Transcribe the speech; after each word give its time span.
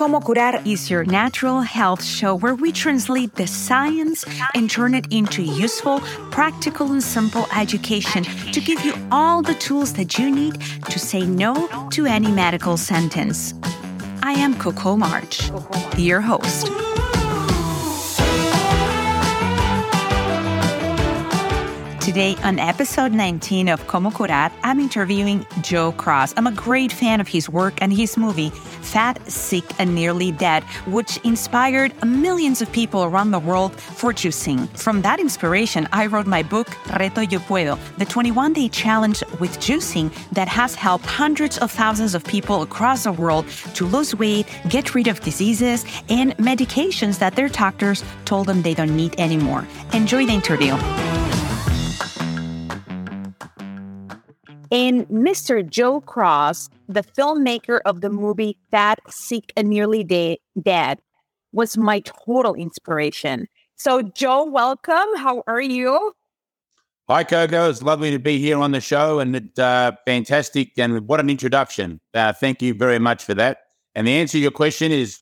Como 0.00 0.18
Curar 0.18 0.62
is 0.64 0.88
your 0.88 1.04
natural 1.04 1.60
health 1.60 2.02
show 2.02 2.34
where 2.34 2.54
we 2.54 2.72
translate 2.72 3.34
the 3.34 3.46
science 3.46 4.24
and 4.54 4.70
turn 4.70 4.94
it 4.94 5.06
into 5.12 5.42
useful, 5.42 6.00
practical, 6.30 6.90
and 6.92 7.02
simple 7.02 7.44
education 7.54 8.24
to 8.24 8.62
give 8.62 8.82
you 8.82 8.94
all 9.12 9.42
the 9.42 9.52
tools 9.56 9.92
that 9.92 10.18
you 10.18 10.30
need 10.30 10.58
to 10.88 10.98
say 10.98 11.20
no 11.20 11.68
to 11.90 12.06
any 12.06 12.32
medical 12.32 12.78
sentence. 12.78 13.52
I 14.22 14.32
am 14.32 14.58
Coco 14.58 14.96
March, 14.96 15.50
your 15.98 16.22
host. 16.22 16.68
Today, 22.00 22.34
on 22.42 22.58
episode 22.58 23.12
19 23.12 23.68
of 23.68 23.86
Como 23.86 24.10
Curar, 24.10 24.50
I'm 24.64 24.80
interviewing 24.80 25.46
Joe 25.60 25.92
Cross. 25.92 26.34
I'm 26.36 26.46
a 26.46 26.52
great 26.52 26.90
fan 26.90 27.20
of 27.20 27.28
his 27.28 27.48
work 27.48 27.74
and 27.82 27.92
his 27.92 28.16
movie, 28.16 28.50
Fat, 28.90 29.20
Sick, 29.30 29.64
and 29.78 29.94
Nearly 29.94 30.32
Dead, 30.32 30.64
which 30.86 31.16
inspired 31.18 31.92
millions 32.04 32.60
of 32.60 32.72
people 32.72 33.04
around 33.04 33.30
the 33.30 33.38
world 33.38 33.72
for 33.80 34.12
juicing. 34.12 34.68
From 34.76 35.02
that 35.02 35.20
inspiration, 35.20 35.88
I 35.92 36.06
wrote 36.06 36.26
my 36.26 36.42
book, 36.42 36.66
Reto 36.98 37.30
Yo 37.30 37.38
Puedo, 37.38 37.78
the 37.98 38.04
21 38.04 38.52
day 38.52 38.68
challenge 38.68 39.22
with 39.38 39.58
juicing 39.60 40.10
that 40.32 40.48
has 40.48 40.74
helped 40.74 41.06
hundreds 41.06 41.56
of 41.58 41.70
thousands 41.70 42.16
of 42.16 42.24
people 42.24 42.62
across 42.62 43.04
the 43.04 43.12
world 43.12 43.46
to 43.74 43.86
lose 43.86 44.14
weight, 44.16 44.46
get 44.68 44.94
rid 44.94 45.06
of 45.06 45.20
diseases, 45.20 45.84
and 46.08 46.36
medications 46.38 47.18
that 47.20 47.36
their 47.36 47.48
doctors 47.48 48.02
told 48.24 48.48
them 48.48 48.62
they 48.62 48.74
don't 48.74 48.96
need 48.96 49.14
anymore. 49.20 49.66
Enjoy 49.92 50.26
the 50.26 50.32
interview. 50.32 50.74
And 54.70 55.06
Mr. 55.08 55.68
Joe 55.68 56.00
Cross, 56.00 56.68
the 56.88 57.02
filmmaker 57.02 57.80
of 57.84 58.00
the 58.02 58.10
movie 58.10 58.56
Fat, 58.70 59.00
Sick, 59.08 59.52
and 59.56 59.68
Nearly 59.68 60.04
de- 60.04 60.40
Dead, 60.60 61.00
was 61.52 61.76
my 61.76 62.00
total 62.00 62.54
inspiration. 62.54 63.48
So, 63.74 64.02
Joe, 64.02 64.44
welcome. 64.44 65.16
How 65.16 65.42
are 65.48 65.60
you? 65.60 66.12
Hi, 67.08 67.24
Coco. 67.24 67.68
It's 67.68 67.82
lovely 67.82 68.12
to 68.12 68.20
be 68.20 68.38
here 68.38 68.58
on 68.58 68.70
the 68.70 68.80
show 68.80 69.18
and 69.18 69.34
it, 69.34 69.58
uh, 69.58 69.92
fantastic. 70.06 70.78
And 70.78 71.08
what 71.08 71.18
an 71.18 71.28
introduction. 71.28 72.00
Uh, 72.14 72.32
thank 72.32 72.62
you 72.62 72.72
very 72.72 73.00
much 73.00 73.24
for 73.24 73.34
that. 73.34 73.62
And 73.96 74.06
the 74.06 74.12
answer 74.12 74.32
to 74.32 74.38
your 74.38 74.52
question 74.52 74.92
is 74.92 75.20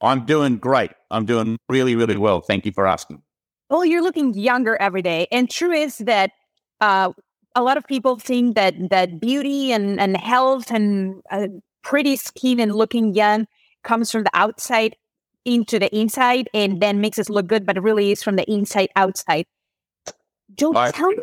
I'm 0.00 0.24
doing 0.26 0.58
great. 0.58 0.92
I'm 1.10 1.26
doing 1.26 1.58
really, 1.68 1.96
really 1.96 2.16
well. 2.16 2.40
Thank 2.40 2.66
you 2.66 2.70
for 2.70 2.86
asking. 2.86 3.22
Well, 3.68 3.84
you're 3.84 4.02
looking 4.02 4.34
younger 4.34 4.76
every 4.76 5.02
day. 5.02 5.26
And 5.32 5.50
true 5.50 5.72
is 5.72 5.98
that 5.98 6.30
uh, 6.80 7.12
a 7.56 7.62
lot 7.62 7.78
of 7.78 7.86
people 7.86 8.18
think 8.18 8.54
that 8.54 8.74
that 8.90 9.18
beauty 9.18 9.72
and, 9.72 9.98
and 9.98 10.16
health 10.16 10.70
and 10.70 11.22
uh, 11.30 11.48
pretty 11.82 12.14
skin 12.14 12.60
and 12.60 12.74
looking 12.74 13.14
young 13.14 13.46
comes 13.82 14.12
from 14.12 14.24
the 14.24 14.30
outside 14.34 14.94
into 15.46 15.78
the 15.78 15.94
inside 15.96 16.50
and 16.52 16.82
then 16.82 17.00
makes 17.00 17.18
us 17.18 17.30
look 17.30 17.46
good, 17.46 17.64
but 17.64 17.78
it 17.78 17.82
really 17.82 18.12
is 18.12 18.22
from 18.22 18.36
the 18.36 18.48
inside 18.50 18.90
outside. 18.94 19.46
Joe, 20.54 20.76
I 20.76 20.90
tell 20.90 21.08
me. 21.08 21.18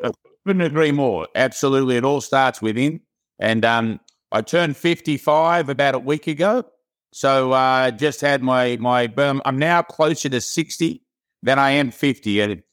couldn't 0.45 0.61
agree 0.61 0.91
more. 0.91 1.27
Absolutely. 1.35 1.97
It 1.97 2.03
all 2.03 2.21
starts 2.21 2.61
within. 2.61 3.01
And 3.39 3.63
um, 3.63 3.99
I 4.31 4.41
turned 4.41 4.75
55 4.75 5.69
about 5.69 5.95
a 5.95 5.99
week 5.99 6.27
ago. 6.27 6.65
So 7.11 7.51
I 7.51 7.89
uh, 7.89 7.91
just 7.91 8.21
had 8.21 8.41
my, 8.41 8.77
my, 8.77 9.11
I'm 9.17 9.59
now 9.59 9.83
closer 9.83 10.29
to 10.29 10.41
60 10.41 11.03
than 11.43 11.59
I 11.59 11.71
am 11.71 11.91
50. 11.91 12.39
And 12.41 12.63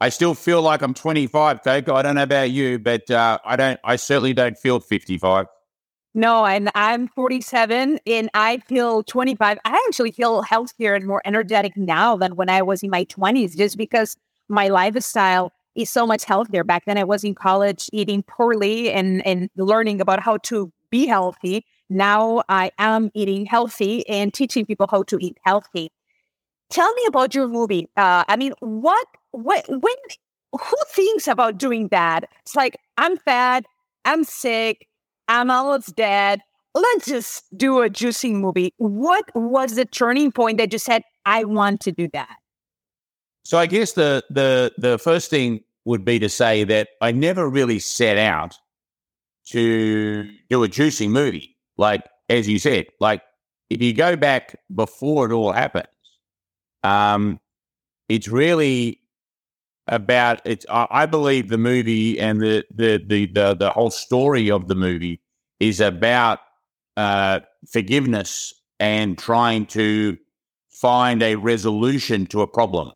I 0.00 0.10
still 0.10 0.34
feel 0.34 0.62
like 0.62 0.82
I'm 0.82 0.94
25, 0.94 1.62
Coco. 1.62 1.94
I 1.94 2.02
don't 2.02 2.14
know 2.14 2.22
about 2.22 2.50
you, 2.50 2.78
but 2.78 3.10
uh, 3.10 3.38
I 3.44 3.56
don't. 3.56 3.80
I 3.82 3.96
certainly 3.96 4.32
don't 4.32 4.56
feel 4.56 4.78
55. 4.78 5.46
No, 6.14 6.46
and 6.46 6.70
I'm 6.74 7.08
47 7.08 8.00
and 8.06 8.30
I 8.34 8.58
feel 8.58 9.02
25. 9.04 9.58
I 9.64 9.84
actually 9.86 10.10
feel 10.12 10.42
healthier 10.42 10.94
and 10.94 11.06
more 11.06 11.22
energetic 11.24 11.76
now 11.76 12.16
than 12.16 12.34
when 12.34 12.48
I 12.48 12.62
was 12.62 12.82
in 12.82 12.90
my 12.90 13.04
20s, 13.04 13.56
just 13.56 13.76
because 13.76 14.16
my 14.48 14.68
lifestyle 14.68 15.52
is 15.74 15.90
so 15.90 16.06
much 16.06 16.24
healthier. 16.24 16.64
Back 16.64 16.86
then, 16.86 16.98
I 16.98 17.04
was 17.04 17.24
in 17.24 17.34
college 17.34 17.88
eating 17.92 18.22
poorly 18.22 18.90
and, 18.90 19.24
and 19.26 19.50
learning 19.56 20.00
about 20.00 20.20
how 20.20 20.38
to 20.38 20.72
be 20.90 21.06
healthy. 21.06 21.64
Now 21.90 22.42
I 22.48 22.72
am 22.78 23.10
eating 23.14 23.46
healthy 23.46 24.06
and 24.08 24.32
teaching 24.32 24.66
people 24.66 24.88
how 24.90 25.02
to 25.04 25.18
eat 25.20 25.38
healthy. 25.44 25.90
Tell 26.70 26.92
me 26.94 27.04
about 27.06 27.34
your 27.34 27.48
movie. 27.48 27.88
Uh, 27.96 28.24
I 28.28 28.36
mean, 28.36 28.52
what, 28.60 29.06
what, 29.32 29.64
when, 29.68 29.96
who 30.52 30.76
thinks 30.90 31.28
about 31.28 31.58
doing 31.58 31.88
that? 31.88 32.28
It's 32.42 32.56
like, 32.56 32.76
I'm 32.96 33.16
fat, 33.16 33.64
I'm 34.04 34.24
sick, 34.24 34.88
I'm 35.28 35.50
almost 35.50 35.94
dead. 35.96 36.40
Let's 36.74 37.06
just 37.06 37.44
do 37.56 37.82
a 37.82 37.90
juicing 37.90 38.34
movie. 38.34 38.72
What 38.76 39.24
was 39.34 39.74
the 39.74 39.84
turning 39.84 40.32
point 40.32 40.58
that 40.58 40.72
you 40.72 40.78
said, 40.78 41.02
I 41.26 41.44
want 41.44 41.80
to 41.82 41.92
do 41.92 42.08
that? 42.12 42.36
So 43.44 43.56
I 43.58 43.66
guess 43.66 43.92
the 43.92 44.22
the 44.28 44.72
the 44.76 44.98
first 44.98 45.30
thing 45.30 45.64
would 45.86 46.04
be 46.04 46.18
to 46.18 46.28
say 46.28 46.64
that 46.64 46.90
I 47.00 47.12
never 47.12 47.48
really 47.48 47.78
set 47.78 48.18
out 48.18 48.54
to 49.46 50.28
do 50.50 50.62
a 50.62 50.68
juicing 50.68 51.08
movie. 51.08 51.56
Like 51.78 52.04
as 52.28 52.46
you 52.46 52.58
said, 52.58 52.86
like 53.00 53.22
if 53.70 53.80
you 53.80 53.94
go 53.94 54.16
back 54.16 54.54
before 54.74 55.30
it 55.30 55.32
all 55.32 55.52
happens, 55.52 55.86
um, 56.82 57.40
it's 58.10 58.28
really 58.28 59.00
about 59.88 60.40
it. 60.44 60.64
I 60.70 61.06
believe 61.06 61.48
the 61.48 61.58
movie 61.58 62.18
and 62.18 62.40
the 62.40 62.64
the 62.74 63.02
the 63.06 63.26
the, 63.26 63.54
the 63.54 63.70
whole 63.70 63.90
story 63.90 64.50
of 64.50 64.68
the 64.68 64.74
movie 64.74 65.20
is 65.60 65.80
about 65.80 66.40
uh, 66.96 67.40
forgiveness 67.70 68.54
and 68.80 69.18
trying 69.18 69.66
to 69.66 70.16
find 70.70 71.22
a 71.22 71.36
resolution 71.36 72.26
to 72.26 72.42
a 72.42 72.46
problem. 72.46 72.92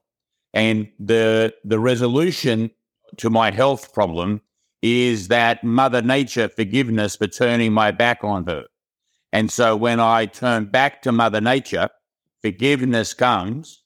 And 0.54 0.88
the 0.98 1.54
the 1.64 1.78
resolution 1.78 2.70
to 3.18 3.30
my 3.30 3.50
health 3.50 3.92
problem 3.94 4.40
is 4.82 5.28
that 5.28 5.62
Mother 5.64 6.02
Nature 6.02 6.48
forgiveness 6.48 7.16
for 7.16 7.26
turning 7.26 7.72
my 7.72 7.90
back 7.90 8.24
on 8.24 8.46
her. 8.46 8.64
And 9.32 9.50
so 9.50 9.76
when 9.76 10.00
I 10.00 10.26
turn 10.26 10.66
back 10.66 11.02
to 11.02 11.12
Mother 11.12 11.40
Nature, 11.40 11.88
forgiveness 12.42 13.14
comes, 13.14 13.82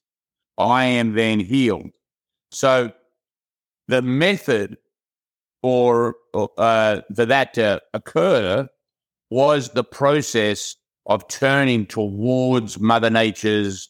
I 0.59 0.84
am 0.84 1.15
then 1.15 1.41
healed. 1.41 1.91
So 2.51 2.93
the 3.89 4.03
method 4.03 4.79
for 5.62 6.17
uh, 6.34 7.01
for 7.15 7.27
that 7.27 7.55
to 7.55 7.83
occur 7.95 8.69
was 9.31 9.71
the 9.71 9.84
process 9.84 10.77
of 11.07 11.27
turning 11.29 11.87
towards 11.87 12.79
Mother 12.79 13.11
Nature's 13.11 13.89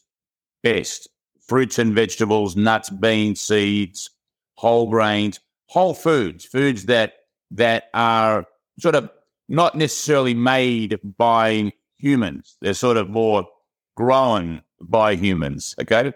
best 0.63 1.07
fruits 1.47 1.79
and 1.79 1.93
vegetables, 1.95 2.55
nuts, 2.55 2.89
beans, 2.89 3.39
seeds, 3.41 4.09
whole 4.55 4.89
grains, 4.89 5.39
whole 5.67 5.93
foods, 5.93 6.45
foods 6.45 6.85
that 6.85 7.13
that 7.51 7.85
are 7.93 8.45
sort 8.79 8.95
of 8.95 9.09
not 9.47 9.75
necessarily 9.75 10.33
made 10.33 10.99
by 11.17 11.71
humans. 11.97 12.57
They're 12.61 12.73
sort 12.73 12.97
of 12.97 13.09
more 13.09 13.47
grown 13.95 14.61
by 14.81 15.15
humans. 15.15 15.75
Okay. 15.79 16.13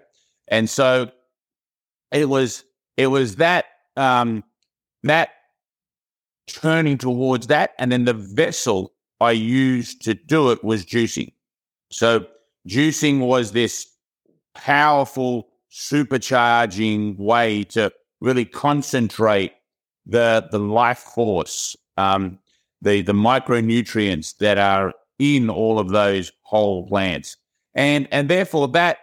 And 0.48 0.70
so 0.70 1.10
it 2.12 2.30
was 2.30 2.64
it 2.98 3.08
was 3.08 3.38
that 3.38 3.66
um 3.98 4.44
that 5.04 5.30
turning 6.48 6.98
towards 6.98 7.48
that 7.48 7.72
and 7.80 7.92
then 7.92 8.06
the 8.06 8.14
vessel 8.14 8.94
I 9.22 9.32
used 9.32 10.02
to 10.04 10.16
do 10.16 10.50
it 10.50 10.64
was 10.64 10.84
juicing. 10.84 11.32
So 11.92 12.26
juicing 12.68 13.20
was 13.20 13.52
this 13.52 13.88
powerful 14.56 15.50
supercharging 15.72 17.18
way 17.18 17.64
to 17.66 17.92
really 18.20 18.46
concentrate 18.46 19.54
the 20.08 20.48
the 20.52 20.60
life 20.60 20.98
force, 20.98 21.76
um, 21.98 22.40
the 22.82 23.04
the 23.04 23.14
micronutrients 23.14 24.38
that 24.38 24.58
are 24.58 24.94
in 25.20 25.50
all 25.50 25.78
of 25.78 25.90
those 25.90 26.32
whole 26.42 26.88
plants, 26.88 27.38
and 27.76 28.08
and 28.12 28.28
therefore 28.28 28.68
that 28.70 28.98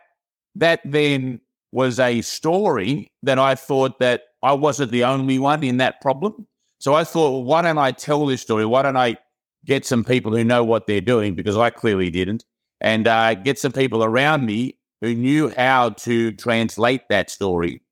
that 0.57 0.81
then 0.85 1.41
was 1.73 2.01
a 2.01 2.21
story 2.23 3.13
that 3.23 3.39
I 3.39 3.55
thought 3.55 3.99
that 4.01 4.23
I 4.43 4.53
wasn't 4.53 4.91
the 4.91 5.05
only 5.05 5.39
one 5.39 5.63
in 5.63 5.79
that 5.79 6.01
problem. 6.01 6.47
So 6.79 6.95
I 6.95 7.05
thought, 7.05 7.31
well, 7.31 7.45
why 7.45 7.63
don't 7.63 7.79
I 7.79 7.93
tell 7.93 8.25
this 8.27 8.41
story? 8.41 8.65
Why 8.65 8.83
don't 8.83 8.97
I 8.97 9.17
get 9.65 9.85
some 9.85 10.05
people 10.05 10.35
who 10.35 10.45
know 10.45 10.65
what 10.65 10.87
they're 10.87 11.01
doing 11.01 11.35
because 11.35 11.57
I 11.57 11.71
clearly 11.71 12.11
didn't, 12.11 12.45
and 12.81 13.09
uh, 13.09 13.35
get 13.35 13.59
some 13.59 13.73
people 13.73 14.05
around 14.05 14.47
me 14.47 14.79
who 15.01 15.15
knew 15.15 15.49
how 15.51 15.91
to 15.91 16.33
translate 16.33 17.03
that 17.11 17.31
story. 17.31 17.83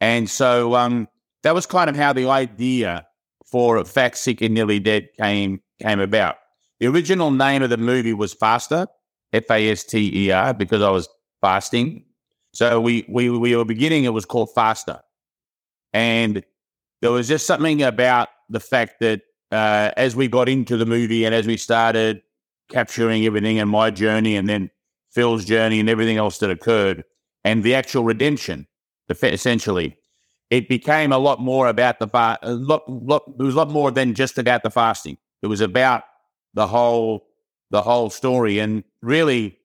And 0.00 0.28
so 0.28 0.74
um, 0.74 1.08
that 1.42 1.54
was 1.54 1.66
kind 1.66 1.88
of 1.88 1.96
how 1.96 2.12
the 2.12 2.28
idea 2.28 3.06
for 3.50 3.84
Fat, 3.84 4.16
Sick, 4.16 4.40
and 4.40 4.54
Nearly 4.54 4.78
Dead 4.80 5.08
came 5.20 5.60
came 5.80 6.00
about. 6.00 6.36
The 6.80 6.86
original 6.86 7.30
name 7.30 7.62
of 7.62 7.70
the 7.70 7.76
movie 7.76 8.12
was 8.12 8.34
Faster, 8.34 8.86
F 9.32 9.50
A 9.50 9.70
S 9.70 9.84
T 9.84 10.26
E 10.26 10.30
R, 10.30 10.52
because 10.54 10.82
I 10.82 10.90
was 10.90 11.08
fasting. 11.40 12.04
So 12.56 12.80
we, 12.80 13.04
we, 13.06 13.28
we 13.28 13.54
were 13.54 13.66
beginning, 13.66 14.04
it 14.04 14.14
was 14.14 14.24
called 14.24 14.48
Faster. 14.54 15.00
And 15.92 16.42
there 17.02 17.10
was 17.10 17.28
just 17.28 17.46
something 17.46 17.82
about 17.82 18.30
the 18.48 18.60
fact 18.60 19.00
that 19.00 19.20
uh, 19.52 19.90
as 19.98 20.16
we 20.16 20.26
got 20.26 20.48
into 20.48 20.78
the 20.78 20.86
movie 20.86 21.26
and 21.26 21.34
as 21.34 21.46
we 21.46 21.58
started 21.58 22.22
capturing 22.70 23.26
everything 23.26 23.58
and 23.58 23.68
my 23.68 23.90
journey 23.90 24.36
and 24.36 24.48
then 24.48 24.70
Phil's 25.12 25.44
journey 25.44 25.80
and 25.80 25.90
everything 25.90 26.16
else 26.16 26.38
that 26.38 26.50
occurred 26.50 27.04
and 27.44 27.62
the 27.62 27.74
actual 27.74 28.04
redemption, 28.04 28.66
essentially, 29.10 29.94
it 30.48 30.66
became 30.66 31.12
a 31.12 31.18
lot 31.18 31.38
more 31.38 31.68
about 31.68 31.98
the 31.98 32.08
fast. 32.08 32.42
Lot, 32.42 32.88
lot, 32.88 33.22
it 33.38 33.42
was 33.42 33.54
a 33.54 33.58
lot 33.58 33.68
more 33.68 33.90
than 33.90 34.14
just 34.14 34.38
about 34.38 34.62
the 34.62 34.70
fasting. 34.70 35.18
It 35.42 35.48
was 35.48 35.60
about 35.60 36.04
the 36.54 36.66
whole, 36.66 37.26
the 37.70 37.82
whole 37.82 38.08
story. 38.08 38.60
And 38.60 38.82
really, 39.02 39.58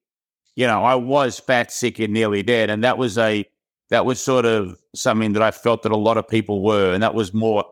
you 0.55 0.67
know, 0.67 0.83
I 0.83 0.95
was 0.95 1.39
fat, 1.39 1.71
sick, 1.71 1.99
and 1.99 2.13
nearly 2.13 2.43
dead, 2.43 2.69
and 2.69 2.83
that 2.83 2.97
was 2.97 3.17
a 3.17 3.45
that 3.89 4.05
was 4.05 4.21
sort 4.21 4.45
of 4.45 4.79
something 4.95 5.33
that 5.33 5.43
I 5.43 5.51
felt 5.51 5.83
that 5.83 5.91
a 5.91 5.97
lot 5.97 6.17
of 6.17 6.27
people 6.27 6.63
were, 6.63 6.93
and 6.93 7.03
that 7.03 7.13
was 7.13 7.33
more 7.33 7.65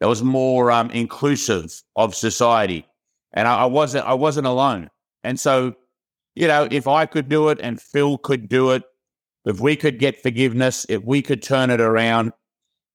that 0.00 0.08
was 0.08 0.22
more 0.22 0.70
um, 0.70 0.90
inclusive 0.90 1.72
of 1.96 2.14
society, 2.14 2.86
and 3.32 3.46
I, 3.46 3.60
I 3.60 3.64
wasn't 3.66 4.06
I 4.06 4.14
wasn't 4.14 4.46
alone. 4.46 4.90
And 5.24 5.38
so, 5.38 5.74
you 6.34 6.48
know, 6.48 6.66
if 6.70 6.88
I 6.88 7.06
could 7.06 7.28
do 7.28 7.48
it 7.48 7.58
and 7.62 7.80
Phil 7.80 8.18
could 8.18 8.48
do 8.48 8.70
it, 8.72 8.82
if 9.44 9.60
we 9.60 9.76
could 9.76 9.98
get 9.98 10.22
forgiveness, 10.22 10.86
if 10.88 11.02
we 11.04 11.22
could 11.22 11.42
turn 11.42 11.70
it 11.70 11.80
around, 11.80 12.32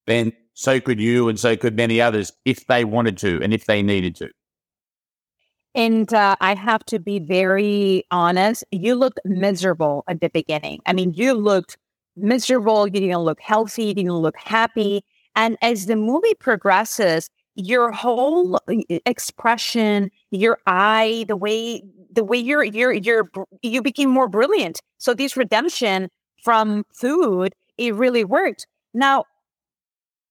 then 0.06 0.32
so 0.54 0.80
could 0.80 1.00
you, 1.00 1.28
and 1.28 1.38
so 1.38 1.56
could 1.56 1.76
many 1.76 2.00
others 2.00 2.32
if 2.44 2.66
they 2.66 2.84
wanted 2.84 3.16
to 3.18 3.40
and 3.42 3.54
if 3.54 3.66
they 3.66 3.82
needed 3.82 4.16
to. 4.16 4.28
And 5.74 6.12
uh, 6.12 6.36
I 6.40 6.54
have 6.54 6.84
to 6.86 6.98
be 6.98 7.18
very 7.18 8.04
honest. 8.10 8.64
You 8.72 8.94
looked 8.94 9.20
miserable 9.24 10.04
at 10.08 10.20
the 10.20 10.28
beginning. 10.30 10.80
I 10.86 10.92
mean, 10.92 11.12
you 11.14 11.34
looked 11.34 11.76
miserable. 12.16 12.86
You 12.86 12.92
didn't 12.92 13.18
look 13.20 13.40
healthy. 13.40 13.84
You 13.84 13.94
didn't 13.94 14.12
look 14.12 14.36
happy. 14.38 15.04
And 15.36 15.56
as 15.62 15.86
the 15.86 15.96
movie 15.96 16.34
progresses, 16.34 17.30
your 17.54 17.92
whole 17.92 18.58
expression, 19.06 20.10
your 20.30 20.58
eye, 20.66 21.24
the 21.28 21.36
way 21.36 21.82
the 22.10 22.24
way 22.24 22.38
you're 22.38 22.62
you're 22.62 22.92
you're 22.92 23.30
you 23.62 23.82
became 23.82 24.10
more 24.10 24.28
brilliant. 24.28 24.80
So 24.98 25.12
this 25.12 25.36
redemption 25.36 26.08
from 26.42 26.84
food, 26.94 27.52
it 27.76 27.94
really 27.94 28.24
worked. 28.24 28.66
Now, 28.94 29.24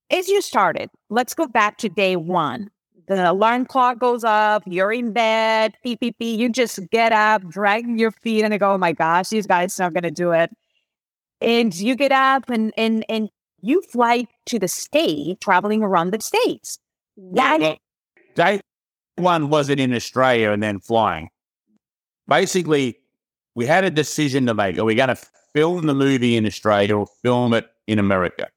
as 0.10 0.28
you 0.28 0.42
started, 0.42 0.90
let's 1.10 1.34
go 1.34 1.48
back 1.48 1.78
to 1.80 1.90
day 1.90 2.16
one. 2.16 2.70
The 3.08 3.32
alarm 3.32 3.66
clock 3.66 4.00
goes 4.00 4.26
up, 4.26 4.64
you're 4.66 4.92
in 4.92 5.14
bed, 5.14 5.76
pee, 5.82 5.96
pee, 5.96 6.12
pee. 6.12 6.36
You 6.36 6.50
just 6.50 6.80
get 6.90 7.14
up, 7.14 7.48
drag 7.48 7.88
your 8.00 8.12
feet, 8.12 8.44
and 8.44 8.60
go, 8.60 8.74
oh 8.74 8.78
my 8.78 8.92
gosh, 8.92 9.30
these 9.30 9.48
guys 9.48 9.80
are 9.80 9.84
not 9.84 9.94
going 9.94 10.04
to 10.04 10.12
do 10.12 10.32
it. 10.32 10.52
And 11.40 11.74
you 11.74 11.96
get 11.96 12.12
up 12.12 12.50
and, 12.50 12.74
and, 12.76 13.06
and 13.08 13.30
you 13.62 13.82
fly 13.82 14.28
to 14.48 14.60
the 14.60 14.68
state, 14.68 15.40
traveling 15.40 15.84
around 15.84 16.12
the 16.12 16.20
states. 16.20 16.80
That, 17.16 17.78
day 18.36 18.60
one 19.16 19.50
wasn't 19.50 19.80
in 19.80 19.94
Australia 19.94 20.52
and 20.52 20.62
then 20.62 20.80
flying. 20.80 21.30
Basically, 22.28 23.00
we 23.56 23.66
had 23.66 23.84
a 23.84 23.90
decision 23.90 24.46
to 24.48 24.54
make. 24.54 24.78
Are 24.78 24.84
we 24.84 24.96
going 24.96 25.10
to 25.10 25.20
film 25.54 25.88
the 25.88 25.96
movie 25.96 26.36
in 26.36 26.46
Australia 26.46 26.98
or 26.98 27.08
film 27.24 27.54
it 27.54 27.68
in 27.88 28.00
America? 28.00 28.48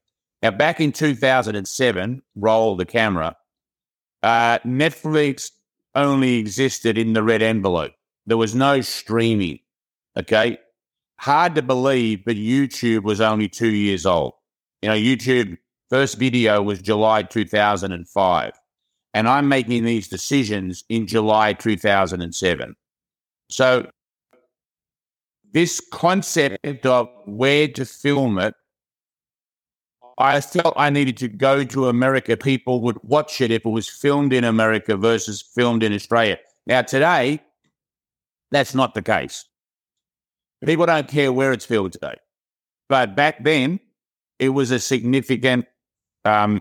Now, 0.43 0.51
back 0.51 0.81
in 0.81 0.93
2007, 0.93 2.23
roll 2.35 2.77
the 2.77 2.85
camera, 2.85 3.37
uh, 4.23 4.59
Netflix 4.61 5.51
only 5.95 6.39
existed 6.39 6.99
in 6.99 7.13
the 7.13 7.23
red 7.23 7.43
envelope. 7.43 7.93
There 8.27 8.37
was 8.37 8.55
no 8.55 8.81
streaming. 8.81 9.59
Okay. 10.17 10.59
Hard 11.19 11.55
to 11.55 11.63
believe, 11.63 12.25
but 12.25 12.37
YouTube 12.37 13.03
was 13.03 13.21
only 13.21 13.49
two 13.49 13.69
years 13.69 14.07
old. 14.07 14.35
You 14.83 14.89
know, 14.89 14.95
YouTube 14.95 15.59
first 15.91 16.19
video 16.19 16.63
was 16.63 16.81
July 16.81 17.23
2005. 17.23 18.53
And 19.13 19.29
I'm 19.29 19.49
making 19.49 19.85
these 19.85 20.09
decisions 20.09 20.85
in 20.89 21.07
July 21.07 21.53
2007. 21.53 22.77
So, 23.51 23.91
this 25.53 25.81
concept 25.93 26.87
of 26.87 27.09
where 27.27 27.67
to 27.67 27.85
film 27.85 28.39
it 28.39 28.55
I 30.21 30.43
felt 30.43 30.75
I 30.77 30.91
needed 30.91 31.17
to 31.19 31.29
go 31.29 31.65
to 31.65 31.89
America. 31.89 32.37
People 32.37 32.83
would 32.83 33.03
watch 33.03 33.41
it 33.41 33.51
if 33.51 33.65
it 33.65 33.69
was 33.71 33.89
filmed 33.89 34.35
in 34.35 34.45
America 34.45 34.95
versus 34.95 35.41
filmed 35.41 35.83
in 35.83 35.95
Australia. 35.95 36.39
Now, 36.67 36.83
today, 36.83 37.41
that's 38.51 38.75
not 38.75 38.93
the 38.93 39.01
case. 39.01 39.47
People 40.65 40.85
don't 40.85 41.09
care 41.09 41.33
where 41.33 41.53
it's 41.53 41.65
filmed 41.65 41.95
today. 41.95 42.17
But 42.91 43.17
back 43.17 43.43
then, 43.43 43.81
it 44.39 44.51
was 44.51 44.71
a 44.71 44.79
significant 44.79 45.65
um, 46.27 46.61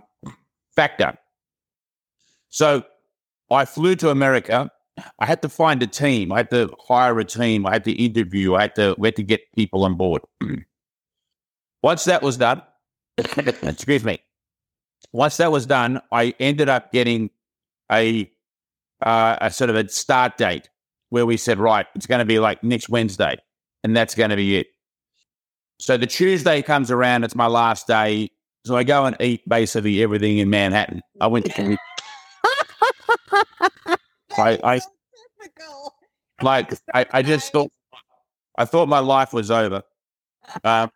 factor. 0.74 1.18
So 2.48 2.84
I 3.52 3.66
flew 3.66 3.98
to 3.98 4.10
America. 4.10 4.72
I 5.20 5.26
had 5.26 5.42
to 5.42 5.50
find 5.50 5.84
a 5.84 5.88
team. 5.88 6.32
I 6.32 6.38
had 6.38 6.50
to 6.52 6.74
hire 6.80 7.20
a 7.20 7.26
team. 7.26 7.66
I 7.66 7.74
had 7.74 7.84
to 7.84 7.92
interview. 7.92 8.56
I 8.56 8.62
had 8.62 8.76
to, 8.76 8.96
we 8.98 9.10
had 9.10 9.18
to 9.18 9.24
get 9.24 9.42
people 9.54 9.84
on 9.84 9.96
board. 9.96 10.22
Once 11.84 12.06
that 12.06 12.22
was 12.22 12.38
done, 12.38 12.62
excuse 13.64 14.04
me. 14.04 14.20
Once 15.12 15.38
that 15.38 15.52
was 15.52 15.66
done, 15.66 16.02
I 16.12 16.34
ended 16.40 16.70
up 16.70 16.92
getting 16.92 17.30
a 17.92 18.32
uh, 19.02 19.38
a 19.42 19.52
sort 19.52 19.70
of 19.70 19.76
a 19.76 19.88
start 19.90 20.38
date 20.38 20.70
where 21.10 21.26
we 21.26 21.38
said, 21.38 21.58
right, 21.58 21.88
it's 21.96 22.06
going 22.06 22.20
to 22.20 22.26
be 22.26 22.40
like 22.40 22.64
next 22.64 22.90
Wednesday, 22.90 23.38
and 23.84 23.96
that's 23.96 24.14
going 24.16 24.30
to 24.30 24.36
be 24.36 24.58
it. 24.58 24.68
So 25.80 25.98
the 25.98 26.06
Tuesday 26.08 26.62
comes 26.62 26.92
around, 26.92 27.24
it's 27.24 27.36
my 27.36 27.48
last 27.48 27.88
day. 27.88 28.30
So 28.66 28.76
I 28.76 28.84
go 28.84 29.06
and 29.06 29.16
eat 29.22 29.48
basically 29.48 30.04
everything 30.04 30.38
in 30.38 30.50
Manhattan. 30.50 31.02
I 31.22 31.28
went 31.28 31.46
to. 31.56 31.78
I, 34.38 34.60
I 34.64 34.80
like 36.42 36.74
I, 36.94 37.06
I 37.12 37.22
just 37.22 37.52
thought 37.52 37.72
I 38.58 38.66
thought 38.66 38.88
my 38.88 39.00
life 39.00 39.34
was 39.34 39.52
over. 39.52 39.84
Um, 40.64 40.90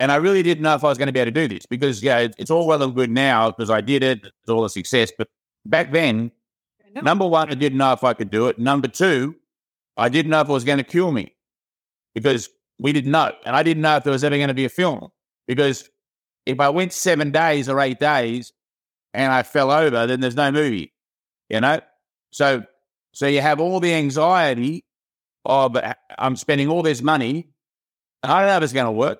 and 0.00 0.10
I 0.10 0.16
really 0.16 0.42
didn't 0.42 0.62
know 0.62 0.74
if 0.74 0.82
I 0.82 0.88
was 0.88 0.96
going 0.96 1.08
to 1.08 1.12
be 1.12 1.20
able 1.20 1.30
to 1.30 1.46
do 1.46 1.54
this 1.54 1.66
because, 1.66 2.02
yeah, 2.02 2.26
it's 2.38 2.50
all 2.50 2.66
well 2.66 2.82
and 2.82 2.94
good 2.94 3.10
now 3.10 3.50
because 3.50 3.68
I 3.68 3.82
did 3.82 4.02
it. 4.02 4.24
It's 4.24 4.48
all 4.48 4.64
a 4.64 4.70
success. 4.70 5.12
But 5.16 5.28
back 5.66 5.92
then, 5.92 6.32
number 7.02 7.26
one, 7.26 7.50
I 7.50 7.54
didn't 7.54 7.76
know 7.76 7.92
if 7.92 8.02
I 8.02 8.14
could 8.14 8.30
do 8.30 8.48
it. 8.48 8.58
Number 8.58 8.88
two, 8.88 9.36
I 9.98 10.08
didn't 10.08 10.30
know 10.30 10.40
if 10.40 10.48
it 10.48 10.52
was 10.52 10.64
going 10.64 10.78
to 10.78 10.84
kill 10.84 11.12
me 11.12 11.36
because 12.14 12.48
we 12.78 12.94
didn't 12.94 13.10
know. 13.10 13.30
And 13.44 13.54
I 13.54 13.62
didn't 13.62 13.82
know 13.82 13.96
if 13.96 14.04
there 14.04 14.12
was 14.12 14.24
ever 14.24 14.36
going 14.36 14.48
to 14.48 14.54
be 14.54 14.64
a 14.64 14.70
film 14.70 15.10
because 15.46 15.90
if 16.46 16.60
I 16.60 16.70
went 16.70 16.94
seven 16.94 17.30
days 17.30 17.68
or 17.68 17.78
eight 17.78 18.00
days 18.00 18.54
and 19.12 19.30
I 19.30 19.42
fell 19.42 19.70
over, 19.70 20.06
then 20.06 20.20
there's 20.20 20.34
no 20.34 20.50
movie, 20.50 20.94
you 21.50 21.60
know? 21.60 21.78
So, 22.30 22.62
so 23.12 23.26
you 23.26 23.42
have 23.42 23.60
all 23.60 23.80
the 23.80 23.92
anxiety 23.92 24.86
of 25.44 25.76
uh, 25.76 25.92
I'm 26.18 26.36
spending 26.36 26.68
all 26.68 26.82
this 26.82 27.02
money. 27.02 27.50
I 28.22 28.40
don't 28.40 28.48
know 28.48 28.56
if 28.56 28.62
it's 28.62 28.72
going 28.72 28.86
to 28.86 28.92
work. 28.92 29.18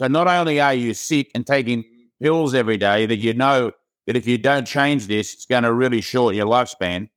So 0.00 0.06
not 0.06 0.28
only 0.28 0.62
are 0.62 0.72
you 0.72 0.94
sick 0.94 1.30
and 1.34 1.46
taking 1.46 1.84
pills 2.22 2.54
every 2.54 2.78
day 2.78 3.04
that 3.04 3.18
you 3.18 3.34
know 3.34 3.70
that 4.06 4.16
if 4.16 4.26
you 4.26 4.38
don't 4.38 4.66
change 4.66 5.08
this, 5.08 5.34
it's 5.34 5.44
going 5.44 5.64
to 5.64 5.74
really 5.74 6.00
shorten 6.00 6.38
your 6.38 6.46
lifespan, 6.46 7.10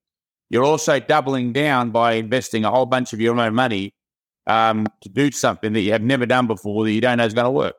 you're 0.50 0.66
also 0.66 1.00
doubling 1.00 1.54
down 1.54 1.92
by 1.92 2.16
investing 2.16 2.66
a 2.66 2.70
whole 2.70 2.86
bunch 2.86 3.14
of 3.14 3.22
your 3.22 3.40
own 3.40 3.56
money 3.56 3.94
um, 4.48 4.86
to 5.00 5.08
do 5.08 5.32
something 5.32 5.72
that 5.72 5.80
you 5.80 5.94
have 5.94 6.02
never 6.02 6.26
done 6.26 6.46
before 6.46 6.84
that 6.84 6.92
you 6.92 7.00
don't 7.00 7.20
know 7.20 7.24
is 7.24 7.34
going 7.34 7.46
to 7.46 7.52
work. 7.52 7.76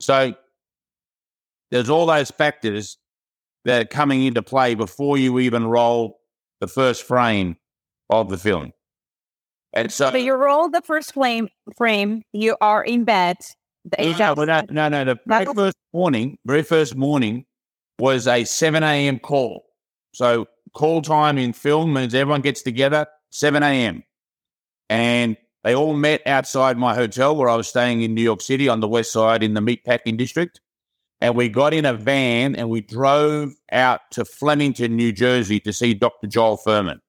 So 0.00 0.34
there's 1.70 1.88
all 1.88 2.06
those 2.06 2.32
factors 2.32 2.98
that 3.64 3.80
are 3.80 3.88
coming 3.88 4.24
into 4.24 4.42
play 4.42 4.74
before 4.74 5.18
you 5.18 5.38
even 5.38 5.68
roll 5.68 6.18
the 6.60 6.66
first 6.66 7.04
frame 7.04 7.58
of 8.10 8.28
the 8.28 8.38
film. 8.38 8.72
And 9.72 9.92
so, 9.92 10.10
so 10.10 10.16
you 10.16 10.34
roll 10.34 10.68
the 10.68 10.82
first 10.82 11.14
frame, 11.14 11.48
frame, 11.76 12.22
you 12.32 12.56
are 12.60 12.82
in 12.82 13.04
bed, 13.04 13.36
no, 14.36 14.44
no, 14.44 14.62
no, 14.70 14.88
no. 14.88 15.04
The 15.04 15.20
very 15.26 15.46
first 15.46 15.76
morning, 15.92 16.38
very 16.46 16.62
first 16.62 16.96
morning 16.96 17.44
was 17.98 18.26
a 18.26 18.44
7 18.44 18.82
a.m. 18.82 19.18
call. 19.18 19.64
So 20.14 20.46
call 20.74 21.02
time 21.02 21.38
in 21.38 21.52
film 21.52 21.92
means 21.92 22.14
everyone 22.14 22.40
gets 22.40 22.62
together 22.62 23.06
7 23.30 23.62
a.m. 23.62 24.02
And 24.88 25.36
they 25.62 25.74
all 25.74 25.94
met 25.94 26.22
outside 26.26 26.76
my 26.76 26.94
hotel 26.94 27.34
where 27.36 27.48
I 27.48 27.56
was 27.56 27.68
staying 27.68 28.02
in 28.02 28.14
New 28.14 28.22
York 28.22 28.40
City 28.40 28.68
on 28.68 28.80
the 28.80 28.88
west 28.88 29.12
side 29.12 29.42
in 29.42 29.54
the 29.54 29.60
meatpacking 29.60 30.18
district. 30.18 30.60
And 31.20 31.34
we 31.36 31.48
got 31.48 31.72
in 31.72 31.86
a 31.86 31.94
van 31.94 32.54
and 32.54 32.68
we 32.68 32.82
drove 32.82 33.54
out 33.72 34.00
to 34.10 34.24
Flemington, 34.24 34.94
New 34.94 35.10
Jersey 35.10 35.58
to 35.60 35.72
see 35.72 35.94
Dr. 35.94 36.26
Joel 36.26 36.58
Fuhrman. 36.58 37.00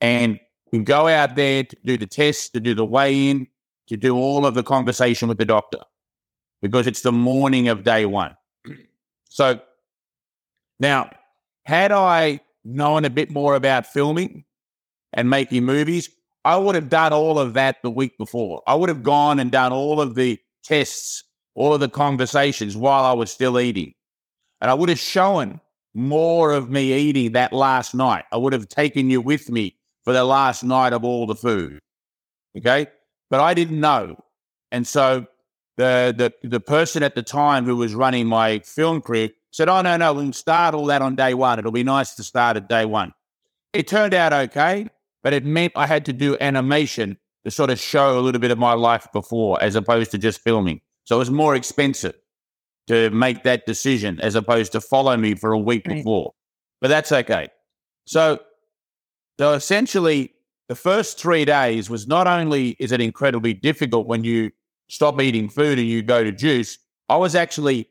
And 0.00 0.38
we 0.72 0.80
go 0.80 1.08
out 1.08 1.36
there 1.36 1.64
to 1.64 1.76
do 1.84 1.96
the 1.96 2.06
test, 2.06 2.54
to 2.54 2.60
do 2.60 2.74
the 2.74 2.84
weigh 2.84 3.30
in, 3.30 3.46
to 3.88 3.96
do 3.96 4.16
all 4.16 4.46
of 4.46 4.54
the 4.54 4.62
conversation 4.62 5.28
with 5.28 5.38
the 5.38 5.44
doctor 5.44 5.80
because 6.60 6.86
it's 6.86 7.02
the 7.02 7.12
morning 7.12 7.68
of 7.68 7.84
day 7.84 8.06
one. 8.06 8.36
So 9.34 9.58
now, 10.78 11.10
had 11.64 11.90
I 11.90 12.40
known 12.64 13.06
a 13.06 13.10
bit 13.10 13.30
more 13.30 13.54
about 13.54 13.86
filming 13.86 14.44
and 15.14 15.30
making 15.30 15.64
movies, 15.64 16.10
I 16.44 16.56
would 16.56 16.74
have 16.74 16.88
done 16.88 17.12
all 17.12 17.38
of 17.38 17.54
that 17.54 17.82
the 17.82 17.90
week 17.90 18.18
before. 18.18 18.62
I 18.66 18.74
would 18.74 18.88
have 18.88 19.02
gone 19.02 19.38
and 19.38 19.50
done 19.50 19.72
all 19.72 20.00
of 20.00 20.16
the 20.16 20.38
tests, 20.64 21.24
all 21.54 21.72
of 21.72 21.80
the 21.80 21.88
conversations 21.88 22.76
while 22.76 23.04
I 23.04 23.12
was 23.12 23.30
still 23.30 23.58
eating. 23.58 23.94
And 24.60 24.70
I 24.70 24.74
would 24.74 24.88
have 24.88 24.98
shown 24.98 25.60
more 25.94 26.52
of 26.52 26.70
me 26.70 26.92
eating 26.92 27.32
that 27.32 27.52
last 27.52 27.94
night. 27.94 28.24
I 28.32 28.36
would 28.36 28.52
have 28.52 28.68
taken 28.68 29.08
you 29.08 29.20
with 29.20 29.50
me 29.50 29.76
for 30.04 30.12
the 30.12 30.24
last 30.24 30.64
night 30.64 30.92
of 30.92 31.04
all 31.04 31.26
the 31.26 31.34
food. 31.34 31.78
Okay. 32.58 32.86
But 33.32 33.40
I 33.40 33.54
didn't 33.54 33.80
know. 33.80 34.22
And 34.72 34.86
so 34.86 35.26
the, 35.78 36.14
the, 36.14 36.46
the 36.46 36.60
person 36.60 37.02
at 37.02 37.14
the 37.14 37.22
time 37.22 37.64
who 37.64 37.76
was 37.76 37.94
running 37.94 38.26
my 38.26 38.58
film 38.58 39.00
crew 39.00 39.30
said, 39.52 39.70
Oh, 39.70 39.80
no, 39.80 39.96
no, 39.96 40.12
we'll 40.12 40.34
start 40.34 40.74
all 40.74 40.84
that 40.86 41.00
on 41.00 41.16
day 41.16 41.32
one. 41.32 41.58
It'll 41.58 41.72
be 41.72 41.82
nice 41.82 42.14
to 42.16 42.22
start 42.22 42.58
at 42.58 42.68
day 42.68 42.84
one. 42.84 43.14
It 43.72 43.88
turned 43.88 44.12
out 44.12 44.34
okay, 44.34 44.86
but 45.22 45.32
it 45.32 45.46
meant 45.46 45.72
I 45.76 45.86
had 45.86 46.04
to 46.04 46.12
do 46.12 46.36
animation 46.42 47.16
to 47.46 47.50
sort 47.50 47.70
of 47.70 47.80
show 47.80 48.18
a 48.18 48.20
little 48.20 48.38
bit 48.38 48.50
of 48.50 48.58
my 48.58 48.74
life 48.74 49.08
before 49.14 49.56
as 49.62 49.76
opposed 49.76 50.10
to 50.10 50.18
just 50.18 50.42
filming. 50.42 50.82
So 51.04 51.16
it 51.16 51.20
was 51.20 51.30
more 51.30 51.56
expensive 51.56 52.14
to 52.88 53.08
make 53.12 53.44
that 53.44 53.64
decision 53.64 54.20
as 54.20 54.34
opposed 54.34 54.72
to 54.72 54.80
follow 54.82 55.16
me 55.16 55.36
for 55.36 55.52
a 55.52 55.58
week 55.58 55.86
right. 55.86 55.96
before. 55.96 56.34
But 56.82 56.88
that's 56.88 57.10
okay. 57.10 57.48
So, 58.04 58.40
so 59.40 59.54
essentially, 59.54 60.31
the 60.72 60.76
first 60.76 61.20
three 61.20 61.44
days 61.44 61.90
was 61.90 62.08
not 62.08 62.26
only 62.26 62.70
is 62.78 62.92
it 62.92 63.00
incredibly 63.02 63.52
difficult 63.52 64.06
when 64.06 64.24
you 64.24 64.50
stop 64.88 65.20
eating 65.20 65.46
food 65.50 65.78
and 65.78 65.86
you 65.86 66.00
go 66.00 66.24
to 66.24 66.32
juice, 66.32 66.78
I 67.10 67.16
was 67.16 67.34
actually 67.34 67.90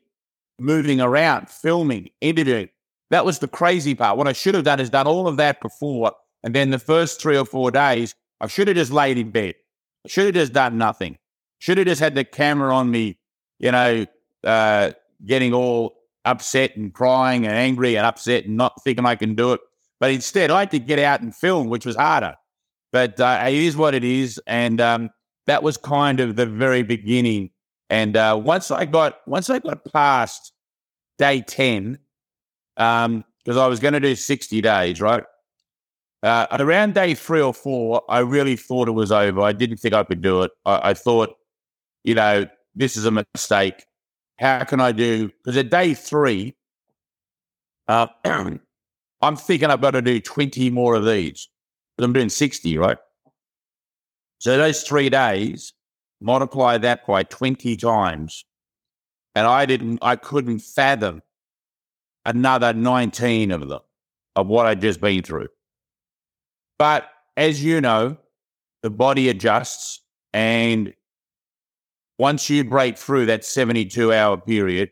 moving 0.58 1.00
around, 1.00 1.48
filming, 1.48 2.10
editing. 2.20 2.70
That 3.10 3.24
was 3.24 3.38
the 3.38 3.46
crazy 3.46 3.94
part. 3.94 4.18
What 4.18 4.26
I 4.26 4.32
should 4.32 4.56
have 4.56 4.64
done 4.64 4.80
is 4.80 4.90
done 4.90 5.06
all 5.06 5.28
of 5.28 5.36
that 5.36 5.60
before. 5.60 6.10
And 6.42 6.56
then 6.56 6.70
the 6.70 6.78
first 6.80 7.22
three 7.22 7.38
or 7.38 7.44
four 7.44 7.70
days, 7.70 8.16
I 8.40 8.48
should 8.48 8.66
have 8.66 8.76
just 8.76 8.90
laid 8.90 9.16
in 9.16 9.30
bed. 9.30 9.54
I 10.04 10.08
should 10.08 10.24
have 10.24 10.34
just 10.34 10.52
done 10.52 10.76
nothing. 10.76 11.18
Should 11.60 11.78
have 11.78 11.86
just 11.86 12.00
had 12.00 12.16
the 12.16 12.24
camera 12.24 12.74
on 12.74 12.90
me, 12.90 13.16
you 13.60 13.70
know, 13.70 14.06
uh, 14.42 14.90
getting 15.24 15.54
all 15.54 15.94
upset 16.24 16.74
and 16.74 16.92
crying 16.92 17.46
and 17.46 17.54
angry 17.54 17.96
and 17.96 18.04
upset 18.04 18.46
and 18.46 18.56
not 18.56 18.82
thinking 18.82 19.06
I 19.06 19.14
can 19.14 19.36
do 19.36 19.52
it. 19.52 19.60
But 20.00 20.10
instead, 20.10 20.50
I 20.50 20.58
had 20.60 20.72
to 20.72 20.80
get 20.80 20.98
out 20.98 21.20
and 21.20 21.32
film, 21.32 21.68
which 21.68 21.86
was 21.86 21.94
harder. 21.94 22.34
But 22.92 23.18
uh, 23.18 23.44
it 23.46 23.54
is 23.54 23.76
what 23.76 23.94
it 23.94 24.04
is. 24.04 24.40
And 24.46 24.80
um, 24.80 25.10
that 25.46 25.62
was 25.62 25.76
kind 25.76 26.20
of 26.20 26.36
the 26.36 26.46
very 26.46 26.82
beginning. 26.82 27.50
And 27.90 28.16
uh, 28.16 28.40
once 28.42 28.70
I 28.70 28.84
got 28.84 29.18
once 29.26 29.50
I 29.50 29.58
got 29.58 29.84
past 29.92 30.52
day 31.18 31.42
ten, 31.42 31.98
because 32.76 33.06
um, 33.06 33.24
I 33.58 33.66
was 33.66 33.80
going 33.80 33.94
to 33.94 34.00
do 34.00 34.14
sixty 34.14 34.60
days, 34.60 35.00
right? 35.00 35.24
Uh, 36.22 36.46
around 36.52 36.94
day 36.94 37.14
three 37.14 37.40
or 37.40 37.52
four, 37.52 38.02
I 38.08 38.20
really 38.20 38.56
thought 38.56 38.88
it 38.88 38.92
was 38.92 39.10
over. 39.10 39.40
I 39.40 39.52
didn't 39.52 39.78
think 39.78 39.92
I 39.92 40.04
could 40.04 40.22
do 40.22 40.42
it. 40.42 40.52
I, 40.64 40.90
I 40.90 40.94
thought, 40.94 41.34
you 42.04 42.14
know, 42.14 42.46
this 42.74 42.96
is 42.96 43.04
a 43.06 43.10
mistake. 43.10 43.84
How 44.38 44.64
can 44.64 44.80
I 44.80 44.92
do? 44.92 45.28
Because 45.28 45.56
at 45.56 45.70
day 45.70 45.94
three, 45.94 46.54
uh, 47.88 48.06
I'm 48.24 49.36
thinking 49.36 49.68
I've 49.68 49.80
got 49.80 49.92
to 49.92 50.02
do 50.02 50.20
20 50.20 50.70
more 50.70 50.94
of 50.94 51.04
these. 51.04 51.48
But 51.96 52.04
I'm 52.04 52.12
doing 52.12 52.28
60, 52.28 52.78
right? 52.78 52.98
So 54.38 54.56
those 54.56 54.82
three 54.82 55.08
days, 55.08 55.72
multiply 56.20 56.78
that 56.78 57.06
by 57.06 57.22
20 57.22 57.76
times. 57.76 58.44
And 59.34 59.46
I 59.46 59.66
didn't, 59.66 59.98
I 60.02 60.16
couldn't 60.16 60.60
fathom 60.60 61.22
another 62.24 62.72
19 62.72 63.50
of 63.50 63.68
them, 63.68 63.80
of 64.36 64.46
what 64.46 64.66
I'd 64.66 64.80
just 64.80 65.00
been 65.00 65.22
through. 65.22 65.48
But 66.78 67.08
as 67.36 67.62
you 67.62 67.80
know, 67.80 68.16
the 68.82 68.90
body 68.90 69.28
adjusts. 69.28 70.00
And 70.32 70.92
once 72.18 72.48
you 72.50 72.64
break 72.64 72.98
through 72.98 73.26
that 73.26 73.44
72 73.44 74.12
hour 74.12 74.36
period, 74.36 74.90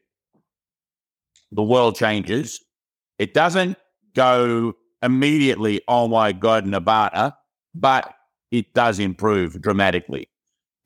the 1.52 1.62
world 1.62 1.96
changes. 1.96 2.60
It 3.18 3.34
doesn't 3.34 3.76
go 4.14 4.74
immediately, 5.02 5.80
oh 5.88 6.08
my 6.08 6.32
God, 6.32 6.66
Nirvana, 6.66 7.36
but 7.74 8.14
it 8.50 8.72
does 8.74 8.98
improve 8.98 9.60
dramatically. 9.60 10.28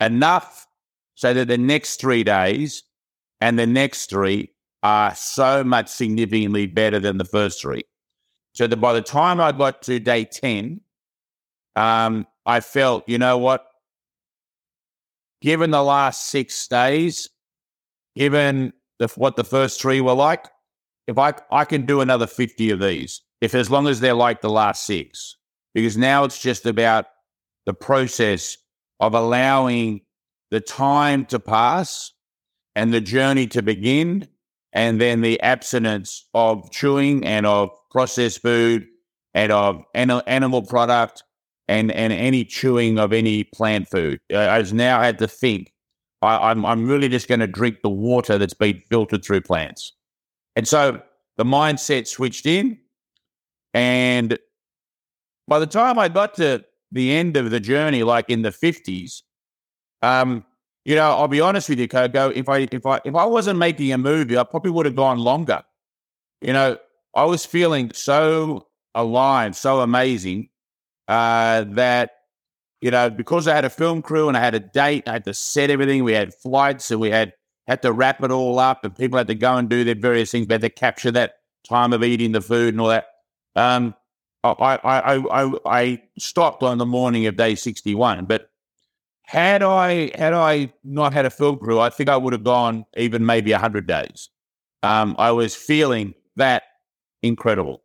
Enough 0.01 0.67
so 1.15 1.33
that 1.33 1.49
the 1.49 1.59
next 1.59 2.01
three 2.01 2.25
days 2.25 2.83
and 3.41 3.59
the 3.59 3.67
next 3.67 4.11
three 4.11 4.51
are 4.83 5.15
so 5.15 5.65
much 5.65 5.89
significantly 5.89 6.67
better 6.67 7.01
than 7.01 7.19
the 7.19 7.25
first 7.25 7.61
three. 7.61 7.83
So 8.53 8.67
that 8.67 8.77
by 8.77 8.93
the 8.93 9.03
time 9.03 9.41
I 9.41 9.53
got 9.53 9.83
to 9.83 9.99
day 9.99 10.25
10, 10.25 10.81
um, 11.75 12.27
I 12.47 12.61
felt, 12.61 13.09
you 13.09 13.19
know 13.19 13.39
what? 13.39 13.67
Given 15.41 15.71
the 15.71 15.83
last 15.83 16.27
six 16.27 16.69
days, 16.69 17.29
given 18.15 18.73
the, 18.99 19.09
what 19.17 19.37
the 19.37 19.45
first 19.45 19.81
three 19.81 20.01
were 20.01 20.15
like, 20.15 20.47
if 21.07 21.19
I, 21.19 21.35
I 21.51 21.65
can 21.65 21.85
do 21.85 22.01
another 22.01 22.27
50 22.27 22.71
of 22.71 22.81
these, 22.81 23.21
if 23.45 23.55
as 23.55 23.71
long 23.71 23.87
as 23.87 24.01
they're 24.01 24.15
like 24.15 24.41
the 24.41 24.51
last 24.51 24.85
six, 24.85 25.37
because 25.75 25.97
now 25.97 26.25
it's 26.25 26.41
just 26.41 26.65
about 26.67 27.07
the 27.67 27.75
process 27.75 28.57
of 29.01 29.15
allowing 29.15 30.01
the 30.51 30.61
time 30.61 31.27
to 31.27 31.39
pass 31.39 32.13
and 32.75 32.93
the 32.93 33.01
journey 33.01 33.47
to 33.49 33.63
begin, 33.63 34.27
and 34.73 35.01
then 35.01 35.21
the 35.21 35.41
abstinence 35.41 36.27
of 36.35 36.71
chewing 36.71 37.25
and 37.25 37.47
of 37.47 37.71
processed 37.91 38.43
food 38.43 38.87
and 39.35 39.53
of 39.53 39.85
animal 39.95 40.63
product 40.63 41.23
and, 41.69 41.93
and 41.93 42.13
any 42.13 42.45
chewing 42.45 42.99
of 42.99 43.13
any 43.13 43.45
plant 43.45 43.89
food. 43.89 44.19
I 44.33 44.57
have 44.57 44.73
now 44.73 45.01
had 45.01 45.19
to 45.19 45.29
think 45.29 45.73
I, 46.23 46.51
I'm, 46.51 46.65
I'm 46.65 46.89
really 46.89 47.09
just 47.09 47.29
going 47.29 47.41
to 47.41 47.47
drink 47.47 47.83
the 47.83 47.91
water 47.91 48.39
that's 48.39 48.55
been 48.55 48.83
filtered 48.89 49.25
through 49.25 49.43
plants. 49.43 49.93
And 50.57 50.67
so 50.67 51.01
the 51.37 51.45
mindset 51.45 52.07
switched 52.07 52.47
in. 52.47 52.79
And 53.75 54.39
by 55.49 55.59
the 55.59 55.67
time 55.67 55.99
I 55.99 56.09
got 56.09 56.35
to 56.35 56.65
the 56.93 57.13
end 57.13 57.37
of 57.37 57.51
the 57.51 57.61
journey, 57.61 58.05
like 58.05 58.31
in 58.31 58.43
the 58.43 58.51
50s, 58.51 59.23
um, 60.01 60.45
you 60.85 60.95
know, 60.95 61.11
I'll 61.11 61.29
be 61.29 61.41
honest 61.41 61.69
with 61.69 61.81
you, 61.81 61.89
Coco. 61.89 62.31
If 62.31 62.49
I 62.49 62.69
if 62.71 62.87
I 62.87 63.01
if 63.05 63.15
I 63.15 63.25
wasn't 63.25 63.59
making 63.59 63.93
a 63.93 63.99
movie, 63.99 64.37
I 64.37 64.45
probably 64.45 64.71
would 64.71 64.87
have 64.87 64.95
gone 64.95 65.19
longer. 65.19 65.63
You 66.43 66.53
know, 66.53 66.77
I 67.15 67.25
was 67.25 67.47
feeling 67.47 67.91
so 67.95 68.67
alive, 68.95 69.57
so 69.57 69.81
amazing 69.81 70.51
uh, 71.09 71.65
that 71.69 72.11
you 72.83 72.91
know 72.91 73.09
because 73.09 73.49
I 73.49 73.55
had 73.55 73.65
a 73.65 73.71
film 73.71 74.03
crew 74.03 74.29
and 74.29 74.37
I 74.37 74.41
had 74.41 74.55
a 74.55 74.61
date, 74.61 75.09
I 75.09 75.13
had 75.13 75.25
to 75.25 75.33
set 75.33 75.71
everything. 75.71 76.05
We 76.05 76.13
had 76.13 76.35
flights, 76.35 76.91
and 76.91 77.01
we 77.01 77.11
had 77.11 77.33
had 77.67 77.81
to 77.81 77.93
wrap 77.93 78.23
it 78.23 78.31
all 78.31 78.59
up, 78.59 78.85
and 78.85 78.95
people 78.95 79.17
had 79.17 79.29
to 79.29 79.35
go 79.35 79.57
and 79.57 79.71
do 79.71 79.85
their 79.85 79.95
various 79.95 80.31
things. 80.33 80.47
We 80.47 80.53
had 80.53 80.61
to 80.61 80.71
capture 80.71 81.11
that 81.13 81.37
time 81.67 81.95
of 81.95 82.05
eating 82.05 82.33
the 82.33 82.43
food 82.43 82.75
and 82.75 82.81
all 82.81 82.89
that. 82.89 83.07
Um, 83.57 83.95
I, 84.45 84.79
I, 84.85 85.17
I, 85.17 85.53
I 85.65 86.03
stopped 86.19 86.63
on 86.63 86.79
the 86.79 86.87
morning 86.87 87.27
of 87.27 87.37
day 87.37 87.55
61. 87.55 88.27
But 88.27 88.51
had 89.23 89.63
I 89.63 90.11
had 90.17 90.35
I 90.35 90.73
not 90.85 91.13
had 91.13 91.25
a 91.25 91.31
film 91.31 91.59
crew, 91.59 91.81
I 91.81 91.91
think 91.91 92.09
I 92.09 92.17
would 92.17 92.33
have 92.33 92.45
gone 92.45 92.85
even 92.97 93.25
maybe 93.25 93.53
100 93.53 93.87
days. 93.87 94.29
Um, 94.83 95.17
I 95.19 95.31
was 95.31 95.55
feeling 95.55 96.15
that 96.37 96.65
incredible. 97.23 97.83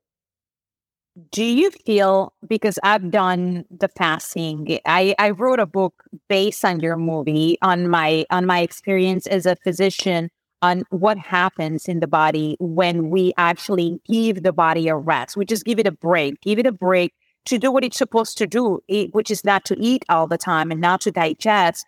Do 1.32 1.44
you 1.44 1.72
feel 1.72 2.34
because 2.48 2.78
I've 2.84 3.10
done 3.10 3.66
the 3.72 3.90
fasting, 3.90 4.80
I, 4.86 5.16
I 5.20 5.32
wrote 5.32 5.60
a 5.60 5.66
book 5.66 6.04
based 6.30 6.64
on 6.64 6.80
your 6.80 6.98
movie 6.98 7.58
on 7.62 7.90
my 7.90 8.26
on 8.30 8.46
my 8.46 8.60
experience 8.60 9.28
as 9.28 9.46
a 9.46 9.56
physician 9.58 10.30
on 10.62 10.84
what 10.90 11.18
happens 11.18 11.88
in 11.88 12.00
the 12.00 12.08
body 12.08 12.58
when 12.60 13.10
we 13.10 13.34
actually 13.38 14.00
give 14.10 14.44
the 14.44 14.54
body 14.54 14.88
a 14.88 14.96
rest. 14.96 15.38
We 15.38 15.46
just 15.46 15.66
give 15.66 15.80
it 15.80 15.88
a 15.88 15.92
break, 15.92 16.42
give 16.42 16.60
it 16.60 16.66
a 16.66 16.72
break 16.72 17.14
to 17.46 17.58
do 17.58 17.72
what 17.72 17.84
it's 17.84 17.98
supposed 17.98 18.38
to 18.38 18.48
do, 18.48 18.80
which 19.12 19.32
is 19.32 19.44
not 19.44 19.66
to 19.66 19.78
eat 19.80 20.04
all 20.10 20.28
the 20.28 20.38
time 20.38 20.72
and 20.72 20.82
not 20.82 21.02
to 21.02 21.12
digest. 21.12 21.86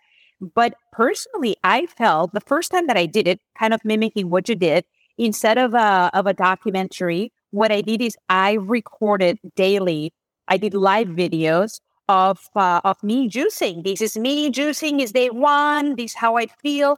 But 0.54 0.74
personally, 0.92 1.56
I 1.62 1.86
felt 1.86 2.32
the 2.32 2.40
first 2.40 2.72
time 2.72 2.86
that 2.86 2.96
I 2.96 3.06
did 3.06 3.28
it, 3.28 3.40
kind 3.58 3.72
of 3.72 3.84
mimicking 3.84 4.30
what 4.30 4.48
you 4.48 4.56
did, 4.56 4.84
instead 5.18 5.58
of 5.58 5.74
a, 5.74 6.10
of 6.14 6.26
a 6.26 6.34
documentary, 6.34 7.32
what 7.50 7.70
I 7.70 7.82
did 7.82 8.00
is 8.00 8.16
I 8.28 8.54
recorded 8.54 9.38
daily. 9.54 10.12
I 10.48 10.56
did 10.56 10.74
live 10.74 11.08
videos 11.08 11.80
of 12.08 12.40
uh, 12.56 12.80
of 12.82 13.02
me 13.02 13.28
juicing. 13.28 13.84
This 13.84 14.00
is 14.00 14.16
me 14.16 14.50
juicing. 14.50 15.00
Is 15.00 15.12
day 15.12 15.30
one. 15.30 15.94
This 15.96 16.12
is 16.12 16.16
how 16.16 16.36
I 16.36 16.46
feel. 16.46 16.96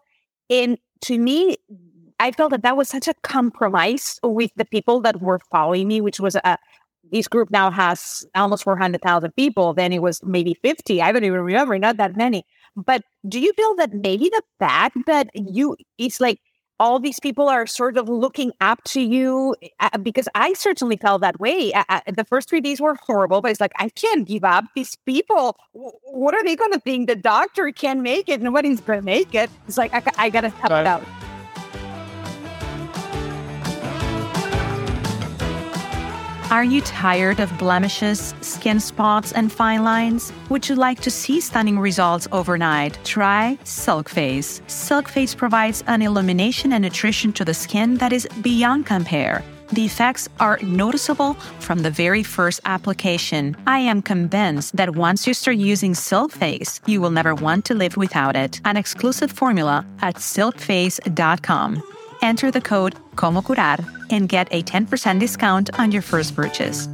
And 0.48 0.78
to 1.04 1.18
me, 1.18 1.56
I 2.20 2.32
felt 2.32 2.50
that 2.52 2.62
that 2.62 2.76
was 2.76 2.88
such 2.88 3.08
a 3.08 3.14
compromise 3.22 4.18
with 4.22 4.50
the 4.56 4.64
people 4.64 5.00
that 5.00 5.20
were 5.20 5.40
following 5.50 5.88
me, 5.88 6.00
which 6.00 6.20
was 6.20 6.36
a 6.36 6.58
this 7.12 7.28
group 7.28 7.50
now 7.50 7.70
has 7.70 8.26
almost 8.34 8.64
400,000 8.64 9.36
people. 9.36 9.74
Then 9.74 9.92
it 9.92 10.00
was 10.02 10.22
maybe 10.24 10.54
50. 10.62 11.02
I 11.02 11.12
don't 11.12 11.24
even 11.24 11.40
remember, 11.40 11.78
not 11.78 11.98
that 11.98 12.16
many. 12.16 12.44
But 12.76 13.02
do 13.28 13.38
you 13.40 13.52
feel 13.52 13.76
that 13.76 13.92
maybe 13.92 14.30
the 14.30 14.42
fact 14.58 14.96
that 15.06 15.28
you, 15.34 15.76
it's 15.98 16.20
like 16.20 16.40
all 16.80 16.98
these 16.98 17.20
people 17.20 17.48
are 17.48 17.66
sort 17.66 17.96
of 17.96 18.08
looking 18.08 18.52
up 18.60 18.82
to 18.84 19.00
you? 19.00 19.54
Uh, 19.80 19.98
because 19.98 20.28
I 20.34 20.52
certainly 20.54 20.96
felt 20.96 21.20
that 21.22 21.40
way. 21.40 21.72
Uh, 21.72 21.84
uh, 21.88 22.00
the 22.14 22.24
first 22.24 22.48
three 22.48 22.60
days 22.60 22.80
were 22.80 22.94
horrible, 22.94 23.40
but 23.40 23.50
it's 23.50 23.60
like, 23.60 23.72
I 23.78 23.88
can't 23.90 24.26
give 24.26 24.44
up. 24.44 24.64
These 24.74 24.96
people, 25.06 25.56
what 25.72 26.34
are 26.34 26.44
they 26.44 26.56
going 26.56 26.72
to 26.72 26.80
think? 26.80 27.08
The 27.08 27.16
doctor 27.16 27.70
can't 27.72 28.00
make 28.00 28.28
it. 28.28 28.40
Nobody's 28.42 28.80
going 28.80 29.00
to 29.00 29.04
make 29.04 29.34
it. 29.34 29.50
It's 29.66 29.78
like, 29.78 29.94
I, 29.94 30.02
I 30.18 30.30
got 30.30 30.42
to 30.42 30.48
help 30.50 30.72
it 30.72 30.86
out. 30.86 31.02
Are 36.50 36.62
you 36.64 36.82
tired 36.82 37.40
of 37.40 37.56
blemishes, 37.58 38.34
skin 38.42 38.78
spots, 38.78 39.32
and 39.32 39.50
fine 39.50 39.82
lines? 39.82 40.32
Would 40.50 40.68
you 40.68 40.74
like 40.76 41.00
to 41.00 41.10
see 41.10 41.40
stunning 41.40 41.78
results 41.78 42.28
overnight? 42.32 42.98
Try 43.02 43.58
Silk 43.64 44.10
Face. 44.10 44.60
Silk 44.66 45.08
Face 45.08 45.34
provides 45.34 45.82
an 45.86 46.02
illumination 46.02 46.74
and 46.74 46.82
nutrition 46.82 47.32
to 47.32 47.44
the 47.44 47.54
skin 47.54 47.96
that 47.96 48.12
is 48.12 48.28
beyond 48.42 48.84
compare. 48.84 49.42
The 49.72 49.86
effects 49.86 50.28
are 50.38 50.58
noticeable 50.62 51.34
from 51.60 51.80
the 51.80 51.90
very 51.90 52.22
first 52.22 52.60
application. 52.66 53.56
I 53.66 53.78
am 53.78 54.02
convinced 54.02 54.76
that 54.76 54.94
once 54.94 55.26
you 55.26 55.32
start 55.32 55.56
using 55.56 55.94
Silk 55.94 56.30
Face, 56.30 56.80
you 56.86 57.00
will 57.00 57.10
never 57.10 57.34
want 57.34 57.64
to 57.64 57.74
live 57.74 57.96
without 57.96 58.36
it. 58.36 58.60
An 58.66 58.76
exclusive 58.76 59.32
formula 59.32 59.84
at 60.02 60.16
silkface.com. 60.16 61.82
Enter 62.24 62.50
the 62.50 62.60
code 62.60 62.96
COMOCURAR 63.16 64.08
and 64.10 64.30
get 64.30 64.48
a 64.50 64.62
10% 64.62 65.20
discount 65.20 65.78
on 65.78 65.92
your 65.92 66.00
first 66.00 66.34
purchase. 66.34 66.88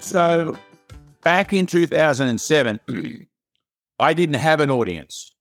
So, 0.00 0.58
back 1.22 1.52
in 1.52 1.66
2007, 1.66 2.80
I 4.00 4.12
didn't 4.12 4.34
have 4.34 4.58
an 4.60 4.72
audience. 4.72 5.32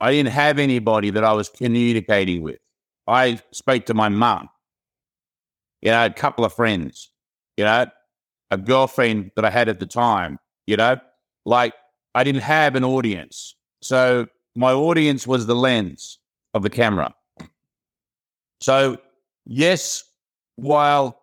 I 0.00 0.10
didn't 0.12 0.32
have 0.32 0.58
anybody 0.58 1.10
that 1.10 1.22
I 1.22 1.34
was 1.34 1.50
communicating 1.50 2.40
with. 2.40 2.58
I 3.06 3.38
spoke 3.52 3.84
to 3.86 3.94
my 3.94 4.08
mum, 4.08 4.48
you 5.82 5.90
know, 5.90 6.06
a 6.06 6.10
couple 6.10 6.46
of 6.46 6.54
friends, 6.54 7.10
you 7.58 7.64
know, 7.64 7.86
a 8.50 8.56
girlfriend 8.56 9.32
that 9.36 9.44
I 9.44 9.50
had 9.50 9.68
at 9.68 9.80
the 9.80 9.86
time, 9.86 10.38
you 10.66 10.78
know, 10.78 10.96
like 11.44 11.74
I 12.14 12.24
didn't 12.24 12.42
have 12.42 12.74
an 12.74 12.84
audience. 12.84 13.54
So 13.82 14.28
my 14.56 14.72
audience 14.72 15.26
was 15.26 15.46
the 15.46 15.54
lens 15.54 16.18
of 16.54 16.62
the 16.62 16.70
camera. 16.70 17.14
So, 18.60 18.98
yes, 19.44 20.02
while 20.56 21.20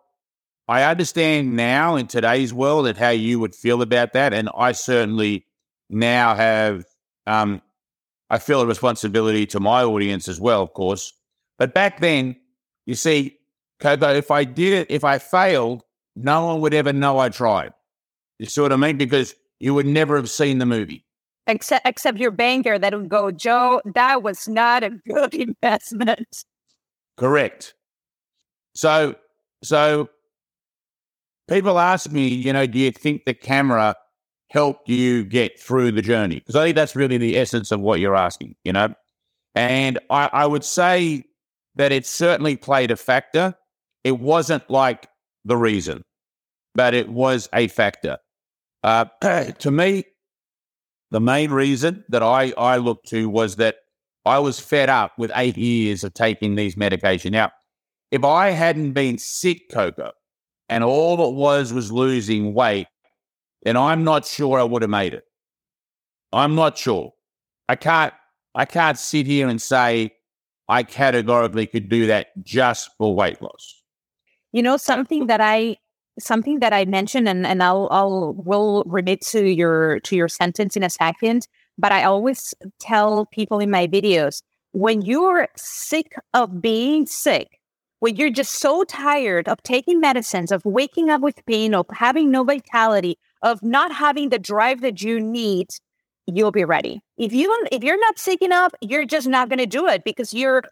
I 0.68 0.84
understand 0.84 1.56
now 1.56 1.96
in 1.96 2.06
today's 2.06 2.54
world 2.54 2.86
and 2.86 2.96
how 2.96 3.10
you 3.10 3.40
would 3.40 3.54
feel 3.54 3.82
about 3.82 4.12
that, 4.12 4.32
and 4.32 4.48
I 4.56 4.72
certainly 4.72 5.46
now 5.90 6.34
have, 6.34 6.84
um, 7.26 7.60
I 8.30 8.38
feel 8.38 8.60
a 8.60 8.66
responsibility 8.66 9.46
to 9.46 9.60
my 9.60 9.82
audience 9.82 10.28
as 10.28 10.40
well, 10.40 10.62
of 10.62 10.72
course. 10.72 11.12
But 11.58 11.74
back 11.74 12.00
then, 12.00 12.36
you 12.86 12.94
see, 12.94 13.36
Coco, 13.80 14.14
if 14.14 14.30
I 14.30 14.44
did 14.44 14.72
it, 14.72 14.90
if 14.90 15.04
I 15.04 15.18
failed, 15.18 15.82
no 16.16 16.46
one 16.46 16.60
would 16.60 16.74
ever 16.74 16.92
know 16.92 17.18
I 17.18 17.28
tried. 17.28 17.72
You 18.38 18.46
see 18.46 18.60
what 18.60 18.72
I 18.72 18.76
mean? 18.76 18.96
Because 18.96 19.34
you 19.58 19.74
would 19.74 19.86
never 19.86 20.16
have 20.16 20.30
seen 20.30 20.58
the 20.58 20.66
movie 20.66 21.04
except 21.46 21.86
except 21.86 22.18
your 22.18 22.30
banker 22.30 22.78
that 22.78 22.94
would 22.94 23.08
go, 23.08 23.30
Joe, 23.30 23.80
that 23.94 24.22
was 24.22 24.48
not 24.48 24.82
a 24.82 24.90
good 24.90 25.34
investment. 25.62 26.44
Correct. 27.16 27.74
So 28.74 29.16
so 29.62 30.08
people 31.48 31.78
ask 31.78 32.10
me, 32.10 32.26
you 32.26 32.52
know, 32.52 32.66
do 32.66 32.78
you 32.78 32.90
think 32.90 33.24
the 33.24 33.34
camera 33.34 33.96
helped 34.50 34.88
you 34.88 35.24
get 35.24 35.58
through 35.58 35.92
the 35.92 36.02
journey? 36.02 36.36
Because 36.36 36.56
I 36.56 36.64
think 36.64 36.76
that's 36.76 36.96
really 36.96 37.18
the 37.18 37.36
essence 37.36 37.70
of 37.70 37.80
what 37.80 38.00
you're 38.00 38.16
asking, 38.16 38.56
you 38.64 38.72
know. 38.72 38.94
And 39.54 39.98
I, 40.10 40.28
I 40.32 40.46
would 40.46 40.64
say 40.64 41.24
that 41.76 41.92
it 41.92 42.06
certainly 42.06 42.56
played 42.56 42.90
a 42.90 42.96
factor. 42.96 43.54
It 44.02 44.18
wasn't 44.18 44.68
like 44.68 45.08
the 45.44 45.56
reason, 45.56 46.02
but 46.74 46.94
it 46.94 47.08
was 47.08 47.48
a 47.52 47.68
factor. 47.68 48.18
Uh, 48.82 49.06
to 49.58 49.70
me, 49.70 50.04
the 51.10 51.20
main 51.20 51.50
reason 51.50 52.04
that 52.08 52.22
I, 52.22 52.52
I 52.56 52.78
looked 52.78 53.08
to 53.08 53.28
was 53.28 53.56
that 53.56 53.76
I 54.24 54.38
was 54.38 54.58
fed 54.58 54.88
up 54.88 55.12
with 55.18 55.30
eight 55.34 55.56
years 55.56 56.02
of 56.02 56.14
taking 56.14 56.54
these 56.54 56.76
medication. 56.76 57.32
Now, 57.32 57.52
if 58.10 58.24
I 58.24 58.50
hadn't 58.50 58.92
been 58.92 59.18
sick, 59.18 59.68
Coco, 59.70 60.12
and 60.68 60.82
all 60.82 61.28
it 61.28 61.34
was 61.34 61.72
was 61.72 61.92
losing 61.92 62.54
weight, 62.54 62.86
then 63.62 63.76
I'm 63.76 64.04
not 64.04 64.26
sure 64.26 64.58
I 64.58 64.64
would 64.64 64.82
have 64.82 64.90
made 64.90 65.14
it. 65.14 65.24
I'm 66.32 66.54
not 66.54 66.78
sure. 66.78 67.12
I 67.68 67.76
can't 67.76 68.12
I 68.54 68.64
can't 68.64 68.98
sit 68.98 69.26
here 69.26 69.48
and 69.48 69.60
say 69.60 70.12
I 70.68 70.82
categorically 70.82 71.66
could 71.66 71.88
do 71.88 72.06
that 72.06 72.28
just 72.42 72.90
for 72.96 73.14
weight 73.14 73.42
loss. 73.42 73.82
You 74.52 74.62
know, 74.62 74.76
something 74.76 75.26
that 75.26 75.40
I 75.40 75.76
something 76.18 76.60
that 76.60 76.72
I 76.72 76.84
mentioned, 76.84 77.28
and, 77.28 77.46
and 77.46 77.62
I'll 77.62 77.88
I'll 77.90 78.34
will 78.34 78.84
remit 78.86 79.20
to 79.22 79.44
your 79.44 80.00
to 80.00 80.16
your 80.16 80.28
sentence 80.28 80.76
in 80.76 80.82
a 80.82 80.90
second. 80.90 81.46
But 81.76 81.92
I 81.92 82.04
always 82.04 82.54
tell 82.78 83.26
people 83.26 83.58
in 83.58 83.70
my 83.70 83.86
videos 83.86 84.42
when 84.72 85.02
you're 85.02 85.48
sick 85.56 86.14
of 86.34 86.60
being 86.60 87.06
sick, 87.06 87.60
when 88.00 88.16
you're 88.16 88.30
just 88.30 88.54
so 88.56 88.84
tired 88.84 89.48
of 89.48 89.62
taking 89.62 90.00
medicines, 90.00 90.50
of 90.52 90.64
waking 90.64 91.10
up 91.10 91.20
with 91.20 91.44
pain, 91.46 91.74
of 91.74 91.86
having 91.92 92.30
no 92.30 92.44
vitality, 92.44 93.16
of 93.42 93.62
not 93.62 93.92
having 93.92 94.30
the 94.30 94.38
drive 94.38 94.80
that 94.80 95.00
you 95.00 95.20
need, 95.20 95.68
you'll 96.26 96.50
be 96.50 96.64
ready. 96.64 97.00
If 97.16 97.32
you 97.32 97.46
don't, 97.46 97.68
if 97.70 97.84
you're 97.84 98.00
not 98.00 98.18
sick 98.18 98.42
enough, 98.42 98.72
you're 98.80 99.06
just 99.06 99.28
not 99.28 99.48
going 99.48 99.60
to 99.60 99.66
do 99.66 99.86
it 99.86 100.04
because 100.04 100.34
you're 100.34 100.64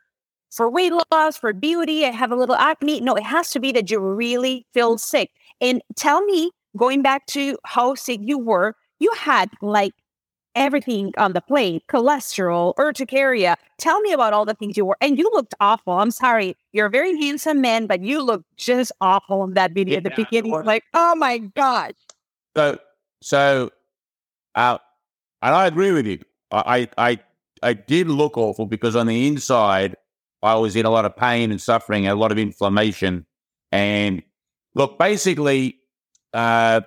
for 0.52 0.68
weight 0.68 0.92
loss, 1.10 1.36
for 1.36 1.52
beauty, 1.52 2.04
I 2.04 2.10
have 2.10 2.30
a 2.30 2.36
little 2.36 2.54
acne. 2.56 3.00
No, 3.00 3.14
it 3.14 3.24
has 3.24 3.50
to 3.50 3.60
be 3.60 3.72
that 3.72 3.90
you 3.90 3.98
really 3.98 4.66
feel 4.74 4.98
sick. 4.98 5.30
And 5.60 5.82
tell 5.96 6.22
me, 6.24 6.50
going 6.76 7.02
back 7.02 7.26
to 7.28 7.58
how 7.64 7.94
sick 7.94 8.20
you 8.22 8.38
were, 8.38 8.76
you 8.98 9.10
had 9.16 9.50
like 9.62 9.94
everything 10.54 11.12
on 11.16 11.32
the 11.32 11.40
plate 11.40 11.82
cholesterol, 11.88 12.74
urticaria. 12.78 13.56
Tell 13.78 14.00
me 14.00 14.12
about 14.12 14.34
all 14.34 14.44
the 14.44 14.54
things 14.54 14.76
you 14.76 14.84
were. 14.84 14.96
And 15.00 15.16
you 15.18 15.30
looked 15.32 15.54
awful. 15.60 15.94
I'm 15.94 16.10
sorry. 16.10 16.54
You're 16.72 16.86
a 16.86 16.90
very 16.90 17.16
handsome 17.18 17.62
man, 17.62 17.86
but 17.86 18.02
you 18.02 18.22
looked 18.22 18.44
just 18.56 18.92
awful 19.00 19.44
in 19.44 19.54
that 19.54 19.72
video 19.72 19.92
yeah, 19.92 19.98
at 19.98 20.04
the 20.04 20.24
beginning. 20.24 20.52
Like, 20.52 20.84
oh 20.92 21.14
my 21.14 21.38
gosh. 21.38 21.92
So, 22.54 22.78
so, 23.22 23.70
uh, 24.54 24.76
and 25.40 25.54
I 25.54 25.66
agree 25.66 25.92
with 25.92 26.06
you. 26.06 26.18
I, 26.50 26.88
I, 26.98 27.18
I 27.62 27.72
did 27.72 28.08
look 28.08 28.36
awful 28.36 28.66
because 28.66 28.94
on 28.94 29.06
the 29.06 29.26
inside, 29.26 29.96
I 30.42 30.54
was 30.56 30.76
in 30.76 30.86
a 30.86 30.90
lot 30.90 31.04
of 31.04 31.16
pain 31.16 31.50
and 31.50 31.60
suffering, 31.60 32.06
a 32.06 32.14
lot 32.14 32.32
of 32.32 32.38
inflammation. 32.38 33.26
And 33.70 34.22
look, 34.74 34.98
basically, 34.98 35.76
uh, 36.32 36.82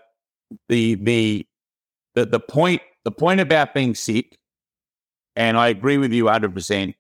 the, 0.69 0.95
the, 0.95 1.47
the, 2.15 2.25
the 2.25 2.39
point, 2.39 2.81
the 3.03 3.11
point 3.11 3.39
about 3.39 3.73
being 3.73 3.95
sick, 3.95 4.37
and 5.35 5.57
I 5.57 5.67
agree 5.67 5.97
with 5.97 6.11
you 6.13 6.25
100%, 6.25 6.93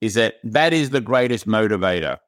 is 0.00 0.14
that 0.14 0.34
that 0.44 0.72
is 0.72 0.90
the 0.90 1.00
greatest 1.00 1.46
motivator 1.46 2.18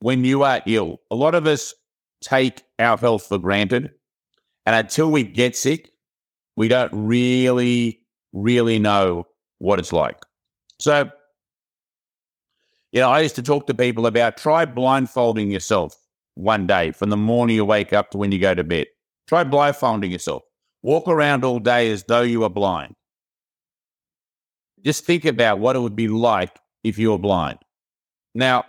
when 0.00 0.24
you 0.24 0.42
are 0.42 0.62
ill. 0.66 1.00
A 1.10 1.14
lot 1.14 1.34
of 1.34 1.46
us 1.46 1.74
take 2.22 2.62
our 2.78 2.96
health 2.96 3.26
for 3.26 3.38
granted. 3.38 3.90
And 4.64 4.76
until 4.76 5.10
we 5.10 5.24
get 5.24 5.56
sick, 5.56 5.90
we 6.56 6.68
don't 6.68 6.90
really, 6.92 8.00
really 8.32 8.78
know 8.78 9.26
what 9.58 9.78
it's 9.78 9.92
like. 9.92 10.18
So 10.78 11.10
you 12.92 13.00
know, 13.00 13.08
I 13.08 13.20
used 13.20 13.34
to 13.36 13.42
talk 13.42 13.66
to 13.66 13.74
people 13.74 14.06
about 14.06 14.36
try 14.36 14.64
blindfolding 14.66 15.50
yourself 15.50 15.96
one 16.34 16.66
day 16.66 16.92
from 16.92 17.10
the 17.10 17.16
morning 17.16 17.56
you 17.56 17.64
wake 17.64 17.92
up 17.92 18.10
to 18.10 18.18
when 18.18 18.32
you 18.32 18.38
go 18.38 18.54
to 18.54 18.64
bed. 18.64 18.86
Try 19.26 19.44
blindfolding 19.44 20.10
yourself. 20.10 20.42
Walk 20.82 21.08
around 21.08 21.44
all 21.44 21.58
day 21.58 21.90
as 21.90 22.04
though 22.04 22.22
you 22.22 22.40
were 22.40 22.48
blind. 22.48 22.94
Just 24.84 25.06
think 25.06 25.24
about 25.24 25.58
what 25.58 25.76
it 25.76 25.78
would 25.78 25.96
be 25.96 26.08
like 26.08 26.58
if 26.84 26.98
you 26.98 27.12
were 27.12 27.18
blind. 27.18 27.58
Now, 28.34 28.64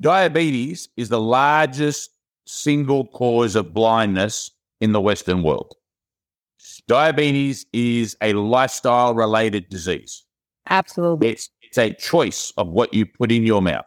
diabetes 0.00 0.88
is 0.96 1.08
the 1.08 1.20
largest 1.20 2.10
single 2.46 3.06
cause 3.06 3.54
of 3.54 3.72
blindness 3.74 4.50
in 4.80 4.92
the 4.92 5.00
Western 5.00 5.42
world. 5.42 5.74
Diabetes 6.88 7.66
is 7.72 8.16
a 8.20 8.32
lifestyle 8.32 9.14
related 9.14 9.68
disease. 9.68 10.24
Absolutely. 10.68 11.28
It's 11.28 11.50
it's 11.70 11.78
a 11.78 11.94
choice 11.94 12.52
of 12.56 12.68
what 12.68 12.92
you 12.92 13.06
put 13.06 13.30
in 13.30 13.44
your 13.44 13.62
mouth. 13.62 13.86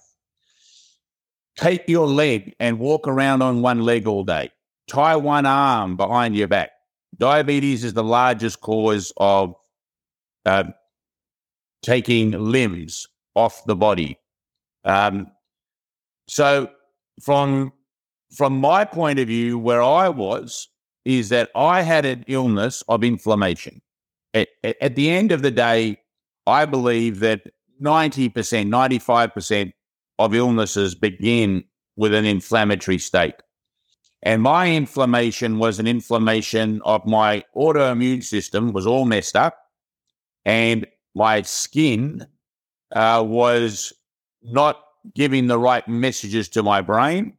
Take 1.58 1.88
your 1.89 2.08
leg 2.08 2.56
and 2.60 2.80
walk 2.80 3.10
around 3.10 3.41
on 3.41 3.62
one 3.62 3.82
leg 3.82 4.08
all 4.08 4.24
day. 4.24 4.52
Tie 4.88 5.17
one 5.17 5.46
arm 5.46 5.98
behind 5.98 6.34
your 6.34 6.48
back. 6.48 6.72
Diabetes 7.17 7.84
is 7.84 7.93
the 7.93 8.04
largest 8.04 8.62
cause 8.62 9.12
of 9.17 9.54
uh, 10.46 10.63
taking 11.82 12.32
limbs 12.32 13.06
off 13.36 13.65
the 13.65 13.76
body. 13.76 14.17
Um, 14.86 15.28
so, 16.28 16.69
from 17.22 17.74
from 18.34 18.58
my 18.58 18.86
point 18.86 19.19
of 19.19 19.28
view, 19.28 19.60
where 19.60 19.84
I 19.84 20.08
was 20.10 20.69
is 21.06 21.30
that 21.30 21.50
I 21.54 21.82
had 21.82 22.06
an 22.06 22.24
illness 22.28 22.82
of 22.88 23.04
inflammation. 23.04 23.82
At, 24.34 24.48
at 24.63 24.96
the 24.96 25.10
end 25.10 25.32
of 25.34 25.41
the 25.41 25.52
day, 25.52 26.00
I 26.48 26.65
believe 26.65 27.19
that 27.19 27.41
90%, 27.84 28.32
95% 28.32 29.74
of 30.19 30.34
illnesses 30.34 30.96
begin 30.96 31.63
with 31.96 32.13
an 32.13 32.26
inflammatory 32.26 32.98
state. 32.98 33.36
And 34.24 34.41
my 34.41 34.72
inflammation 34.72 35.60
was 35.60 35.80
an 35.80 35.88
inflammation 35.88 36.82
of 36.86 37.06
my 37.06 37.43
autoimmune 37.56 38.24
system 38.24 38.72
was 38.72 38.88
all 38.88 39.06
messed 39.06 39.36
up. 39.36 39.58
And 40.46 40.88
my 41.13 41.41
skin 41.41 42.26
uh, 42.96 43.24
was 43.26 43.91
not 44.41 44.82
giving 45.13 45.48
the 45.48 45.60
right 45.60 45.86
messages 45.88 46.48
to 46.50 46.63
my 46.63 46.82
brain. 46.82 47.34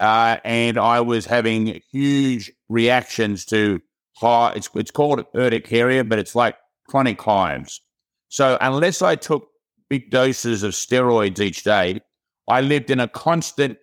Uh, 0.00 0.38
and 0.44 0.76
I 0.76 1.00
was 1.00 1.24
having 1.24 1.80
huge 1.90 2.50
reactions 2.68 3.44
to 3.46 3.80
high, 4.16 4.54
it's, 4.56 4.68
it's 4.74 4.90
called 4.90 5.24
urticaria, 5.34 6.02
but 6.02 6.18
it's 6.18 6.34
like 6.34 6.56
chronic 6.88 7.20
hives. 7.20 7.80
So 8.28 8.58
unless 8.60 9.02
I 9.02 9.14
took 9.14 9.48
big 9.88 10.10
doses 10.10 10.62
of 10.62 10.72
steroids 10.72 11.40
each 11.40 11.64
day, 11.64 12.00
I 12.48 12.60
lived 12.60 12.90
in 12.90 13.00
a 13.00 13.08
constant, 13.08 13.78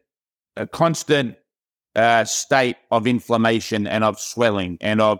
a 0.55 0.67
constant 0.67 1.35
uh, 1.95 2.25
state 2.25 2.77
of 2.91 3.07
inflammation 3.07 3.87
and 3.87 4.03
of 4.03 4.19
swelling 4.19 4.77
and 4.81 5.01
of, 5.01 5.19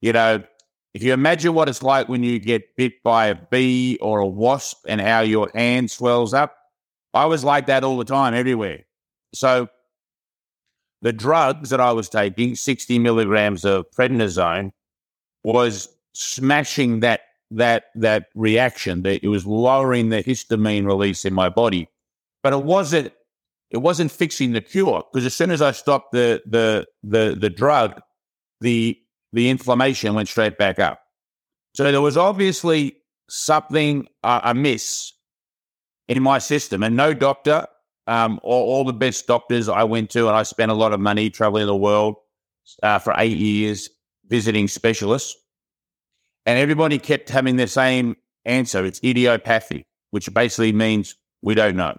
you 0.00 0.12
know, 0.12 0.42
if 0.94 1.02
you 1.02 1.12
imagine 1.12 1.54
what 1.54 1.68
it's 1.68 1.82
like 1.82 2.08
when 2.08 2.22
you 2.22 2.38
get 2.38 2.76
bit 2.76 3.02
by 3.02 3.26
a 3.26 3.34
bee 3.34 3.98
or 4.00 4.20
a 4.20 4.26
wasp 4.26 4.84
and 4.86 5.00
how 5.00 5.20
your 5.20 5.50
hand 5.54 5.90
swells 5.90 6.32
up, 6.32 6.56
I 7.12 7.26
was 7.26 7.42
like 7.42 7.66
that 7.66 7.82
all 7.82 7.98
the 7.98 8.04
time, 8.04 8.32
everywhere. 8.34 8.84
So 9.34 9.68
the 11.02 11.12
drugs 11.12 11.70
that 11.70 11.80
I 11.80 11.92
was 11.92 12.08
taking, 12.08 12.54
60 12.54 12.98
milligrams 13.00 13.64
of 13.64 13.86
prednisone, 13.90 14.72
was 15.42 15.88
smashing 16.14 17.00
that 17.00 17.22
that 17.50 17.84
that 17.96 18.26
reaction. 18.34 19.02
That 19.02 19.24
it 19.24 19.28
was 19.28 19.46
lowering 19.46 20.08
the 20.08 20.22
histamine 20.22 20.86
release 20.86 21.24
in 21.24 21.34
my 21.34 21.48
body, 21.48 21.88
but 22.42 22.52
it 22.52 22.62
wasn't 22.62 23.12
it 23.70 23.78
wasn't 23.78 24.12
fixing 24.12 24.52
the 24.52 24.60
cure 24.60 25.04
because 25.12 25.26
as 25.26 25.34
soon 25.34 25.50
as 25.50 25.62
I 25.62 25.72
stopped 25.72 26.12
the 26.12 26.42
the 26.46 26.86
the 27.02 27.36
the 27.38 27.50
drug, 27.50 28.00
the 28.60 28.98
the 29.32 29.50
inflammation 29.50 30.14
went 30.14 30.28
straight 30.28 30.58
back 30.58 30.78
up. 30.78 31.00
So 31.74 31.90
there 31.90 32.00
was 32.00 32.16
obviously 32.16 32.96
something 33.28 34.06
uh, 34.22 34.40
amiss 34.44 35.12
in 36.08 36.22
my 36.22 36.38
system, 36.38 36.82
and 36.82 36.96
no 36.96 37.14
doctor, 37.14 37.66
um, 38.06 38.38
all, 38.42 38.74
all, 38.74 38.84
the 38.84 38.92
best 38.92 39.26
doctors 39.26 39.68
I 39.68 39.82
went 39.84 40.10
to, 40.10 40.28
and 40.28 40.36
I 40.36 40.42
spent 40.44 40.70
a 40.70 40.74
lot 40.74 40.92
of 40.92 41.00
money 41.00 41.30
traveling 41.30 41.66
the 41.66 41.74
world 41.74 42.16
uh, 42.82 42.98
for 42.98 43.14
eight 43.16 43.36
years 43.36 43.88
visiting 44.28 44.68
specialists, 44.68 45.34
and 46.46 46.58
everybody 46.58 46.98
kept 46.98 47.28
having 47.28 47.56
the 47.56 47.66
same 47.66 48.16
answer: 48.44 48.84
it's 48.84 49.00
idiopathic, 49.02 49.86
which 50.10 50.32
basically 50.32 50.72
means 50.72 51.16
we 51.42 51.54
don't 51.54 51.76
know. 51.76 51.96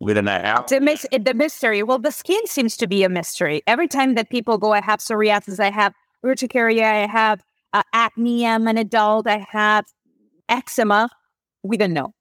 We 0.00 0.12
don't 0.12 0.24
know 0.24 0.40
how. 0.42 0.62
The, 0.62 0.80
mis- 0.80 1.06
the 1.10 1.34
mystery. 1.34 1.82
Well, 1.82 1.98
the 1.98 2.10
skin 2.10 2.46
seems 2.46 2.76
to 2.78 2.86
be 2.86 3.04
a 3.04 3.08
mystery. 3.08 3.62
Every 3.66 3.88
time 3.88 4.14
that 4.16 4.28
people 4.28 4.58
go, 4.58 4.72
I 4.72 4.80
have 4.80 4.98
psoriasis, 5.00 5.60
I 5.60 5.70
have 5.70 5.94
urticaria, 6.24 6.84
I 6.84 7.06
have 7.06 7.42
uh, 7.72 7.82
acne, 7.92 8.46
I'm 8.46 8.66
an 8.66 8.76
adult, 8.76 9.26
I 9.26 9.46
have 9.50 9.86
eczema. 10.48 11.08
We 11.62 11.76
don't 11.76 11.92
know. 11.92 12.12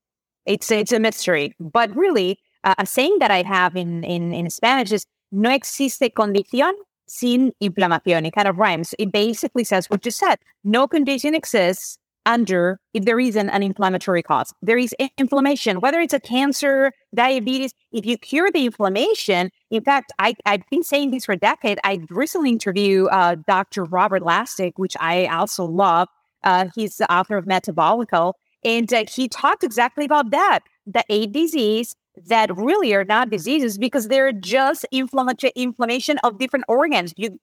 It's 0.45 0.71
it's 0.71 0.91
a 0.91 0.99
mystery. 0.99 1.55
But 1.59 1.95
really, 1.95 2.39
uh, 2.63 2.75
a 2.77 2.85
saying 2.85 3.17
that 3.19 3.31
I 3.31 3.43
have 3.43 3.75
in, 3.75 4.03
in, 4.03 4.33
in 4.33 4.49
Spanish 4.49 4.91
is 4.91 5.05
no 5.31 5.49
existe 5.49 6.13
condición 6.13 6.73
sin 7.07 7.51
inflamación. 7.61 8.25
It 8.25 8.31
kind 8.31 8.47
of 8.47 8.57
rhymes. 8.57 8.93
It 8.99 9.11
basically 9.11 9.63
says 9.63 9.89
what 9.89 10.05
you 10.05 10.11
said. 10.11 10.37
No 10.63 10.87
condition 10.87 11.35
exists 11.35 11.97
under 12.25 12.79
if 12.93 13.05
there 13.05 13.19
isn't 13.19 13.49
an 13.49 13.63
inflammatory 13.63 14.23
cause. 14.23 14.53
There 14.61 14.77
is 14.77 14.95
inflammation, 15.17 15.81
whether 15.81 15.99
it's 15.99 16.13
a 16.13 16.19
cancer, 16.19 16.91
diabetes. 17.13 17.73
If 17.91 18.05
you 18.05 18.17
cure 18.17 18.51
the 18.51 18.65
inflammation, 18.65 19.51
in 19.69 19.83
fact, 19.83 20.11
I, 20.19 20.35
I've 20.45 20.63
been 20.69 20.83
saying 20.83 21.11
this 21.11 21.25
for 21.25 21.33
a 21.33 21.37
decade. 21.37 21.79
I 21.83 21.99
recently 22.09 22.51
interviewed 22.51 23.09
uh, 23.11 23.35
Dr. 23.47 23.83
Robert 23.83 24.23
Lustig, 24.23 24.73
which 24.77 24.95
I 24.99 25.25
also 25.27 25.65
love. 25.65 26.07
Uh, 26.43 26.67
he's 26.75 26.97
the 26.97 27.11
author 27.13 27.37
of 27.37 27.45
Metabolical, 27.45 28.33
and 28.63 28.93
uh, 28.93 29.05
he 29.09 29.27
talked 29.27 29.63
exactly 29.63 30.05
about 30.05 30.31
that. 30.31 30.59
The 30.85 31.03
eight 31.09 31.31
disease 31.31 31.95
that 32.27 32.55
really 32.55 32.93
are 32.93 33.03
not 33.05 33.29
diseases 33.29 33.77
because 33.77 34.07
they're 34.07 34.31
just 34.31 34.85
inflammation 34.91 36.17
of 36.19 36.37
different 36.37 36.65
organs. 36.67 37.13
You 37.17 37.39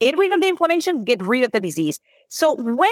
get 0.00 0.16
rid 0.16 0.32
of 0.32 0.40
the 0.40 0.48
inflammation, 0.48 1.04
get 1.04 1.22
rid 1.22 1.44
of 1.44 1.52
the 1.52 1.60
disease. 1.60 2.00
So 2.28 2.54
when 2.54 2.90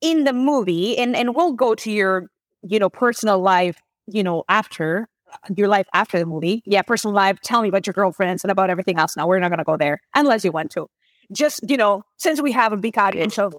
in 0.00 0.24
the 0.24 0.32
movie, 0.32 0.96
and 0.98 1.16
and 1.16 1.34
we'll 1.34 1.52
go 1.52 1.74
to 1.74 1.90
your 1.90 2.28
you 2.62 2.78
know 2.78 2.90
personal 2.90 3.38
life, 3.38 3.80
you 4.06 4.22
know 4.22 4.44
after 4.48 5.08
your 5.54 5.68
life 5.68 5.86
after 5.92 6.18
the 6.18 6.26
movie. 6.26 6.62
Yeah, 6.66 6.82
personal 6.82 7.14
life. 7.14 7.40
Tell 7.42 7.62
me 7.62 7.68
about 7.68 7.86
your 7.86 7.94
girlfriends 7.94 8.44
and 8.44 8.50
about 8.50 8.70
everything 8.70 8.98
else. 8.98 9.16
Now 9.16 9.26
we're 9.26 9.38
not 9.38 9.48
to 9.58 9.64
go 9.64 9.76
there 9.76 10.00
unless 10.14 10.44
you 10.44 10.52
want 10.52 10.70
to. 10.72 10.88
Just 11.32 11.68
you 11.68 11.76
know, 11.76 12.02
since 12.16 12.40
we 12.40 12.52
have 12.52 12.72
a 12.72 12.76
big 12.76 12.96
audience, 12.96 13.34
so 13.34 13.50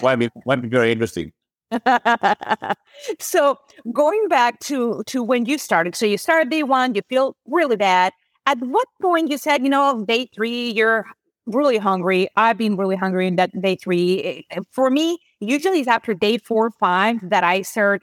why 0.00 0.16
be 0.16 0.28
why 0.44 0.56
be 0.56 0.68
very 0.68 0.92
interesting. 0.92 1.32
so 3.20 3.56
going 3.92 4.28
back 4.28 4.58
to 4.60 5.02
to 5.06 5.22
when 5.22 5.46
you 5.46 5.58
started, 5.58 5.94
so 5.94 6.06
you 6.06 6.18
started 6.18 6.50
day 6.50 6.62
one, 6.62 6.94
you 6.94 7.02
feel 7.08 7.36
really 7.46 7.76
bad. 7.76 8.12
At 8.46 8.58
what 8.60 8.88
point 9.00 9.30
you 9.30 9.38
said, 9.38 9.62
you 9.62 9.68
know, 9.70 10.04
day 10.06 10.28
three, 10.34 10.70
you're 10.70 11.06
really 11.46 11.78
hungry. 11.78 12.28
I've 12.36 12.58
been 12.58 12.76
really 12.76 12.96
hungry 12.96 13.26
in 13.26 13.36
that 13.36 13.50
day 13.60 13.76
three. 13.76 14.44
Eh, 14.50 14.60
for 14.72 14.90
me, 14.90 15.18
usually 15.40 15.80
it's 15.80 15.88
after 15.88 16.14
day 16.14 16.38
four 16.38 16.66
or 16.66 16.70
five 16.80 17.18
that 17.30 17.44
I 17.44 17.62
start 17.62 18.02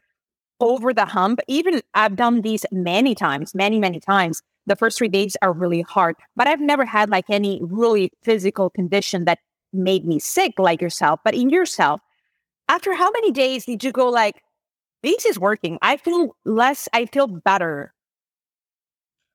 over 0.60 0.94
the 0.94 1.06
hump. 1.06 1.40
Even 1.48 1.82
I've 1.94 2.16
done 2.16 2.42
these 2.42 2.66
many 2.72 3.16
times, 3.16 3.54
many, 3.56 3.80
many 3.80 4.00
times. 4.00 4.42
The 4.66 4.76
first 4.76 4.98
three 4.98 5.08
days 5.08 5.38
are 5.42 5.54
really 5.54 5.82
hard, 5.82 6.16
but 6.36 6.48
I've 6.48 6.60
never 6.60 6.86
had 6.86 7.10
like 7.10 7.26
any 7.30 7.62
really 7.64 8.12
physical 8.24 8.70
condition 8.70 9.26
that 9.26 9.40
made 9.74 10.06
me 10.06 10.20
sick 10.20 10.54
like 10.60 10.82
yourself. 10.82 11.22
But 11.24 11.36
in 11.36 11.50
yourself, 11.50 12.02
after 12.70 12.94
how 12.94 13.12
many 13.12 13.32
days 13.32 13.66
did 13.66 13.84
you 13.84 13.92
go 13.92 14.10
like, 14.10 14.44
this 15.04 15.26
is 15.26 15.40
working? 15.40 15.78
I 15.82 15.98
feel 15.98 16.36
less, 16.46 16.90
I 16.94 17.06
feel 17.06 17.28
better. 17.28 17.94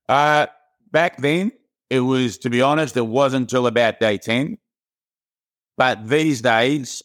Uh, 0.08 0.46
back 0.90 1.18
then, 1.18 1.52
it 1.90 2.00
was, 2.00 2.38
to 2.38 2.50
be 2.50 2.60
honest, 2.60 2.96
it 2.96 3.06
wasn't 3.06 3.42
until 3.42 3.66
about 3.66 4.00
day 4.00 4.18
10. 4.18 4.58
But 5.76 6.08
these 6.08 6.42
days, 6.42 7.02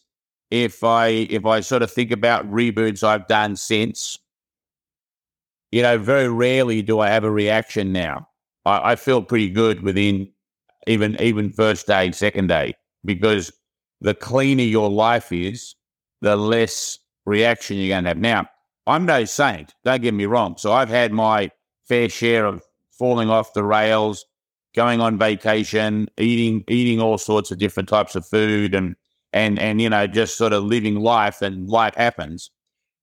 if 0.52 0.84
I 0.84 1.08
if 1.08 1.46
I 1.46 1.60
sort 1.60 1.82
of 1.84 1.92
think 1.92 2.12
about 2.12 2.50
reboots 2.50 3.04
I've 3.04 3.28
done 3.28 3.56
since, 3.56 4.20
you 5.72 5.82
know, 5.82 5.98
very 5.98 6.30
rarely 6.30 6.82
do 6.82 7.00
I 7.00 7.10
have 7.10 7.24
a 7.24 7.32
reaction 7.32 7.92
now. 7.92 8.28
I, 8.66 8.92
I 8.92 8.96
feel 8.96 9.22
pretty 9.22 9.50
good 9.50 9.82
within 9.82 10.30
even 10.86 11.20
even 11.22 11.52
first 11.52 11.88
day, 11.88 12.12
second 12.12 12.48
day, 12.48 12.76
because 13.04 13.52
the 14.02 14.14
cleaner 14.14 14.64
your 14.64 14.90
life 14.90 15.32
is, 15.32 15.76
the 16.22 16.36
less 16.36 17.00
reaction 17.26 17.78
you're 17.78 17.90
going 17.90 18.04
to 18.04 18.10
have. 18.10 18.18
Now, 18.18 18.48
I'm 18.86 19.06
no 19.06 19.26
saint, 19.26 19.74
don't 19.84 20.02
get 20.02 20.14
me 20.14 20.26
wrong. 20.26 20.56
So 20.58 20.72
I've 20.72 20.90
had 20.90 21.12
my 21.12 21.52
fair 21.88 22.10
share 22.10 22.46
of 22.46 22.64
falling 22.98 23.30
off 23.30 23.54
the 23.54 23.64
rails, 23.64 24.26
going 24.76 25.02
on 25.02 25.18
vacation, 25.18 26.08
eating 26.18 26.64
eating 26.68 27.02
all 27.02 27.18
sorts 27.18 27.52
of 27.52 27.58
different 27.58 27.90
types 27.90 28.16
of 28.16 28.26
food 28.26 28.74
and 28.74 28.96
and 29.34 29.60
and 29.60 29.82
you 29.82 29.90
know 29.90 30.08
just 30.08 30.38
sort 30.38 30.54
of 30.54 30.64
living 30.64 30.96
life 30.96 31.42
and 31.42 31.68
life 31.70 31.96
happens. 31.96 32.50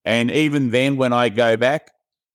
And 0.05 0.31
even 0.31 0.71
then 0.71 0.97
when 0.97 1.13
I 1.13 1.29
go 1.29 1.57
back, 1.57 1.91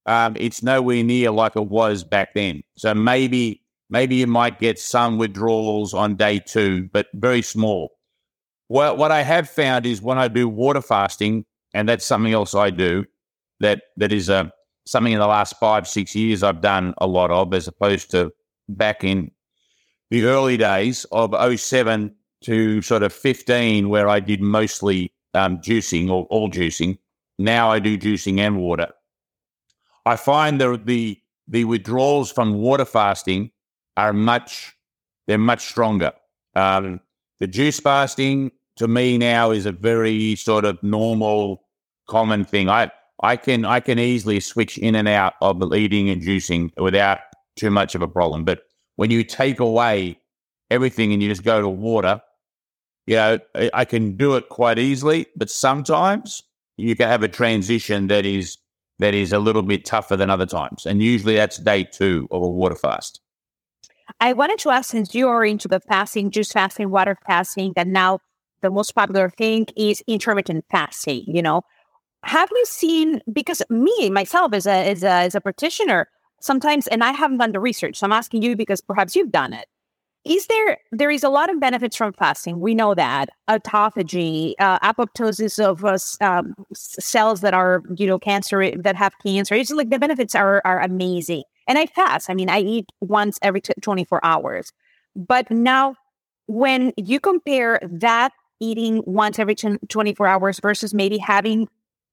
um, 0.06 0.36
it's 0.39 0.63
nowhere 0.63 1.04
near 1.04 1.32
like 1.32 1.56
it 1.56 1.68
was 1.68 2.04
back 2.04 2.34
then. 2.34 2.63
So 2.78 2.94
maybe 2.94 3.63
maybe 3.89 4.15
you 4.15 4.28
might 4.28 4.60
get 4.60 4.80
some 4.80 5.18
withdrawals 5.18 5.94
on 5.94 6.15
day 6.15 6.39
two, 6.39 6.89
but 6.94 7.08
very 7.13 7.42
small. 7.42 7.92
Well, 8.69 8.95
what 8.95 9.12
I 9.12 9.23
have 9.23 9.49
found 9.49 9.86
is 9.88 10.01
when 10.01 10.19
I 10.19 10.27
do 10.27 10.47
water 10.47 10.82
fasting, 10.82 11.45
and 11.73 11.89
that's 11.89 12.05
something 12.05 12.34
else 12.34 12.53
I 12.53 12.69
do, 12.69 13.05
that 13.60 13.82
that 13.97 14.13
is 14.13 14.29
uh, 14.29 14.49
something 14.86 15.13
in 15.13 15.19
the 15.19 15.27
last 15.27 15.55
five 15.60 15.88
six 15.88 16.15
years 16.15 16.43
I've 16.43 16.62
done 16.62 16.93
a 16.99 17.08
lot 17.08 17.32
of, 17.32 17.53
as 17.53 17.67
opposed 17.67 18.12
to 18.12 18.32
back 18.69 19.03
in 19.03 19.32
the 20.12 20.25
early 20.25 20.58
days 20.58 21.05
of 21.12 21.36
07 21.60 22.15
to 22.41 22.82
sort 22.82 23.03
of 23.03 23.12
15, 23.12 23.89
where 23.89 24.08
I 24.08 24.19
did 24.19 24.41
mostly 24.41 25.13
um, 25.34 25.58
juicing 25.58 26.10
or 26.10 26.25
all 26.25 26.49
juicing. 26.49 26.97
Now 27.38 27.71
I 27.71 27.79
do 27.79 27.97
juicing 27.97 28.39
and 28.39 28.58
water. 28.58 28.89
I 30.05 30.15
find 30.15 30.62
the 30.62 30.79
the 30.84 31.19
the 31.47 31.65
withdrawals 31.65 32.32
from 32.32 32.53
water 32.53 32.86
fasting 32.86 33.51
are 33.97 34.13
much 34.13 34.75
they're 35.27 35.38
much 35.39 35.65
stronger. 35.65 36.12
Um, 36.55 36.99
the 37.39 37.47
juice 37.47 37.79
fasting 37.79 38.51
to 38.80 38.88
me 38.88 39.18
now 39.18 39.52
is 39.52 39.65
a 39.65 39.72
very 39.72 40.36
sort 40.36 40.65
of 40.65 40.82
normal, 40.82 41.62
common 42.08 42.46
thing. 42.46 42.70
I 42.70 42.92
I 43.22 43.36
can 43.36 43.65
I 43.65 43.82
can 43.82 44.00
easily 44.00 44.39
switch 44.39 44.78
in 44.78 44.96
and 44.96 45.08
out 45.08 45.34
of 45.42 45.62
eating 45.74 46.10
and 46.10 46.22
juicing 46.22 46.72
without 46.78 47.20
too 47.58 47.70
much 47.70 47.94
of 47.94 48.02
a 48.02 48.08
problem. 48.08 48.46
But 48.46 48.62
when 48.96 49.12
you 49.12 49.24
take 49.24 49.60
away 49.60 50.18
everything 50.72 51.12
and 51.13 51.22
you 51.22 51.30
just 51.30 51.44
go 51.44 51.62
to 51.62 51.68
water, 51.68 52.22
you 53.06 53.15
know, 53.18 53.39
I 53.74 53.84
can 53.84 54.15
do 54.15 54.36
it 54.36 54.48
quite 54.48 54.80
easily. 54.80 55.28
But 55.36 55.50
sometimes 55.50 56.42
you 56.78 56.96
can 56.96 57.10
have 57.10 57.24
a 57.24 57.28
transition 57.28 58.08
that 58.08 58.26
is 58.26 58.58
that 59.00 59.13
is 59.13 59.34
a 59.34 59.39
little 59.39 59.62
bit 59.62 59.84
tougher 59.84 60.15
than 60.15 60.30
other 60.30 60.46
times, 60.46 60.86
and 60.86 61.04
usually 61.04 61.36
that's 61.36 61.58
day 61.58 61.84
two 61.84 62.30
of 62.32 62.42
a 62.42 62.48
water 62.48 62.76
fast. 62.76 63.20
I 64.22 64.34
wanted 64.34 64.60
to 64.60 64.70
ask, 64.70 64.89
since 64.89 65.13
you 65.13 65.28
are 65.28 65.46
into 65.46 65.68
the 65.68 65.80
fasting, 65.82 66.32
juice 66.32 66.52
fasting, 66.52 66.89
water 66.89 67.18
fasting, 67.28 67.74
and 67.76 67.94
now 67.94 68.20
the 68.62 68.69
most 68.69 68.93
popular 68.93 69.30
thing 69.30 69.67
is 69.76 70.04
intermittent 70.08 70.65
fasting, 70.72 71.24
you 71.28 71.41
know. 71.41 71.62
Have 72.24 72.50
you 72.52 72.65
seen 72.65 73.22
because 73.32 73.62
me 73.69 74.10
myself 74.10 74.54
as 74.54 74.67
a 74.67 74.89
as 74.89 75.04
a 75.04 75.12
as 75.12 75.36
a 75.36 75.41
practitioner, 75.41 76.10
sometimes, 76.41 76.88
and 76.88 77.04
I 77.04 77.12
haven't 77.12 77.38
done 77.38 77.54
the 77.54 77.60
research, 77.60 77.98
so 77.98 78.06
I'm 78.06 78.12
asking 78.12 78.41
you 78.41 78.56
because 78.56 78.82
perhaps 78.82 79.15
you've 79.15 79.32
done 79.32 79.54
it. 79.54 79.67
Is 80.26 80.48
there 80.48 80.78
there 80.91 81.10
is 81.10 81.24
a 81.24 81.30
lot 81.30 81.50
of 81.50 81.60
benefits 81.62 81.95
from 81.95 82.12
fasting? 82.13 82.60
We 82.60 82.76
know 82.76 82.93
that 82.93 83.30
autophagy, 83.50 84.54
uh, 84.60 84.80
apoptosis 84.80 85.63
of 85.63 85.86
uh, 85.86 85.98
um, 86.24 86.56
cells 86.74 87.39
that 87.41 87.54
are 87.54 87.84
you 87.95 88.06
know 88.06 88.19
cancer 88.19 88.76
that 88.78 88.95
have 88.98 89.13
cancer. 89.26 89.56
It's 89.56 89.72
like 89.72 89.89
the 89.89 90.00
benefits 90.00 90.36
are 90.36 90.62
are 90.65 90.82
amazing. 90.82 91.43
And 91.67 91.78
I 91.78 91.86
fast. 91.86 92.30
I 92.30 92.34
mean, 92.34 92.50
I 92.50 92.60
eat 92.60 92.88
once 93.00 93.38
every 93.43 93.62
t- 93.62 93.74
24 93.82 94.26
hours. 94.26 94.74
But 95.15 95.50
now, 95.52 95.95
when 96.48 96.93
you 96.98 97.19
compare 97.19 97.80
that 97.84 98.34
eating 98.60 99.02
once 99.06 99.39
every 99.39 99.56
t- 99.56 99.78
24 99.88 100.28
hours 100.28 100.60
versus 100.60 100.93
maybe 100.93 101.17
having 101.17 101.67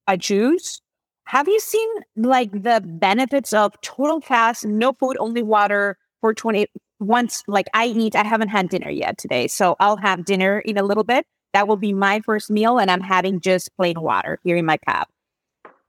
a 0.07 0.17
juice, 0.17 0.81
have 1.25 1.49
you 1.49 1.59
seen 1.59 1.89
like 2.17 2.51
the 2.53 2.81
benefits 2.85 3.53
of 3.53 3.81
total 3.81 4.21
fast, 4.21 4.65
no 4.65 4.93
food, 4.93 5.17
only 5.19 5.43
water 5.43 5.99
for 6.21 6.33
20 6.33 6.67
once 7.01 7.43
like 7.47 7.67
I 7.75 7.87
eat, 7.87 8.17
I 8.17 8.25
haven't 8.25 8.49
had 8.49 8.69
dinner 8.69 8.91
yet 8.91 9.19
today. 9.19 9.49
So 9.49 9.77
I'll 9.81 9.97
have 9.99 10.25
dinner 10.25 10.61
in 10.61 10.79
a 10.79 10.83
little 10.83 11.05
bit. 11.05 11.27
That 11.53 11.69
will 11.69 11.77
be 11.77 11.93
my 11.93 12.21
first 12.21 12.51
meal, 12.51 12.79
and 12.79 12.91
I'm 12.91 13.01
having 13.01 13.41
just 13.41 13.75
plain 13.77 14.01
water 14.01 14.39
here 14.45 14.57
in 14.57 14.67
my 14.67 14.77
cup. 14.77 15.09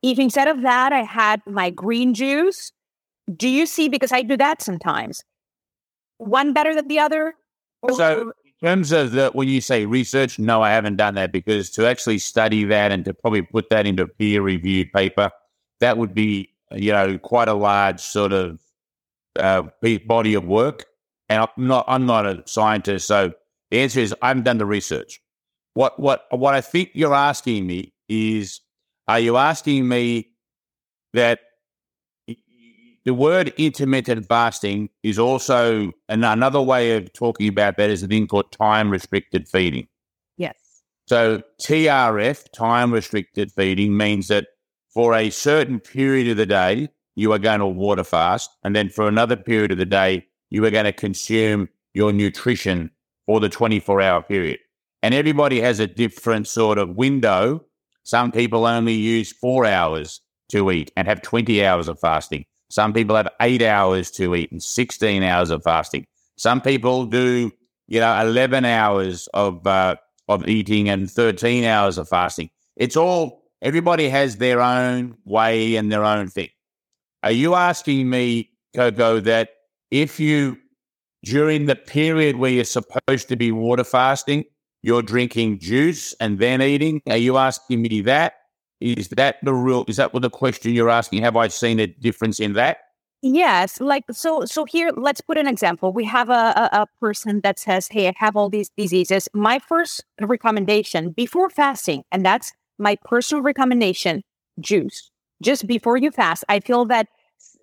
If 0.01 0.19
instead 0.19 0.47
of 0.47 0.61
that, 0.61 0.93
I 0.93 1.01
had 1.03 1.41
my 1.45 1.69
green 1.69 2.13
juice, 2.13 2.71
do 3.35 3.49
you 3.49 3.65
see? 3.65 3.89
Because 3.89 4.11
I 4.11 4.21
do 4.21 4.37
that 4.37 4.61
sometimes. 4.61 5.23
One 6.17 6.53
better 6.53 6.73
than 6.73 6.87
the 6.87 6.99
other? 6.99 7.35
So, 7.97 8.31
terms 8.61 8.91
of 8.91 9.11
the, 9.11 9.29
when 9.33 9.47
you 9.47 9.61
say 9.61 9.85
research, 9.85 10.39
no, 10.39 10.61
I 10.61 10.71
haven't 10.71 10.95
done 10.97 11.15
that 11.15 11.31
because 11.31 11.69
to 11.71 11.87
actually 11.87 12.19
study 12.19 12.63
that 12.65 12.91
and 12.91 13.05
to 13.05 13.13
probably 13.13 13.41
put 13.43 13.69
that 13.69 13.85
into 13.85 14.03
a 14.03 14.07
peer 14.07 14.41
reviewed 14.41 14.91
paper, 14.93 15.31
that 15.79 15.97
would 15.97 16.13
be, 16.13 16.49
you 16.71 16.91
know, 16.91 17.17
quite 17.17 17.47
a 17.47 17.53
large 17.53 17.99
sort 17.99 18.33
of 18.33 18.59
uh, 19.37 19.63
body 20.07 20.33
of 20.33 20.45
work 20.45 20.85
and 21.29 21.41
I'm 21.41 21.67
not 21.67 21.85
I'm 21.87 22.05
not 22.05 22.25
a 22.25 22.43
scientist, 22.45 23.07
so 23.07 23.33
the 23.71 23.79
answer 23.79 23.99
is 23.99 24.15
I 24.21 24.29
haven't 24.29 24.43
done 24.43 24.57
the 24.57 24.65
research. 24.65 25.19
What 25.73 25.99
what 25.99 26.25
what 26.31 26.53
I 26.53 26.61
think 26.61 26.91
you're 26.93 27.13
asking 27.13 27.67
me 27.67 27.93
is, 28.09 28.61
are 29.07 29.19
you 29.19 29.37
asking 29.37 29.87
me 29.87 30.29
that 31.13 31.39
the 33.07 33.13
word 33.13 33.53
intermittent 33.55 34.27
fasting 34.27 34.89
is 35.01 35.17
also 35.17 35.93
and 36.09 36.25
another 36.25 36.61
way 36.61 36.97
of 36.97 37.13
talking 37.13 37.47
about 37.47 37.77
that 37.77 37.89
is 37.89 38.03
a 38.03 38.07
thing 38.07 38.27
called 38.27 38.51
time 38.51 38.89
restricted 38.89 39.47
feeding. 39.47 39.87
Yes. 40.35 40.83
So 41.05 41.41
TRF, 41.61 42.51
time 42.51 42.91
restricted 42.91 43.49
feeding, 43.53 43.95
means 43.95 44.27
that 44.27 44.47
for 44.93 45.13
a 45.13 45.29
certain 45.29 45.79
period 45.79 46.27
of 46.27 46.35
the 46.35 46.45
day, 46.45 46.89
you 47.15 47.31
are 47.31 47.39
going 47.39 47.61
to 47.61 47.65
water 47.65 48.03
fast. 48.03 48.49
And 48.65 48.75
then 48.75 48.89
for 48.89 49.07
another 49.07 49.37
period 49.37 49.71
of 49.71 49.77
the 49.77 49.85
day, 49.85 50.27
you 50.49 50.65
are 50.65 50.69
going 50.69 50.83
to 50.83 50.91
consume 50.91 51.69
your 51.93 52.11
nutrition 52.11 52.91
for 53.25 53.39
the 53.39 53.47
24 53.47 54.01
hour 54.01 54.21
period. 54.21 54.59
And 55.01 55.13
everybody 55.13 55.61
has 55.61 55.79
a 55.79 55.87
different 55.87 56.45
sort 56.45 56.77
of 56.77 56.97
window. 56.97 57.63
Some 58.03 58.33
people 58.33 58.65
only 58.65 58.95
use 58.95 59.31
four 59.31 59.65
hours 59.65 60.19
to 60.49 60.71
eat 60.71 60.91
and 60.97 61.07
have 61.07 61.21
20 61.21 61.65
hours 61.65 61.87
of 61.87 62.01
fasting. 62.01 62.43
Some 62.69 62.93
people 62.93 63.15
have 63.15 63.29
eight 63.41 63.61
hours 63.61 64.11
to 64.11 64.35
eat 64.35 64.51
and 64.51 64.61
16 64.61 65.23
hours 65.23 65.49
of 65.49 65.63
fasting. 65.63 66.05
Some 66.35 66.61
people 66.61 67.05
do, 67.05 67.51
you 67.87 67.99
know, 67.99 68.21
11 68.21 68.65
hours 68.65 69.27
of, 69.33 69.65
uh, 69.65 69.95
of 70.27 70.47
eating 70.47 70.89
and 70.89 71.09
13 71.09 71.63
hours 71.63 71.97
of 71.97 72.09
fasting. 72.09 72.49
It's 72.75 72.97
all, 72.97 73.43
everybody 73.61 74.09
has 74.09 74.37
their 74.37 74.61
own 74.61 75.15
way 75.25 75.75
and 75.75 75.91
their 75.91 76.03
own 76.03 76.27
thing. 76.27 76.49
Are 77.23 77.31
you 77.31 77.55
asking 77.55 78.09
me, 78.09 78.51
Coco, 78.75 79.19
that 79.21 79.49
if 79.89 80.19
you, 80.19 80.57
during 81.23 81.65
the 81.65 81.75
period 81.75 82.35
where 82.35 82.51
you're 82.51 82.63
supposed 82.63 83.29
to 83.29 83.35
be 83.35 83.51
water 83.51 83.83
fasting, 83.83 84.45
you're 84.83 85.01
drinking 85.01 85.59
juice 85.59 86.13
and 86.19 86.39
then 86.39 86.61
eating. 86.61 87.01
Are 87.09 87.17
you 87.17 87.37
asking 87.37 87.81
me 87.81 88.01
that? 88.01 88.35
Is 88.79 89.09
that 89.09 89.37
the 89.43 89.53
real? 89.53 89.85
Is 89.87 89.97
that 89.97 90.13
what 90.13 90.21
the 90.21 90.29
question 90.29 90.73
you're 90.73 90.89
asking? 90.89 91.21
Have 91.23 91.35
I 91.35 91.47
seen 91.47 91.79
a 91.79 91.87
difference 91.87 92.39
in 92.39 92.53
that? 92.53 92.77
Yes, 93.23 93.81
like 93.81 94.03
so. 94.11 94.45
So 94.45 94.65
here, 94.65 94.91
let's 94.95 95.21
put 95.21 95.37
an 95.37 95.47
example. 95.47 95.91
We 95.91 96.05
have 96.05 96.29
a, 96.29 96.33
a, 96.33 96.69
a 96.81 96.87
person 97.01 97.41
that 97.41 97.57
says, 97.57 97.87
"Hey, 97.89 98.07
I 98.07 98.13
have 98.17 98.35
all 98.35 98.49
these 98.49 98.69
diseases." 98.77 99.27
My 99.33 99.59
first 99.59 100.03
recommendation 100.21 101.11
before 101.11 101.49
fasting, 101.49 102.03
and 102.11 102.23
that's 102.23 102.53
my 102.77 102.95
personal 103.05 103.41
recommendation: 103.41 104.23
juice. 104.59 105.09
Just 105.41 105.65
before 105.65 105.97
you 105.97 106.11
fast, 106.11 106.43
I 106.47 106.59
feel 106.59 106.85
that 106.85 107.07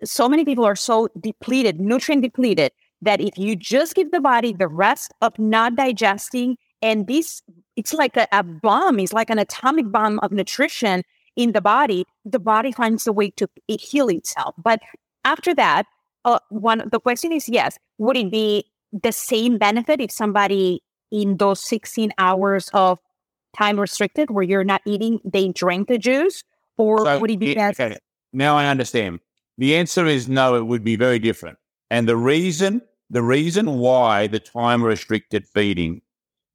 so 0.03 0.29
many 0.29 0.45
people 0.45 0.65
are 0.65 0.77
so 0.77 1.09
depleted, 1.21 1.81
nutrient 1.81 2.23
depleted, 2.23 2.73
that 3.03 3.21
if 3.21 3.39
you 3.39 3.55
just 3.55 3.95
give 3.95 4.11
the 4.11 4.21
body 4.21 4.53
the 4.53 4.69
rest 4.69 5.13
of 5.21 5.39
not 5.39 5.77
digesting, 5.77 6.57
and 6.83 7.07
this, 7.07 7.43
it's 7.77 7.93
like 7.93 8.17
a, 8.17 8.27
a 8.33 8.43
bomb, 8.43 8.99
it's 9.01 9.13
like 9.13 9.31
an 9.31 9.39
atomic 9.39 9.91
bomb 9.91 10.19
of 10.21 10.33
nutrition 10.33 11.03
in 11.37 11.53
the 11.53 11.61
body, 11.61 12.07
the 12.25 12.39
body 12.39 12.73
finds 12.73 13.07
a 13.07 13.13
way 13.13 13.31
to 13.31 13.49
heal 13.67 14.09
itself. 14.09 14.55
But 14.63 14.81
after 15.25 15.55
that, 15.55 15.87
uh, 16.25 16.39
one 16.49 16.89
the 16.91 17.01
question 17.01 17.33
is 17.33 17.49
yes, 17.49 17.79
would 17.99 18.17
it 18.17 18.31
be 18.31 18.65
the 18.93 19.13
same 19.13 19.59
benefit 19.59 20.01
if 20.01 20.11
somebody 20.11 20.83
in 21.11 21.37
those 21.37 21.63
16 21.65 22.13
hours 22.19 22.71
of 22.73 22.99
time 23.57 23.79
restricted 23.79 24.31
where 24.31 24.45
you're 24.45 24.65
not 24.65 24.83
eating, 24.87 25.21
they 25.25 25.49
drink 25.49 25.89
the 25.89 25.99
juice? 25.99 26.43
Or 26.77 27.05
so, 27.05 27.19
would 27.19 27.31
it 27.31 27.39
be 27.39 27.55
best? 27.55 27.81
Okay. 27.81 27.99
Now 28.33 28.57
I 28.57 28.67
understand. 28.67 29.21
The 29.59 29.77
answer 29.77 30.07
is 30.07 30.29
no, 30.29 30.57
it 30.57 30.67
would 30.67 30.83
be 30.83 30.97
very 30.97 31.21
different. 31.21 31.59
And 31.91 32.09
the 32.09 32.17
reason, 32.17 32.83
the 33.11 33.23
reason 33.23 33.79
why 33.79 34.27
the 34.27 34.41
time 34.41 34.83
restricted 34.83 35.47
feeding 35.47 36.03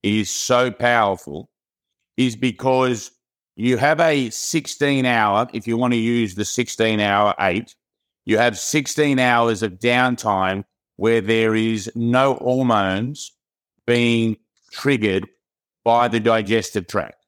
is 0.04 0.30
so 0.30 0.72
powerful 0.72 1.50
is 2.18 2.36
because 2.36 3.12
you 3.56 3.78
have 3.78 4.00
a 4.00 4.30
16 4.30 5.06
hour, 5.06 5.48
if 5.54 5.68
you 5.68 5.78
want 5.78 5.94
to 5.94 6.00
use 6.00 6.36
the 6.36 6.46
16 6.46 7.00
hour 7.00 7.34
eight, 7.40 7.76
you 8.26 8.38
have 8.38 8.58
16 8.58 9.20
hours 9.20 9.64
of 9.64 9.74
downtime 9.74 10.64
where 10.98 11.22
there 11.22 11.56
is 11.56 11.92
no 11.96 12.36
hormones 12.36 13.32
being 13.86 14.38
triggered 14.72 15.28
by 15.84 16.08
the 16.08 16.20
digestive 16.20 16.88
tract. 16.88 17.26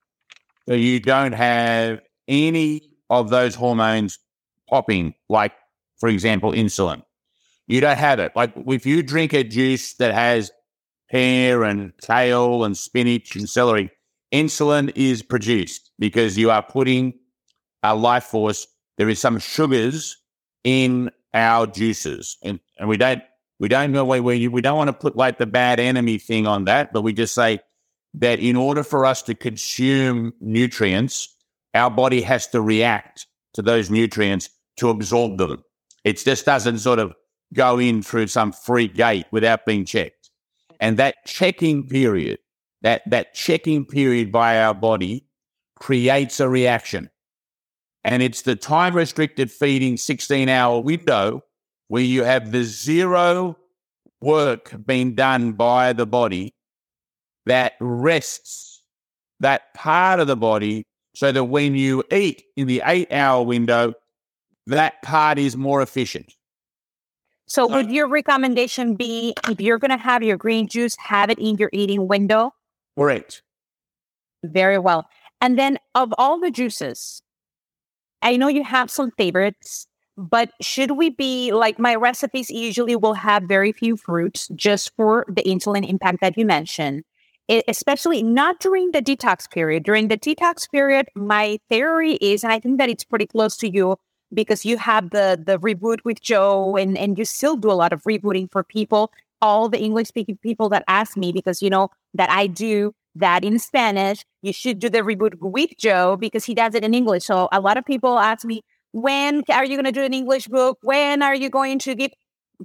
So 0.67 0.75
you 0.75 0.99
don't 0.99 1.33
have 1.33 2.01
any 2.27 2.91
of 3.09 3.29
those 3.29 3.55
hormones 3.55 4.19
popping 4.69 5.15
like 5.27 5.53
for 6.01 6.09
example, 6.09 6.51
insulin. 6.51 7.03
You 7.67 7.79
don't 7.79 7.97
have 7.97 8.19
it. 8.19 8.33
Like 8.35 8.51
if 8.67 8.85
you 8.85 9.03
drink 9.03 9.33
a 9.33 9.43
juice 9.43 9.93
that 9.93 10.13
has 10.13 10.51
pear 11.11 11.63
and 11.63 11.91
kale 12.01 12.63
and 12.63 12.77
spinach 12.77 13.35
and 13.35 13.49
celery, 13.49 13.91
insulin 14.33 14.91
is 14.95 15.21
produced 15.21 15.91
because 15.99 16.37
you 16.37 16.49
are 16.49 16.63
putting 16.63 17.13
a 17.83 17.95
life 17.95 18.23
force. 18.23 18.65
There 18.97 19.09
is 19.09 19.19
some 19.19 19.39
sugars 19.39 20.17
in 20.63 21.11
our 21.33 21.67
juices, 21.67 22.37
and, 22.43 22.59
and 22.79 22.87
we 22.87 22.97
don't 22.97 23.21
we 23.59 23.67
don't 23.67 23.91
know 23.91 24.05
we 24.05 24.19
we 24.19 24.47
we 24.47 24.61
don't 24.61 24.77
want 24.77 24.87
to 24.87 24.93
put 24.93 25.15
like 25.15 25.37
the 25.37 25.45
bad 25.45 25.79
enemy 25.79 26.17
thing 26.17 26.47
on 26.47 26.65
that, 26.65 26.93
but 26.93 27.01
we 27.01 27.13
just 27.13 27.33
say 27.33 27.59
that 28.15 28.39
in 28.39 28.55
order 28.55 28.83
for 28.83 29.05
us 29.05 29.21
to 29.23 29.35
consume 29.35 30.33
nutrients, 30.39 31.35
our 31.73 31.89
body 31.89 32.21
has 32.21 32.47
to 32.47 32.61
react 32.61 33.27
to 33.53 33.61
those 33.61 33.89
nutrients 33.89 34.49
to 34.77 34.89
absorb 34.89 35.37
them. 35.37 35.63
It 36.03 36.17
just 36.17 36.45
doesn't 36.45 36.79
sort 36.79 36.99
of 36.99 37.13
go 37.53 37.79
in 37.79 38.01
through 38.01 38.27
some 38.27 38.51
free 38.51 38.87
gate 38.87 39.25
without 39.31 39.65
being 39.65 39.85
checked. 39.85 40.20
And 40.81 40.97
that 40.97 41.15
checking 41.25 41.87
period, 41.87 42.39
that, 42.81 43.03
that 43.09 43.33
checking 43.33 43.85
period 43.85 44.31
by 44.31 44.59
our 44.61 44.73
body 44.73 45.27
creates 45.79 46.39
a 46.39 46.49
reaction. 46.49 47.09
And 48.03 48.23
it's 48.23 48.41
the 48.41 48.55
time 48.55 48.95
restricted 48.95 49.51
feeding 49.51 49.95
16 49.95 50.49
hour 50.49 50.81
window 50.81 51.43
where 51.87 52.01
you 52.01 52.23
have 52.23 52.51
the 52.51 52.63
zero 52.63 53.57
work 54.21 54.73
being 54.85 55.13
done 55.13 55.53
by 55.53 55.93
the 55.93 56.05
body 56.05 56.55
that 57.45 57.73
rests 57.79 58.83
that 59.39 59.73
part 59.73 60.19
of 60.19 60.27
the 60.27 60.35
body 60.35 60.85
so 61.15 61.31
that 61.31 61.43
when 61.45 61.75
you 61.75 62.03
eat 62.11 62.43
in 62.55 62.67
the 62.67 62.81
eight 62.85 63.11
hour 63.11 63.43
window, 63.43 63.93
that 64.67 65.01
part 65.01 65.37
is 65.37 65.57
more 65.57 65.81
efficient. 65.81 66.33
So, 67.51 67.67
would 67.67 67.91
your 67.91 68.07
recommendation 68.07 68.95
be 68.95 69.33
if 69.49 69.59
you're 69.59 69.77
going 69.77 69.91
to 69.91 69.97
have 69.97 70.23
your 70.23 70.37
green 70.37 70.69
juice, 70.69 70.95
have 70.95 71.29
it 71.29 71.37
in 71.37 71.57
your 71.57 71.69
eating 71.73 72.07
window? 72.07 72.53
Correct. 72.97 73.43
Very 74.41 74.77
well. 74.77 75.09
And 75.41 75.59
then, 75.59 75.77
of 75.93 76.13
all 76.17 76.39
the 76.39 76.49
juices, 76.49 77.21
I 78.21 78.37
know 78.37 78.47
you 78.47 78.63
have 78.63 78.89
some 78.89 79.11
favorites, 79.17 79.85
but 80.15 80.51
should 80.61 80.91
we 80.91 81.09
be 81.09 81.51
like 81.51 81.77
my 81.77 81.93
recipes 81.93 82.49
usually 82.49 82.95
will 82.95 83.15
have 83.15 83.43
very 83.43 83.73
few 83.73 83.97
fruits 83.97 84.47
just 84.55 84.95
for 84.95 85.25
the 85.27 85.43
insulin 85.43 85.85
impact 85.85 86.19
that 86.21 86.37
you 86.37 86.45
mentioned, 86.45 87.03
it, 87.49 87.65
especially 87.67 88.23
not 88.23 88.61
during 88.61 88.91
the 88.91 89.01
detox 89.01 89.51
period. 89.51 89.83
During 89.83 90.07
the 90.07 90.17
detox 90.17 90.71
period, 90.71 91.07
my 91.15 91.59
theory 91.67 92.13
is, 92.13 92.45
and 92.45 92.53
I 92.53 92.61
think 92.61 92.77
that 92.77 92.87
it's 92.87 93.03
pretty 93.03 93.27
close 93.27 93.57
to 93.57 93.69
you, 93.69 93.97
because 94.33 94.65
you 94.65 94.77
have 94.77 95.09
the 95.11 95.41
the 95.43 95.57
reboot 95.59 95.99
with 96.03 96.21
Joe 96.21 96.75
and 96.75 96.97
and 96.97 97.17
you 97.17 97.25
still 97.25 97.55
do 97.55 97.71
a 97.71 97.73
lot 97.73 97.93
of 97.93 98.03
rebooting 98.03 98.51
for 98.51 98.63
people, 98.63 99.11
all 99.41 99.69
the 99.69 99.79
English 99.79 100.07
speaking 100.07 100.37
people 100.37 100.69
that 100.69 100.83
ask 100.87 101.17
me 101.17 101.31
because 101.31 101.61
you 101.61 101.69
know 101.69 101.89
that 102.13 102.29
I 102.29 102.47
do 102.47 102.93
that 103.15 103.43
in 103.43 103.59
Spanish. 103.59 104.23
You 104.41 104.53
should 104.53 104.79
do 104.79 104.89
the 104.89 104.99
reboot 104.99 105.35
with 105.39 105.71
Joe 105.77 106.15
because 106.17 106.45
he 106.45 106.53
does 106.53 106.75
it 106.75 106.83
in 106.83 106.93
English. 106.93 107.25
So 107.25 107.49
a 107.51 107.59
lot 107.59 107.77
of 107.77 107.85
people 107.85 108.17
ask 108.19 108.45
me, 108.45 108.63
when 108.93 109.43
are 109.49 109.65
you 109.65 109.75
going 109.75 109.85
to 109.85 109.91
do 109.91 110.03
an 110.03 110.13
English 110.13 110.47
book? 110.47 110.79
When 110.81 111.21
are 111.21 111.35
you 111.35 111.49
going 111.49 111.79
to 111.79 111.95
give? 111.95 112.11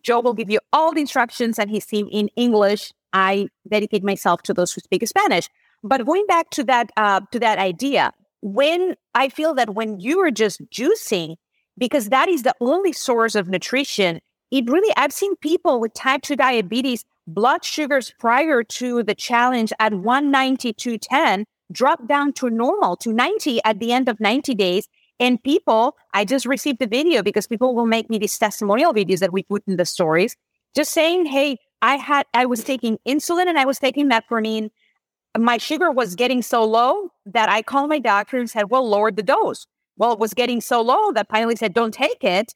Joe 0.03 0.21
will 0.21 0.35
give 0.35 0.51
you 0.51 0.61
all 0.73 0.93
the 0.93 1.01
instructions 1.01 1.59
and 1.59 1.71
team 1.87 2.09
in 2.13 2.29
English. 2.37 2.93
I 3.13 3.49
dedicate 3.69 4.05
myself 4.05 4.43
to 4.43 4.55
those 4.55 4.73
who 4.73 4.81
speak 4.83 5.07
Spanish. 5.09 5.49
But 5.83 6.05
going 6.05 6.27
back 6.27 6.51
to 6.51 6.65
that 6.65 6.91
uh, 6.97 7.21
to 7.33 7.39
that 7.39 7.59
idea, 7.59 8.13
when 8.43 8.95
I 9.15 9.29
feel 9.29 9.55
that 9.55 9.75
when 9.75 10.01
you 10.01 10.21
are 10.21 10.31
just 10.31 10.61
juicing, 10.71 11.37
because 11.79 12.09
that 12.09 12.29
is 12.29 12.43
the 12.43 12.55
only 12.61 12.93
source 12.93 13.35
of 13.35 13.49
nutrition, 13.49 14.21
it 14.51 14.69
really 14.69 14.93
I've 14.97 15.12
seen 15.12 15.37
people 15.37 15.81
with 15.81 15.95
type 15.95 16.23
2 16.23 16.37
diabetes, 16.37 17.05
blood 17.27 17.65
sugars 17.65 18.12
prior 18.19 18.62
to 18.62 19.03
the 19.03 19.15
challenge 19.15 19.73
at 19.79 19.93
190 19.95 20.73
to 20.73 20.99
10 20.99 21.45
drop 21.73 22.07
down 22.07 22.33
to 22.33 22.49
normal 22.49 22.97
to 22.97 23.12
90 23.12 23.61
at 23.65 23.81
the 23.81 23.93
end 23.93 24.09
of 24.09 24.21
90 24.21 24.55
days. 24.55 24.89
And 25.19 25.43
people, 25.43 25.97
I 26.15 26.25
just 26.25 26.47
received 26.47 26.81
a 26.83 26.87
video 26.87 27.23
because 27.23 27.47
people 27.47 27.75
will 27.75 27.87
make 27.87 28.09
me 28.09 28.19
these 28.19 28.39
testimonial 28.39 28.93
videos 28.93 29.19
that 29.19 29.33
we 29.33 29.43
put 29.43 29.65
in 29.67 29.77
the 29.77 29.85
stories, 29.85 30.37
just 30.77 30.93
saying, 30.93 31.27
hey, 31.27 31.59
I 31.83 31.97
had 31.97 32.27
I 32.35 32.47
was 32.47 32.62
taking 32.62 32.99
insulin 33.07 33.47
and 33.47 33.59
I 33.59 33.65
was 33.65 33.79
taking 33.79 34.09
metformin 34.09 34.71
my 35.39 35.59
sugar 35.59 35.91
was 35.91 36.15
getting 36.15 36.43
so 36.43 36.65
low 36.65 37.11
that 37.27 37.49
I 37.49 37.62
called 37.62 37.89
my 37.89 37.99
doctor 37.99 38.39
and 38.39 38.49
said, 38.49 38.71
well, 38.71 38.89
lower 38.89 39.11
the 39.11 39.23
dose. 39.23 39.67
Well, 39.97 40.13
it 40.13 40.19
was 40.19 40.35
getting 40.35 40.61
so 40.61 40.83
low 40.83 41.13
that 41.13 41.29
finally 41.29 41.57
said, 41.57 41.73
don't 41.75 41.95
take 41.95 42.23
it. 42.23 42.55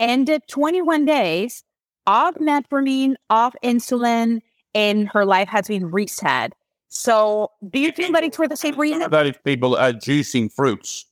Ended 0.00 0.42
21 0.48 1.04
days 1.04 1.64
off 2.06 2.34
metformin, 2.34 3.14
off 3.30 3.54
insulin, 3.62 4.40
and 4.74 5.08
her 5.08 5.24
life 5.24 5.48
has 5.48 5.68
been 5.68 5.90
reset. 5.90 6.52
So, 6.88 7.50
do 7.70 7.78
you 7.78 7.92
feel 7.92 8.12
that 8.12 8.22
it's 8.22 8.36
for 8.36 8.46
the 8.46 8.56
same 8.56 8.78
reason? 8.78 9.02
About 9.02 9.26
if 9.26 9.42
people 9.42 9.76
are 9.76 9.92
juicing 9.92 10.52
fruits, 10.52 11.06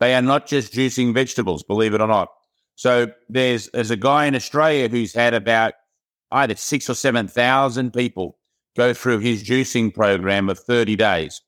they 0.00 0.14
are 0.14 0.22
not 0.22 0.46
just 0.46 0.72
juicing 0.72 1.14
vegetables, 1.14 1.62
believe 1.62 1.94
it 1.94 2.00
or 2.00 2.06
not. 2.06 2.28
So, 2.74 3.06
there's 3.28 3.70
there's 3.70 3.90
a 3.90 3.96
guy 3.96 4.26
in 4.26 4.34
Australia 4.34 4.88
who's 4.88 5.14
had 5.14 5.32
about 5.32 5.74
either 6.32 6.56
six 6.56 6.90
or 6.90 6.94
seven 6.94 7.28
thousand 7.28 7.92
people 7.92 8.36
go 8.76 8.92
through 8.94 9.18
his 9.18 9.44
juicing 9.44 9.92
program 9.94 10.48
of 10.48 10.58
30 10.58 10.96
days. 10.96 11.42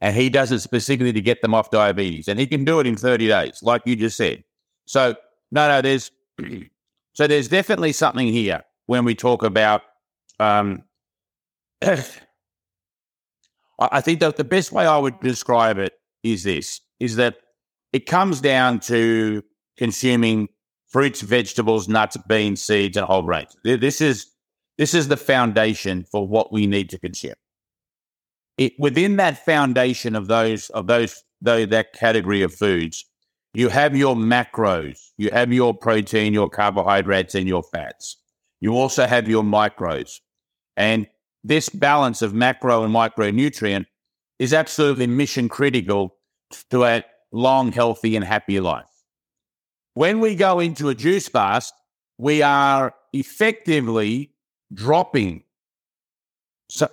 And 0.00 0.16
he 0.16 0.30
does 0.30 0.50
it 0.50 0.60
specifically 0.60 1.12
to 1.12 1.20
get 1.20 1.42
them 1.42 1.54
off 1.54 1.70
diabetes. 1.70 2.26
And 2.28 2.40
he 2.40 2.46
can 2.46 2.64
do 2.64 2.80
it 2.80 2.86
in 2.86 2.96
30 2.96 3.28
days, 3.28 3.60
like 3.62 3.82
you 3.84 3.96
just 3.96 4.16
said. 4.16 4.44
So, 4.86 5.14
no, 5.50 5.68
no, 5.68 5.82
there's 5.82 6.10
so 7.12 7.26
there's 7.26 7.48
definitely 7.48 7.92
something 7.92 8.28
here 8.28 8.62
when 8.86 9.04
we 9.04 9.14
talk 9.14 9.42
about 9.42 9.82
um 10.38 10.84
I 13.80 14.00
think 14.02 14.20
that 14.20 14.36
the 14.36 14.44
best 14.44 14.72
way 14.72 14.86
I 14.86 14.98
would 14.98 15.18
describe 15.20 15.78
it 15.78 15.94
is 16.22 16.44
this 16.44 16.80
is 16.98 17.16
that 17.16 17.36
it 17.92 18.06
comes 18.06 18.40
down 18.40 18.80
to 18.80 19.42
consuming 19.76 20.48
fruits, 20.88 21.22
vegetables, 21.22 21.88
nuts, 21.88 22.16
beans, 22.28 22.62
seeds, 22.62 22.96
and 22.96 23.06
whole 23.06 23.22
grains. 23.22 23.56
This 23.64 24.00
is 24.00 24.26
this 24.76 24.94
is 24.94 25.08
the 25.08 25.16
foundation 25.16 26.04
for 26.10 26.26
what 26.26 26.52
we 26.52 26.66
need 26.66 26.90
to 26.90 26.98
consume. 26.98 27.34
It, 28.60 28.74
within 28.78 29.16
that 29.16 29.42
foundation 29.42 30.14
of 30.14 30.26
those 30.26 30.68
of 30.70 30.86
those, 30.86 31.24
that 31.40 31.94
category 31.94 32.42
of 32.42 32.52
foods, 32.52 33.06
you 33.54 33.70
have 33.70 33.96
your 33.96 34.14
macros, 34.14 34.98
you 35.16 35.30
have 35.30 35.50
your 35.50 35.72
protein, 35.72 36.34
your 36.34 36.50
carbohydrates, 36.50 37.34
and 37.34 37.48
your 37.48 37.62
fats. 37.62 38.18
You 38.60 38.74
also 38.74 39.06
have 39.06 39.28
your 39.30 39.42
micros, 39.42 40.20
and 40.76 41.06
this 41.42 41.70
balance 41.70 42.20
of 42.20 42.34
macro 42.34 42.84
and 42.84 42.94
micronutrient 42.94 43.86
is 44.38 44.52
absolutely 44.52 45.06
mission 45.06 45.48
critical 45.48 46.16
to 46.68 46.84
a 46.84 47.02
long, 47.32 47.72
healthy, 47.72 48.14
and 48.14 48.24
happy 48.26 48.60
life. 48.60 48.84
When 49.94 50.20
we 50.20 50.34
go 50.34 50.60
into 50.60 50.90
a 50.90 50.94
juice 50.94 51.28
fast, 51.28 51.72
we 52.18 52.42
are 52.42 52.94
effectively 53.14 54.34
dropping 54.74 55.44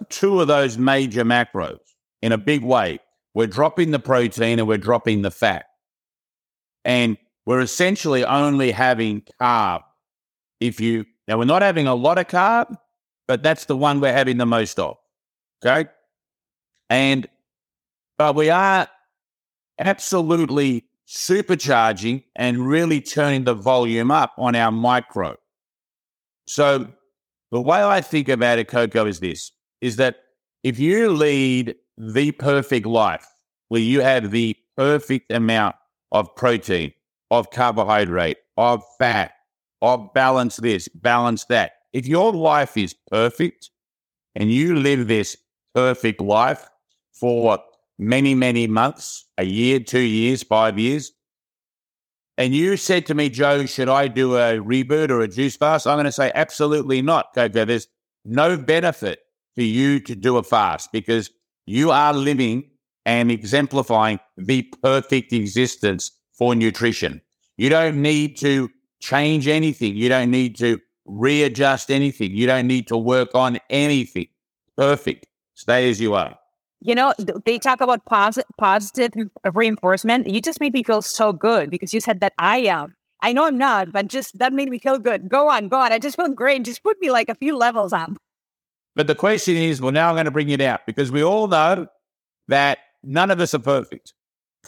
two 0.10 0.42
of 0.42 0.48
those 0.48 0.78
major 0.78 1.24
macros 1.24 1.80
in 2.22 2.32
a 2.32 2.38
big 2.38 2.64
way. 2.64 3.00
We're 3.34 3.48
dropping 3.48 3.92
the 3.92 4.00
protein 4.00 4.60
and 4.60 4.68
we're 4.68 4.78
dropping 4.78 5.22
the 5.22 5.32
fat. 5.32 5.66
And 6.84 7.18
we're 7.46 7.62
essentially 7.62 8.26
only 8.26 8.72
having 8.72 9.24
carb. 9.40 9.82
If 10.60 10.80
you, 10.80 11.06
now 11.28 11.38
we're 11.38 11.46
not 11.46 11.62
having 11.62 11.88
a 11.88 11.96
lot 11.96 12.18
of 12.18 12.28
carb, 12.28 12.76
but 13.28 13.44
that's 13.44 13.66
the 13.66 13.78
one 13.78 14.00
we're 14.00 14.14
having 14.14 14.38
the 14.38 14.46
most 14.46 14.80
of. 14.80 14.98
Okay. 15.64 15.90
And, 16.90 17.28
but 18.18 18.36
we 18.36 18.50
are 18.50 18.88
absolutely 19.78 20.86
supercharging 21.08 22.24
and 22.36 22.68
really 22.68 23.02
turning 23.02 23.44
the 23.44 23.54
volume 23.54 24.12
up 24.12 24.34
on 24.38 24.56
our 24.56 24.72
micro. 24.72 25.36
So 26.48 26.88
the 27.52 27.62
way 27.62 27.84
I 27.84 28.02
think 28.02 28.30
about 28.30 28.60
it, 28.60 28.68
Coco, 28.68 29.06
is 29.06 29.20
this 29.20 29.52
is 29.82 29.96
that 29.98 30.18
if 30.64 30.80
you 30.80 31.10
lead 31.10 31.76
the 31.98 32.32
perfect 32.34 32.86
life 32.86 33.28
where 33.70 33.82
you 33.82 34.02
have 34.02 34.32
the 34.32 34.56
perfect 34.76 35.32
amount 35.32 35.76
of 36.12 36.34
protein, 36.36 36.94
of 37.32 37.50
carbohydrate, 37.52 38.38
of 38.58 38.84
fat, 38.98 39.32
of 39.82 40.14
balance 40.14 40.58
this, 40.58 40.88
balance 40.88 41.46
that, 41.46 41.74
if 41.94 42.08
your 42.08 42.32
life 42.32 42.78
is 42.78 42.96
perfect 43.10 43.70
and 44.36 44.52
you 44.52 44.76
live 44.76 45.08
this 45.08 45.38
perfect 45.74 46.22
life 46.22 46.70
for 47.14 47.60
many, 48.00 48.36
many 48.36 48.68
months, 48.68 49.26
a 49.38 49.44
year, 49.44 49.80
two 49.80 50.00
years, 50.00 50.44
five 50.44 50.78
years, 50.78 51.12
and 52.38 52.54
you 52.54 52.78
said 52.78 53.08
to 53.08 53.16
me, 53.16 53.30
Joe, 53.30 53.66
should 53.66 53.90
I 53.90 54.08
do 54.08 54.36
a 54.36 54.60
reboot 54.60 55.10
or 55.10 55.22
a 55.22 55.28
juice 55.28 55.58
fast? 55.58 55.88
I'm 55.88 55.96
going 55.96 56.06
to 56.06 56.12
say, 56.12 56.32
absolutely 56.36 57.02
not, 57.02 57.34
Coco. 57.34 57.66
There's 57.66 57.88
no 58.26 58.58
benefit 58.58 59.22
for 59.58 59.64
you 59.64 60.00
to 60.00 60.14
do 60.14 60.38
a 60.38 60.44
fast 60.44 60.92
because 60.92 61.32
you 61.66 61.90
are 61.90 62.14
living 62.14 62.70
and 63.08 63.32
exemplifying 63.32 64.20
the 64.38 64.62
perfect 64.84 65.34
existence 65.34 66.12
for 66.38 66.54
nutrition. 66.54 67.20
You 67.58 67.70
don't 67.70 68.00
need 68.00 68.38
to 68.38 68.70
change 69.00 69.48
anything. 69.48 69.96
You 69.96 70.10
don't 70.10 70.30
need 70.30 70.58
to 70.58 70.80
readjust 71.06 71.90
anything. 71.90 72.34
You 72.34 72.46
don't 72.46 72.68
need 72.68 72.88
to 72.90 72.98
work 72.98 73.34
on 73.34 73.58
anything. 73.72 74.28
Perfect. 74.76 75.26
Stay 75.56 75.90
as 75.90 76.00
you 76.00 76.14
are. 76.14 76.38
You 76.82 76.94
know, 76.94 77.16
they 77.44 77.58
talk 77.58 77.82
about 77.82 78.06
positive, 78.06 78.48
positive 78.60 79.12
reinforcement. 79.56 80.28
You 80.28 80.40
just 80.40 80.60
made 80.60 80.74
me 80.74 80.84
feel 80.84 81.02
so 81.02 81.34
good 81.34 81.72
because 81.72 81.96
you 81.96 82.00
said 82.00 82.20
that 82.20 82.34
I 82.38 82.60
am. 82.60 82.94
I 83.24 83.34
know 83.34 83.46
I'm 83.46 83.58
not, 83.58 83.92
but 83.92 84.08
just 84.08 84.38
that 84.38 84.54
made 84.54 84.70
me 84.70 84.78
feel 84.78 85.00
good. 85.00 85.28
Go 85.28 85.50
on, 85.50 85.68
go 85.70 85.80
on. 85.80 85.92
I 85.92 85.98
just 85.98 86.16
feel 86.16 86.30
great. 86.30 86.64
Just 86.64 86.84
put 86.84 87.02
me 87.02 87.10
like 87.10 87.30
a 87.30 87.34
few 87.34 87.58
levels 87.58 87.92
up. 87.92 88.12
But 88.98 89.06
the 89.06 89.14
question 89.14 89.56
is, 89.56 89.80
well, 89.80 89.92
now 89.92 90.10
I'm 90.10 90.16
going 90.16 90.26
to 90.26 90.32
bring 90.32 90.50
it 90.50 90.60
out 90.60 90.88
because 90.88 91.12
we 91.12 91.24
all 91.24 91.48
know 91.48 91.86
that 92.48 92.80
none 93.04 93.30
of 93.30 93.40
us 93.40 93.54
are 93.54 93.60
perfect. 93.60 94.16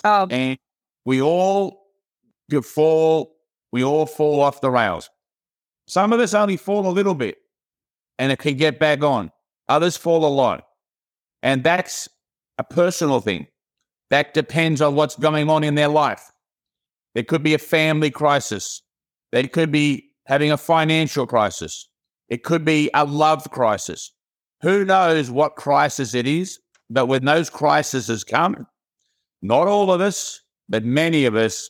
Oh. 0.03 0.27
And 0.29 0.59
we 1.03 1.19
all 1.19 1.87
fall, 2.63 3.35
we 3.71 3.83
all 3.83 4.05
fall 4.05 4.39
off 4.39 4.61
the 4.61 4.69
rails. 4.69 5.09
Some 5.87 6.13
of 6.13 6.19
us 6.19 6.35
only 6.35 6.57
fall 6.57 6.87
a 6.87 6.91
little 6.91 7.15
bit 7.15 7.37
and 8.19 8.31
it 8.31 8.37
can 8.37 8.55
get 8.55 8.77
back 8.77 9.03
on. 9.03 9.31
Others 9.67 9.97
fall 9.97 10.23
a 10.23 10.29
lot. 10.29 10.63
And 11.41 11.63
that's 11.63 12.07
a 12.59 12.63
personal 12.63 13.21
thing. 13.21 13.47
That 14.11 14.35
depends 14.35 14.79
on 14.79 14.93
what's 14.93 15.15
going 15.15 15.49
on 15.49 15.63
in 15.63 15.73
their 15.73 15.87
life. 15.87 16.31
There 17.15 17.23
could 17.23 17.41
be 17.41 17.55
a 17.55 17.59
family 17.59 18.11
crisis. 18.11 18.83
They 19.31 19.47
could 19.47 19.71
be 19.71 20.11
having 20.27 20.51
a 20.51 20.57
financial 20.57 21.25
crisis. 21.25 21.89
It 22.27 22.43
could 22.43 22.63
be 22.63 22.91
a 22.93 23.05
love 23.05 23.49
crisis. 23.49 24.11
Who 24.61 24.85
knows 24.85 25.31
what 25.31 25.55
crisis 25.55 26.13
it 26.13 26.27
is? 26.27 26.59
But 26.89 27.05
when 27.05 27.25
those 27.25 27.49
crises 27.49 28.23
come, 28.23 28.67
not 29.41 29.67
all 29.67 29.91
of 29.91 30.01
us, 30.01 30.41
but 30.67 30.83
many 30.83 31.25
of 31.25 31.35
us 31.35 31.69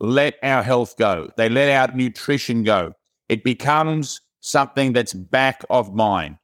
let 0.00 0.34
our 0.42 0.62
health 0.62 0.96
go. 0.96 1.30
They 1.36 1.48
let 1.48 1.70
our 1.70 1.94
nutrition 1.96 2.62
go. 2.62 2.92
It 3.28 3.44
becomes 3.44 4.20
something 4.40 4.92
that's 4.92 5.12
back 5.12 5.64
of 5.70 5.94
mind. 5.94 6.36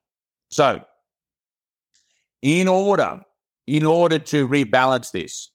So 0.50 0.82
in 2.44 2.68
order, 2.68 3.20
in 3.66 3.86
order 3.86 4.18
to 4.18 4.46
rebalance 4.46 5.10
this. 5.10 5.50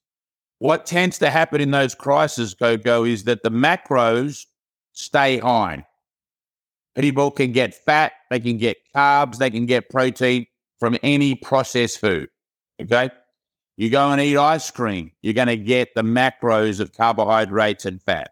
What 0.58 0.88
tends 0.88 1.20
to 1.20 1.30
happen 1.30 1.62
in 1.62 1.72
those 1.72 1.94
crises, 1.94 2.56
Coco, 2.56 3.06
is 3.06 3.24
that 3.26 3.44
the 3.44 3.52
macros 3.52 4.46
stay 4.94 5.38
high. 5.38 5.86
People 6.96 7.32
can 7.32 7.52
get 7.52 7.74
fat, 7.74 8.14
they 8.30 8.40
can 8.40 8.58
get 8.58 8.78
carbs, 8.96 9.38
they 9.38 9.50
can 9.50 9.66
get 9.66 9.90
protein 9.90 10.46
from 10.80 10.98
any 11.04 11.36
processed 11.36 12.00
food. 12.00 12.30
Okay. 12.82 13.10
You 13.78 13.90
go 13.90 14.12
and 14.12 14.20
eat 14.20 14.38
ice 14.38 14.70
cream, 14.72 15.12
you're 15.22 15.34
going 15.34 15.48
to 15.48 15.56
get 15.56 15.90
the 15.96 16.02
macros 16.02 16.82
of 16.82 16.92
carbohydrates 16.92 17.86
and 17.86 18.02
fat. 18.02 18.32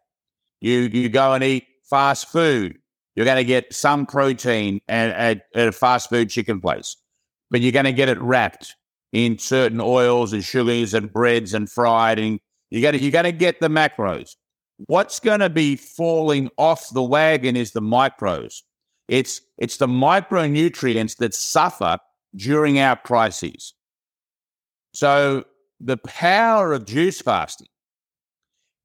You 0.60 0.80
you 0.92 1.08
go 1.08 1.34
and 1.34 1.44
eat 1.44 1.66
fast 1.90 2.28
food, 2.28 2.78
you're 3.16 3.26
going 3.26 3.38
to 3.38 3.46
get 3.46 3.74
some 3.74 4.06
protein 4.06 4.82
at, 4.90 5.10
at, 5.12 5.42
at 5.56 5.68
a 5.70 5.72
fast 5.72 6.10
food 6.10 6.30
chicken 6.30 6.60
place, 6.60 6.98
but 7.50 7.62
you're 7.62 7.72
going 7.72 7.86
to 7.86 7.94
get 7.94 8.10
it 8.10 8.20
wrapped 8.22 8.76
in 9.14 9.38
certain 9.38 9.80
oils 9.80 10.34
and 10.34 10.44
sugars 10.44 10.94
and 10.94 11.14
breads 11.14 11.54
and 11.54 11.70
fried, 11.70 12.20
and 12.20 12.40
you 12.70 12.82
got 12.82 12.92
to 12.92 13.00
you 13.00 13.10
got 13.10 13.22
to 13.22 13.32
get 13.32 13.62
the 13.62 13.70
macros. 13.70 14.36
What's 14.86 15.20
going 15.20 15.40
to 15.40 15.50
be 15.50 15.76
falling 15.76 16.50
off 16.58 16.90
the 16.92 17.04
wagon 17.04 17.56
is 17.56 17.72
the 17.72 17.82
micros. 17.82 18.62
It's 19.08 19.42
it's 19.58 19.78
the 19.78 19.88
micronutrients 19.88 21.18
that 21.18 21.34
suffer 21.34 21.98
during 22.36 22.80
our 22.80 22.96
crises. 22.96 23.74
So 24.94 25.46
the 25.80 25.98
power 25.98 26.74
of 26.74 26.86
juice 26.86 27.22
fasting 27.22 27.68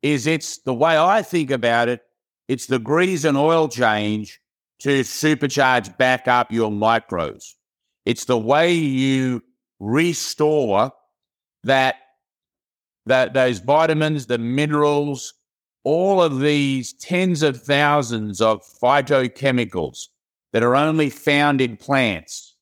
is 0.03 0.27
it's 0.27 0.59
the 0.59 0.75
way 0.75 0.97
I 0.99 1.23
think 1.23 1.51
about 1.51 1.89
it, 1.89 2.03
it's 2.49 2.67
the 2.67 2.79
grease 2.79 3.25
and 3.25 3.37
oil 3.37 3.69
change 3.69 4.41
to 4.81 5.01
supercharge 5.01 5.97
back 5.97 6.27
up 6.27 6.51
your 6.51 6.71
micros. 6.71 7.45
It's 8.05 8.25
the 8.25 8.39
way 8.39 8.73
you 8.73 9.43
restore 9.79 10.93
that 11.65 11.97
that 13.07 13.35
those 13.35 13.59
vitamins, 13.59 14.27
the 14.27 14.39
minerals, 14.39 15.35
all 15.85 16.23
of 16.23 16.41
these 16.41 16.93
tens 16.95 17.43
of 17.43 17.61
thousands 17.61 18.41
of 18.41 18.63
phytochemicals 18.63 20.09
that 20.53 20.63
are 20.63 20.77
only 20.77 21.11
found 21.11 21.61
in 21.61 21.77
plants 21.77 22.55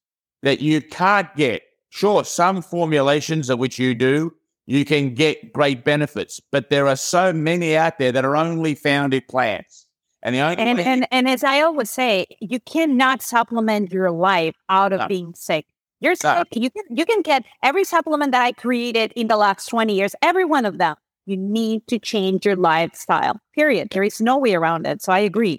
that 0.43 0.61
you 0.61 0.81
can't 0.81 1.35
get 1.37 1.63
Sure, 1.91 2.25
some 2.25 2.63
formulations 2.63 3.51
of 3.51 3.59
which 3.59 3.79
you 3.79 3.95
do, 3.95 4.33
you 4.67 4.85
can 4.85 5.13
get 5.13 5.53
great 5.53 5.85
benefits, 5.85 6.41
but 6.53 6.71
there 6.71 6.87
are 6.87 6.97
so 6.97 7.33
many 7.33 7.77
out 7.77 7.99
there 7.99 8.13
that 8.13 8.25
are 8.25 8.37
only 8.37 8.77
found 8.77 9.13
in 9.13 9.23
plants. 9.29 9.87
And 10.23 10.35
the 10.35 10.41
only 10.41 10.57
and, 10.59 10.79
way- 10.79 10.85
and, 10.85 11.09
and 11.11 11.29
as 11.29 11.43
I 11.43 11.61
always 11.63 11.91
say, 11.91 12.27
you 12.41 12.61
cannot 12.61 13.23
supplement 13.23 13.93
your 13.93 14.13
life 14.13 14.55
out 14.69 14.93
of 14.93 15.01
no. 15.01 15.09
being 15.09 15.35
sick. 15.35 15.67
You're 15.99 16.15
sick. 16.15 16.47
No. 16.55 16.63
You 16.63 16.71
can 16.71 16.85
you 16.89 17.05
can 17.05 17.23
get 17.23 17.45
every 17.63 17.85
supplement 17.85 18.33
that 18.33 18.43
I 18.43 18.53
created 18.53 19.13
in 19.17 19.29
the 19.29 19.37
last 19.37 19.67
20 19.67 19.95
years, 19.95 20.15
every 20.23 20.45
one 20.45 20.65
of 20.65 20.79
them. 20.79 20.97
You 21.27 21.37
need 21.37 21.87
to 21.89 21.99
change 21.99 22.45
your 22.45 22.57
lifestyle. 22.57 23.41
Period. 23.55 23.89
There 23.91 24.03
is 24.03 24.21
no 24.21 24.39
way 24.39 24.55
around 24.55 24.87
it. 24.87 25.03
So 25.03 25.13
I 25.13 25.21
agree. 25.21 25.59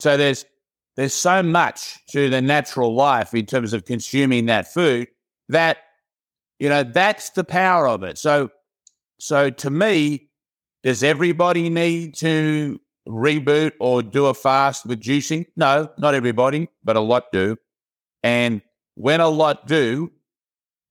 So 0.00 0.16
there's 0.16 0.44
there's 0.96 1.14
so 1.14 1.42
much 1.42 1.98
to 2.08 2.28
the 2.28 2.40
natural 2.42 2.94
life 2.94 3.34
in 3.34 3.46
terms 3.46 3.72
of 3.72 3.84
consuming 3.84 4.46
that 4.46 4.72
food 4.72 5.08
that 5.48 5.78
you 6.58 6.68
know 6.68 6.82
that's 6.82 7.30
the 7.30 7.44
power 7.44 7.86
of 7.86 8.02
it 8.02 8.18
so 8.18 8.50
so 9.20 9.50
to 9.50 9.70
me 9.70 10.28
does 10.82 11.02
everybody 11.02 11.68
need 11.68 12.14
to 12.14 12.80
reboot 13.06 13.72
or 13.78 14.02
do 14.02 14.26
a 14.26 14.34
fast 14.34 14.86
with 14.86 15.00
juicing 15.00 15.46
no 15.56 15.88
not 15.98 16.14
everybody 16.14 16.68
but 16.82 16.96
a 16.96 17.00
lot 17.00 17.24
do 17.32 17.56
and 18.22 18.60
when 18.94 19.20
a 19.20 19.28
lot 19.28 19.66
do 19.66 20.10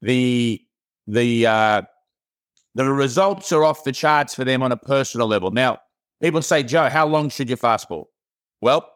the 0.01 0.61
the 1.07 1.45
uh 1.45 1.81
the 2.75 2.85
results 2.85 3.51
are 3.51 3.63
off 3.63 3.83
the 3.83 3.91
charts 3.91 4.35
for 4.35 4.43
them 4.43 4.61
on 4.61 4.71
a 4.71 4.77
personal 4.77 5.27
level 5.27 5.51
now 5.51 5.77
people 6.21 6.41
say 6.41 6.61
joe 6.63 6.89
how 6.89 7.05
long 7.05 7.29
should 7.29 7.49
you 7.49 7.55
fast 7.55 7.87
for 7.87 8.07
well 8.61 8.89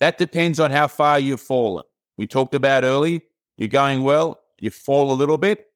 that 0.00 0.18
depends 0.18 0.58
on 0.58 0.70
how 0.70 0.86
far 0.86 1.18
you've 1.18 1.40
fallen 1.40 1.84
we 2.16 2.26
talked 2.26 2.54
about 2.54 2.84
early 2.84 3.22
you're 3.56 3.68
going 3.68 4.02
well 4.02 4.40
you 4.60 4.70
fall 4.70 5.12
a 5.12 5.14
little 5.14 5.38
bit, 5.38 5.66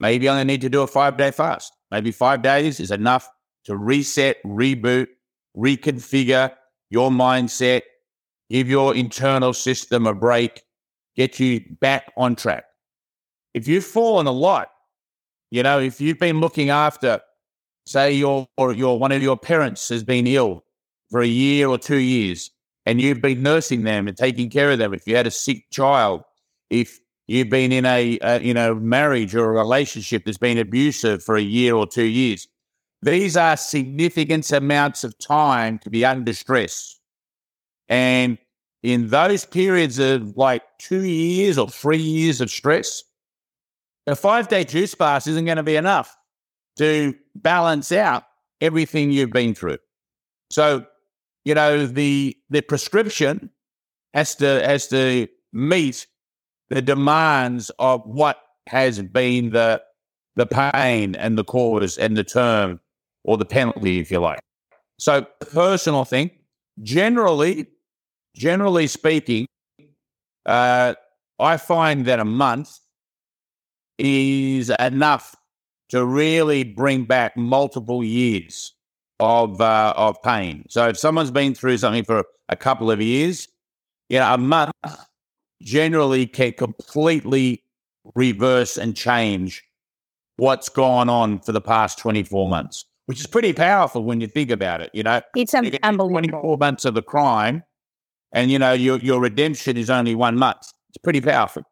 maybe 0.00 0.24
you 0.24 0.30
only 0.30 0.44
need 0.44 0.60
to 0.62 0.68
do 0.68 0.82
a 0.82 0.86
five 0.86 1.16
day 1.16 1.30
fast. 1.30 1.72
Maybe 1.90 2.10
five 2.10 2.42
days 2.42 2.80
is 2.80 2.90
enough 2.90 3.28
to 3.64 3.76
reset, 3.76 4.42
reboot, 4.44 5.08
reconfigure 5.56 6.52
your 6.90 7.10
mindset, 7.10 7.82
give 8.50 8.68
your 8.68 8.94
internal 8.94 9.52
system 9.52 10.06
a 10.06 10.14
break, 10.14 10.62
get 11.16 11.38
you 11.38 11.60
back 11.80 12.12
on 12.16 12.34
track. 12.36 12.64
If 13.54 13.68
you've 13.68 13.84
fallen 13.84 14.26
a 14.26 14.32
lot, 14.32 14.68
you 15.52 15.62
know, 15.62 15.78
if 15.78 16.00
you've 16.00 16.18
been 16.18 16.40
looking 16.40 16.70
after, 16.70 17.20
say 17.84 18.14
your 18.14 18.48
or 18.56 18.72
your 18.72 18.98
one 18.98 19.12
of 19.12 19.22
your 19.22 19.36
parents 19.36 19.86
has 19.90 20.02
been 20.02 20.26
ill 20.26 20.64
for 21.10 21.20
a 21.20 21.26
year 21.26 21.68
or 21.68 21.76
two 21.76 21.98
years, 21.98 22.50
and 22.86 23.02
you've 23.02 23.20
been 23.20 23.42
nursing 23.42 23.82
them 23.82 24.08
and 24.08 24.16
taking 24.16 24.48
care 24.48 24.70
of 24.70 24.78
them. 24.78 24.94
If 24.94 25.06
you 25.06 25.14
had 25.14 25.26
a 25.26 25.30
sick 25.30 25.68
child, 25.70 26.22
if 26.70 26.98
you've 27.26 27.50
been 27.50 27.70
in 27.70 27.84
a, 27.84 28.18
a 28.22 28.40
you 28.40 28.54
know 28.54 28.74
marriage 28.74 29.34
or 29.34 29.44
a 29.44 29.62
relationship 29.62 30.24
that's 30.24 30.38
been 30.38 30.56
abusive 30.56 31.22
for 31.22 31.36
a 31.36 31.42
year 31.42 31.74
or 31.74 31.86
two 31.86 32.04
years. 32.04 32.48
These 33.02 33.36
are 33.36 33.58
significant 33.58 34.50
amounts 34.52 35.04
of 35.04 35.18
time 35.18 35.78
to 35.80 35.90
be 35.90 36.02
under 36.02 36.32
stress. 36.32 36.98
And 37.90 38.38
in 38.82 39.08
those 39.08 39.44
periods 39.44 39.98
of 39.98 40.34
like 40.38 40.62
two 40.78 41.02
years 41.02 41.58
or 41.58 41.68
three 41.68 41.98
years 41.98 42.40
of 42.40 42.50
stress, 42.50 43.04
a 44.06 44.16
five 44.16 44.48
day 44.48 44.64
juice 44.64 44.94
fast 44.94 45.26
isn't 45.26 45.44
going 45.44 45.56
to 45.56 45.62
be 45.62 45.76
enough 45.76 46.16
to 46.76 47.14
balance 47.34 47.92
out 47.92 48.24
everything 48.60 49.10
you've 49.10 49.30
been 49.30 49.54
through. 49.54 49.78
So, 50.50 50.86
you 51.44 51.54
know, 51.54 51.86
the 51.86 52.36
the 52.50 52.60
prescription 52.62 53.50
has 54.14 54.34
to 54.36 54.46
has 54.66 54.88
to 54.88 55.28
meet 55.52 56.06
the 56.70 56.82
demands 56.82 57.70
of 57.78 58.02
what 58.04 58.38
has 58.68 59.00
been 59.02 59.50
the 59.50 59.82
the 60.36 60.46
pain 60.46 61.14
and 61.16 61.36
the 61.36 61.44
cause 61.44 61.98
and 61.98 62.16
the 62.16 62.24
term 62.24 62.80
or 63.24 63.36
the 63.36 63.44
penalty, 63.44 64.00
if 64.00 64.10
you 64.10 64.18
like. 64.18 64.40
So 64.98 65.26
personal 65.40 66.04
thing, 66.04 66.30
generally, 66.82 67.66
generally 68.34 68.86
speaking, 68.86 69.46
uh, 70.46 70.94
I 71.38 71.56
find 71.56 72.06
that 72.06 72.20
a 72.20 72.24
month 72.24 72.78
is 74.02 74.70
enough 74.80 75.36
to 75.90 76.04
really 76.04 76.64
bring 76.64 77.04
back 77.04 77.36
multiple 77.36 78.02
years 78.02 78.74
of 79.20 79.60
uh, 79.60 79.94
of 79.96 80.20
pain. 80.22 80.64
So 80.68 80.88
if 80.88 80.98
someone's 80.98 81.30
been 81.30 81.54
through 81.54 81.78
something 81.78 82.04
for 82.04 82.24
a 82.48 82.56
couple 82.56 82.90
of 82.90 83.00
years, 83.00 83.48
you 84.08 84.18
know, 84.18 84.34
a 84.34 84.38
month 84.38 84.72
generally 85.62 86.26
can 86.26 86.52
completely 86.52 87.62
reverse 88.16 88.76
and 88.76 88.96
change 88.96 89.62
what's 90.36 90.68
gone 90.68 91.08
on 91.08 91.38
for 91.38 91.52
the 91.52 91.60
past 91.60 91.98
24 91.98 92.48
months, 92.48 92.84
which 93.06 93.20
is 93.20 93.26
pretty 93.28 93.52
powerful 93.52 94.02
when 94.02 94.20
you 94.20 94.26
think 94.26 94.50
about 94.50 94.80
it. 94.80 94.90
You 94.92 95.04
know, 95.04 95.20
it's 95.36 95.54
unbelievable. 95.54 96.08
24 96.08 96.56
months 96.58 96.84
of 96.84 96.94
the 96.94 97.02
crime, 97.02 97.62
and 98.32 98.50
you 98.50 98.58
know, 98.58 98.72
your, 98.72 98.98
your 98.98 99.20
redemption 99.20 99.76
is 99.76 99.88
only 99.88 100.16
one 100.16 100.36
month. 100.36 100.72
It's 100.88 100.98
pretty 101.04 101.20
powerful. 101.20 101.62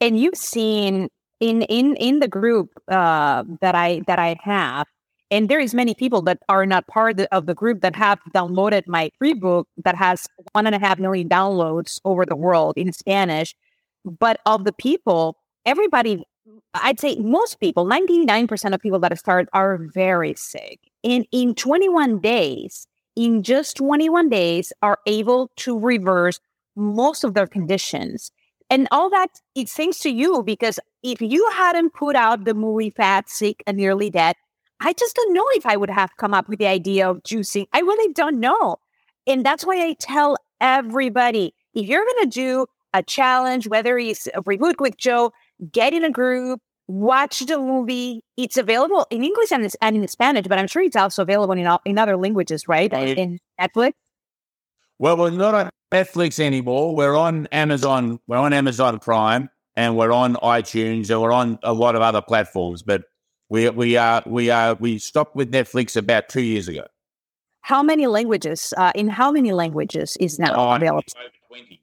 And 0.00 0.18
you've 0.20 0.36
seen 0.36 1.08
in 1.40 1.62
in 1.62 1.96
in 1.96 2.20
the 2.20 2.28
group 2.28 2.70
uh, 2.88 3.44
that 3.60 3.74
I 3.74 4.02
that 4.06 4.18
I 4.18 4.36
have, 4.42 4.86
and 5.30 5.48
there 5.48 5.60
is 5.60 5.74
many 5.74 5.94
people 5.94 6.22
that 6.22 6.38
are 6.48 6.66
not 6.66 6.86
part 6.86 7.20
of 7.20 7.46
the 7.46 7.54
group 7.54 7.80
that 7.80 7.96
have 7.96 8.18
downloaded 8.34 8.86
my 8.86 9.10
free 9.18 9.34
book 9.34 9.68
that 9.84 9.94
has 9.96 10.26
one 10.52 10.66
and 10.66 10.74
a 10.74 10.78
half 10.78 10.98
million 10.98 11.28
downloads 11.28 12.00
over 12.04 12.26
the 12.26 12.36
world 12.36 12.74
in 12.76 12.92
Spanish. 12.92 13.54
But 14.04 14.40
of 14.46 14.64
the 14.64 14.72
people, 14.72 15.36
everybody, 15.66 16.24
I'd 16.74 16.98
say 16.98 17.16
most 17.16 17.60
people, 17.60 17.84
99% 17.86 18.74
of 18.74 18.80
people 18.80 18.98
that 19.00 19.16
start 19.18 19.48
are 19.52 19.78
very 19.94 20.34
sick. 20.34 20.80
And 21.04 21.26
in 21.32 21.54
21 21.54 22.20
days, 22.20 22.86
in 23.14 23.42
just 23.42 23.76
21 23.76 24.30
days, 24.30 24.72
are 24.82 24.98
able 25.06 25.50
to 25.56 25.78
reverse 25.78 26.40
most 26.76 27.24
of 27.24 27.34
their 27.34 27.46
conditions. 27.46 28.32
And 28.70 28.86
all 28.92 29.10
that, 29.10 29.28
it 29.56 29.68
thanks 29.68 29.98
to 30.00 30.10
you 30.10 30.42
because 30.44 30.78
if 31.02 31.20
you 31.20 31.50
hadn't 31.50 31.92
put 31.92 32.14
out 32.14 32.44
the 32.44 32.54
movie 32.54 32.90
Fat, 32.90 33.28
Sick, 33.28 33.62
and 33.66 33.76
Nearly 33.76 34.10
Dead, 34.10 34.36
I 34.80 34.92
just 34.92 35.16
don't 35.16 35.34
know 35.34 35.46
if 35.54 35.66
I 35.66 35.76
would 35.76 35.90
have 35.90 36.16
come 36.16 36.32
up 36.32 36.48
with 36.48 36.60
the 36.60 36.66
idea 36.68 37.10
of 37.10 37.22
juicing. 37.24 37.66
I 37.72 37.80
really 37.80 38.12
don't 38.14 38.38
know. 38.38 38.76
And 39.26 39.44
that's 39.44 39.66
why 39.66 39.84
I 39.84 39.94
tell 39.98 40.36
everybody 40.60 41.54
if 41.74 41.88
you're 41.88 42.04
going 42.04 42.30
to 42.30 42.30
do 42.30 42.66
a 42.94 43.02
challenge, 43.02 43.68
whether 43.68 43.98
it's 43.98 44.26
a 44.28 44.42
reboot 44.42 44.80
with 44.80 44.96
Joe, 44.96 45.32
get 45.70 45.92
in 45.92 46.04
a 46.04 46.10
group, 46.10 46.60
watch 46.88 47.40
the 47.40 47.58
movie. 47.58 48.22
It's 48.36 48.56
available 48.56 49.06
in 49.10 49.22
English 49.22 49.52
and, 49.52 49.70
in 49.82 50.08
Spanish, 50.08 50.46
but 50.46 50.58
I'm 50.58 50.66
sure 50.66 50.82
it's 50.82 50.96
also 50.96 51.22
available 51.22 51.54
in, 51.54 51.68
in 51.84 51.98
other 51.98 52.16
languages, 52.16 52.66
right? 52.66 52.90
In 53.18 53.38
Netflix. 53.60 53.92
Well, 55.00 55.16
we're 55.16 55.30
not 55.30 55.54
on 55.54 55.70
Netflix 55.90 56.38
anymore. 56.38 56.94
We're 56.94 57.16
on 57.16 57.46
Amazon. 57.52 58.20
We're 58.26 58.36
on 58.36 58.52
Amazon 58.52 58.98
Prime, 58.98 59.48
and 59.74 59.96
we're 59.96 60.12
on 60.12 60.34
iTunes, 60.36 61.08
and 61.08 61.22
we're 61.22 61.32
on 61.32 61.58
a 61.62 61.72
lot 61.72 61.96
of 61.96 62.02
other 62.02 62.20
platforms. 62.20 62.82
But 62.82 63.04
we 63.48 63.70
we 63.70 63.96
are 63.96 64.22
we 64.26 64.50
are 64.50 64.74
we 64.74 64.98
stopped 64.98 65.34
with 65.34 65.50
Netflix 65.52 65.96
about 65.96 66.28
two 66.28 66.42
years 66.42 66.68
ago. 66.68 66.84
How 67.62 67.82
many 67.82 68.08
languages? 68.08 68.74
Uh, 68.76 68.92
in 68.94 69.08
how 69.08 69.32
many 69.32 69.52
languages 69.52 70.18
is 70.20 70.38
now 70.38 70.52
oh, 70.54 70.74
available? 70.74 71.02
Twenty. 71.48 71.80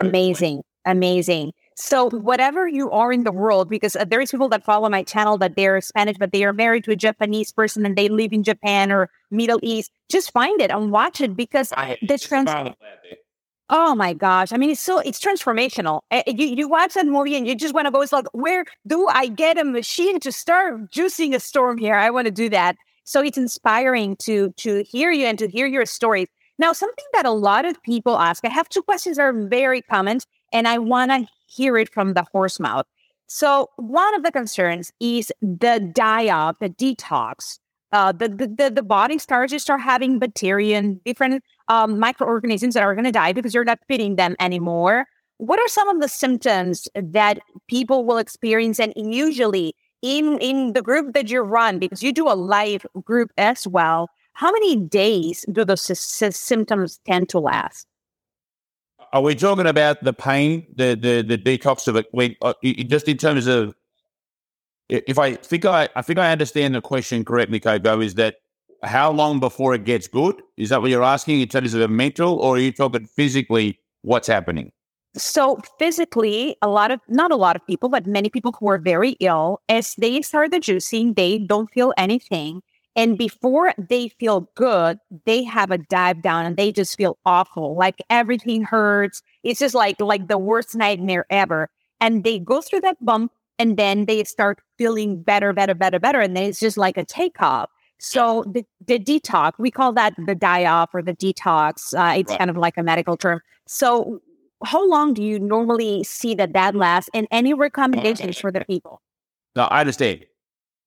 Amazing, 0.00 0.62
amazing. 0.84 1.52
So 1.76 2.10
whatever 2.10 2.68
you 2.68 2.90
are 2.90 3.12
in 3.12 3.24
the 3.24 3.32
world, 3.32 3.68
because 3.68 3.96
uh, 3.96 4.04
there 4.04 4.20
is 4.20 4.30
people 4.30 4.48
that 4.50 4.64
follow 4.64 4.88
my 4.88 5.02
channel 5.02 5.38
that 5.38 5.56
they're 5.56 5.80
Spanish, 5.80 6.16
but 6.18 6.32
they 6.32 6.44
are 6.44 6.52
married 6.52 6.84
to 6.84 6.92
a 6.92 6.96
Japanese 6.96 7.52
person 7.52 7.86
and 7.86 7.96
they 7.96 8.08
live 8.08 8.32
in 8.32 8.42
Japan 8.42 8.92
or 8.92 9.10
Middle 9.30 9.58
East. 9.62 9.90
Just 10.10 10.32
find 10.32 10.60
it 10.60 10.70
and 10.70 10.90
watch 10.90 11.20
it 11.20 11.36
because 11.36 11.70
the 11.70 12.18
trans. 12.18 12.50
Oh 13.74 13.94
my 13.94 14.12
gosh! 14.12 14.52
I 14.52 14.58
mean, 14.58 14.68
it's 14.68 14.80
so 14.80 14.98
it's 14.98 15.18
transformational. 15.18 16.00
Uh, 16.10 16.22
you 16.26 16.46
you 16.46 16.68
watch 16.68 16.92
that 16.92 17.06
movie 17.06 17.36
and 17.36 17.46
you 17.46 17.54
just 17.54 17.72
want 17.72 17.86
to 17.86 17.90
go. 17.90 18.02
It's 18.02 18.12
like, 18.12 18.26
where 18.32 18.66
do 18.86 19.08
I 19.08 19.28
get 19.28 19.56
a 19.56 19.64
machine 19.64 20.20
to 20.20 20.30
start 20.30 20.90
juicing 20.90 21.34
a 21.34 21.40
storm 21.40 21.78
here? 21.78 21.94
I 21.94 22.10
want 22.10 22.26
to 22.26 22.30
do 22.30 22.50
that. 22.50 22.76
So 23.04 23.22
it's 23.22 23.38
inspiring 23.38 24.16
to 24.24 24.52
to 24.58 24.82
hear 24.82 25.10
you 25.10 25.24
and 25.26 25.38
to 25.38 25.48
hear 25.48 25.66
your 25.66 25.86
stories. 25.86 26.28
Now, 26.58 26.72
something 26.72 27.04
that 27.14 27.24
a 27.24 27.30
lot 27.30 27.64
of 27.64 27.82
people 27.82 28.18
ask, 28.18 28.44
I 28.44 28.50
have 28.50 28.68
two 28.68 28.82
questions 28.82 29.16
that 29.16 29.22
are 29.22 29.32
very 29.32 29.80
common, 29.80 30.18
and 30.52 30.68
I 30.68 30.78
want 30.78 31.10
to 31.10 31.26
hear 31.54 31.76
it 31.76 31.92
from 31.92 32.14
the 32.14 32.24
horse 32.32 32.58
mouth. 32.58 32.86
So 33.26 33.68
one 33.76 34.14
of 34.14 34.22
the 34.22 34.32
concerns 34.32 34.92
is 35.00 35.32
the 35.40 35.80
die-off, 35.94 36.56
the 36.60 36.68
detox. 36.68 37.58
Uh, 37.92 38.10
the, 38.10 38.28
the, 38.28 38.70
the 38.74 38.82
body 38.82 39.18
starts 39.18 39.52
to 39.52 39.60
start 39.60 39.80
having 39.80 40.18
bacteria 40.18 40.78
and 40.78 41.02
different 41.04 41.42
um, 41.68 41.98
microorganisms 41.98 42.74
that 42.74 42.82
are 42.82 42.94
going 42.94 43.04
to 43.04 43.12
die 43.12 43.32
because 43.32 43.54
you're 43.54 43.64
not 43.64 43.78
feeding 43.86 44.16
them 44.16 44.34
anymore. 44.40 45.06
What 45.36 45.58
are 45.58 45.68
some 45.68 45.88
of 45.88 46.00
the 46.00 46.08
symptoms 46.08 46.88
that 46.94 47.40
people 47.68 48.04
will 48.04 48.18
experience? 48.18 48.80
And 48.80 48.94
usually 48.96 49.74
in, 50.00 50.38
in 50.38 50.72
the 50.72 50.82
group 50.82 51.12
that 51.14 51.30
you 51.30 51.42
run, 51.42 51.78
because 51.78 52.02
you 52.02 52.12
do 52.12 52.28
a 52.28 52.34
live 52.34 52.86
group 53.04 53.30
as 53.36 53.66
well, 53.66 54.08
how 54.32 54.50
many 54.50 54.76
days 54.76 55.44
do 55.52 55.64
those 55.64 55.90
s- 55.90 56.36
symptoms 56.36 56.98
tend 57.06 57.28
to 57.28 57.40
last? 57.40 57.86
Are 59.12 59.20
we 59.20 59.34
talking 59.34 59.66
about 59.66 60.02
the 60.02 60.12
pain, 60.12 60.66
the 60.74 60.94
the, 60.94 61.22
the 61.22 61.38
detox 61.38 61.86
of 61.86 61.96
it? 61.96 62.06
When, 62.12 62.34
uh, 62.40 62.54
just 62.62 63.08
in 63.08 63.18
terms 63.18 63.46
of, 63.46 63.74
if 64.88 65.18
I 65.18 65.34
think 65.34 65.64
I, 65.64 65.88
I 65.94 66.02
think 66.02 66.18
I 66.18 66.32
understand 66.32 66.74
the 66.74 66.80
question 66.80 67.24
correctly, 67.24 67.60
Coco, 67.60 68.00
is 68.00 68.14
that 68.14 68.36
how 68.82 69.12
long 69.12 69.38
before 69.38 69.74
it 69.74 69.84
gets 69.84 70.08
good? 70.08 70.40
Is 70.56 70.70
that 70.70 70.80
what 70.80 70.90
you're 70.90 71.04
asking 71.04 71.40
in 71.40 71.48
terms 71.48 71.74
of 71.74 71.90
mental, 71.90 72.38
or 72.38 72.56
are 72.56 72.58
you 72.58 72.72
talking 72.72 73.06
physically? 73.06 73.78
What's 74.02 74.26
happening? 74.26 74.72
So 75.14 75.60
physically, 75.78 76.56
a 76.62 76.68
lot 76.68 76.90
of 76.90 77.00
not 77.06 77.30
a 77.30 77.36
lot 77.36 77.54
of 77.54 77.66
people, 77.66 77.90
but 77.90 78.06
many 78.06 78.30
people 78.30 78.52
who 78.58 78.68
are 78.70 78.78
very 78.78 79.10
ill, 79.20 79.60
as 79.68 79.94
they 79.96 80.22
start 80.22 80.50
the 80.52 80.58
juicing, 80.58 81.14
they 81.16 81.38
don't 81.38 81.70
feel 81.70 81.92
anything. 81.98 82.62
And 82.94 83.16
before 83.16 83.72
they 83.78 84.08
feel 84.08 84.50
good, 84.54 84.98
they 85.24 85.44
have 85.44 85.70
a 85.70 85.78
dive 85.78 86.22
down 86.22 86.44
and 86.44 86.56
they 86.56 86.72
just 86.72 86.96
feel 86.96 87.18
awful. 87.24 87.74
Like 87.74 88.02
everything 88.10 88.64
hurts. 88.64 89.22
It's 89.42 89.60
just 89.60 89.74
like 89.74 90.00
like 90.00 90.28
the 90.28 90.38
worst 90.38 90.74
nightmare 90.74 91.26
ever. 91.30 91.70
And 92.00 92.24
they 92.24 92.38
go 92.38 92.60
through 92.60 92.80
that 92.82 93.02
bump 93.04 93.32
and 93.58 93.76
then 93.76 94.06
they 94.06 94.24
start 94.24 94.60
feeling 94.76 95.22
better, 95.22 95.52
better, 95.52 95.74
better, 95.74 95.98
better. 95.98 96.20
And 96.20 96.36
then 96.36 96.44
it's 96.44 96.60
just 96.60 96.76
like 96.76 96.96
a 96.96 97.04
takeoff. 97.04 97.70
So 97.98 98.44
the, 98.52 98.64
the 98.84 98.98
detox, 98.98 99.52
we 99.58 99.70
call 99.70 99.92
that 99.92 100.14
the 100.26 100.34
die 100.34 100.66
off 100.66 100.90
or 100.92 101.02
the 101.02 101.14
detox. 101.14 101.94
Uh, 101.94 102.18
it's 102.18 102.30
right. 102.30 102.38
kind 102.38 102.50
of 102.50 102.56
like 102.56 102.76
a 102.76 102.82
medical 102.82 103.16
term. 103.16 103.40
So 103.66 104.20
how 104.64 104.86
long 104.86 105.14
do 105.14 105.22
you 105.22 105.38
normally 105.38 106.02
see 106.04 106.34
that 106.34 106.52
that 106.52 106.74
lasts 106.74 107.08
and 107.14 107.26
any 107.30 107.54
recommendations 107.54 108.38
for 108.40 108.50
the 108.50 108.64
people? 108.64 109.00
No, 109.54 109.64
I 109.64 109.80
understand. 109.80 110.26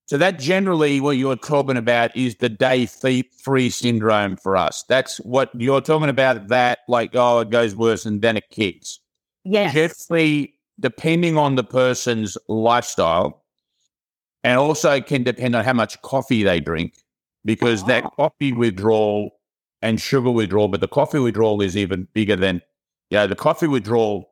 So 0.07 0.19
that 0.19 0.37
generally 0.37 1.01
what 1.01 1.17
you're 1.17 1.35
talking 1.35 1.77
about 1.77 2.15
is 2.15 2.35
the 2.35 2.49
day 2.49 2.85
three 2.85 3.69
syndrome 3.69 4.37
for 4.37 4.55
us. 4.55 4.83
That's 4.87 5.17
what 5.17 5.49
you're 5.55 5.81
talking 5.81 6.09
about. 6.09 6.47
That 6.49 6.79
like 6.87 7.11
oh, 7.15 7.39
it 7.39 7.49
goes 7.49 7.75
worse 7.75 8.05
and 8.05 8.21
then 8.21 8.37
it 8.37 8.49
kicks. 8.51 8.99
Yes. 9.43 9.73
Generally, 9.73 10.53
depending 10.79 11.37
on 11.37 11.55
the 11.55 11.63
person's 11.63 12.37
lifestyle, 12.47 13.43
and 14.43 14.59
also 14.59 15.01
can 15.01 15.23
depend 15.23 15.55
on 15.55 15.65
how 15.65 15.73
much 15.73 15.99
coffee 16.03 16.43
they 16.43 16.59
drink, 16.59 16.93
because 17.43 17.83
oh. 17.83 17.87
that 17.87 18.03
ah. 18.05 18.09
coffee 18.09 18.51
withdrawal 18.51 19.31
and 19.81 19.99
sugar 19.99 20.31
withdrawal, 20.31 20.67
but 20.67 20.81
the 20.81 20.87
coffee 20.87 21.19
withdrawal 21.19 21.61
is 21.61 21.75
even 21.75 22.07
bigger 22.13 22.35
than 22.35 22.61
you 23.09 23.17
know 23.17 23.25
the 23.25 23.35
coffee 23.35 23.67
withdrawal. 23.67 24.29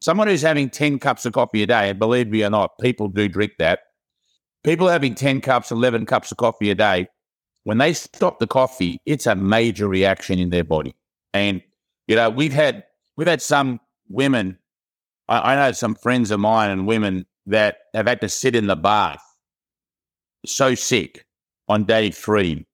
Someone 0.00 0.26
who's 0.26 0.42
having 0.42 0.70
ten 0.70 0.98
cups 0.98 1.24
of 1.24 1.34
coffee 1.34 1.62
a 1.62 1.66
day, 1.68 1.90
and 1.90 2.00
believe 2.00 2.28
me 2.28 2.42
or 2.42 2.50
not, 2.50 2.78
people 2.80 3.06
do 3.06 3.28
drink 3.28 3.52
that 3.60 3.78
people 4.64 4.88
having 4.88 5.14
10 5.14 5.40
cups, 5.40 5.70
11 5.70 6.06
cups 6.06 6.32
of 6.32 6.38
coffee 6.38 6.70
a 6.70 6.74
day, 6.74 7.08
when 7.64 7.78
they 7.78 7.92
stop 7.92 8.38
the 8.38 8.46
coffee, 8.46 9.00
it's 9.06 9.26
a 9.26 9.34
major 9.34 9.88
reaction 9.88 10.38
in 10.38 10.50
their 10.50 10.64
body. 10.64 10.94
And, 11.32 11.62
you 12.06 12.16
know, 12.16 12.30
we've 12.30 12.52
had, 12.52 12.84
we've 13.16 13.28
had 13.28 13.40
some 13.40 13.80
women, 14.08 14.58
I, 15.28 15.52
I 15.52 15.56
know 15.56 15.72
some 15.72 15.94
friends 15.94 16.30
of 16.30 16.40
mine 16.40 16.70
and 16.70 16.86
women 16.86 17.26
that 17.46 17.78
have 17.94 18.06
had 18.06 18.20
to 18.22 18.28
sit 18.28 18.56
in 18.56 18.66
the 18.66 18.76
bath 18.76 19.22
so 20.46 20.74
sick 20.74 21.26
on 21.68 21.84
day 21.84 22.10
three 22.10 22.66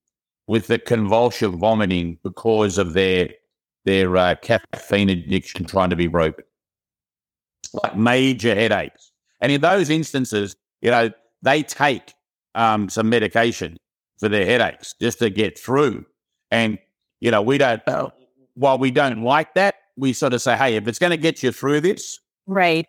with 0.47 0.67
the 0.67 0.79
convulsive 0.79 1.53
vomiting 1.55 2.19
because 2.23 2.79
of 2.79 2.93
their 2.93 3.31
their 3.85 4.17
uh, 4.17 4.35
caffeine 4.43 5.09
addiction 5.09 5.65
trying 5.65 5.89
to 5.91 5.97
be 5.97 6.07
broken, 6.07 6.45
like 7.73 7.97
major 7.97 8.55
headaches. 8.55 9.11
And 9.41 9.51
in 9.51 9.63
those 9.63 9.89
instances, 9.89 10.55
you 10.83 10.91
know, 10.91 11.11
they 11.43 11.63
take 11.63 12.15
um, 12.55 12.89
some 12.89 13.09
medication 13.09 13.77
for 14.19 14.29
their 14.29 14.45
headaches 14.45 14.95
just 15.01 15.19
to 15.21 15.31
get 15.31 15.59
through. 15.59 16.05
And, 16.51 16.79
you 17.21 17.31
know, 17.31 17.43
we 17.43 17.59
don't, 17.59 17.83
uh, 17.87 18.11
while 18.55 18.79
we 18.79 18.91
don't 18.91 19.23
like 19.23 19.55
that, 19.55 19.77
we 19.97 20.13
sort 20.13 20.35
of 20.35 20.43
say, 20.43 20.57
hey, 20.57 20.77
if 20.77 20.87
it's 20.89 20.99
going 20.99 21.11
to 21.11 21.17
get 21.17 21.43
you 21.43 21.53
through 21.53 21.81
this, 21.81 22.19
right, 22.47 22.87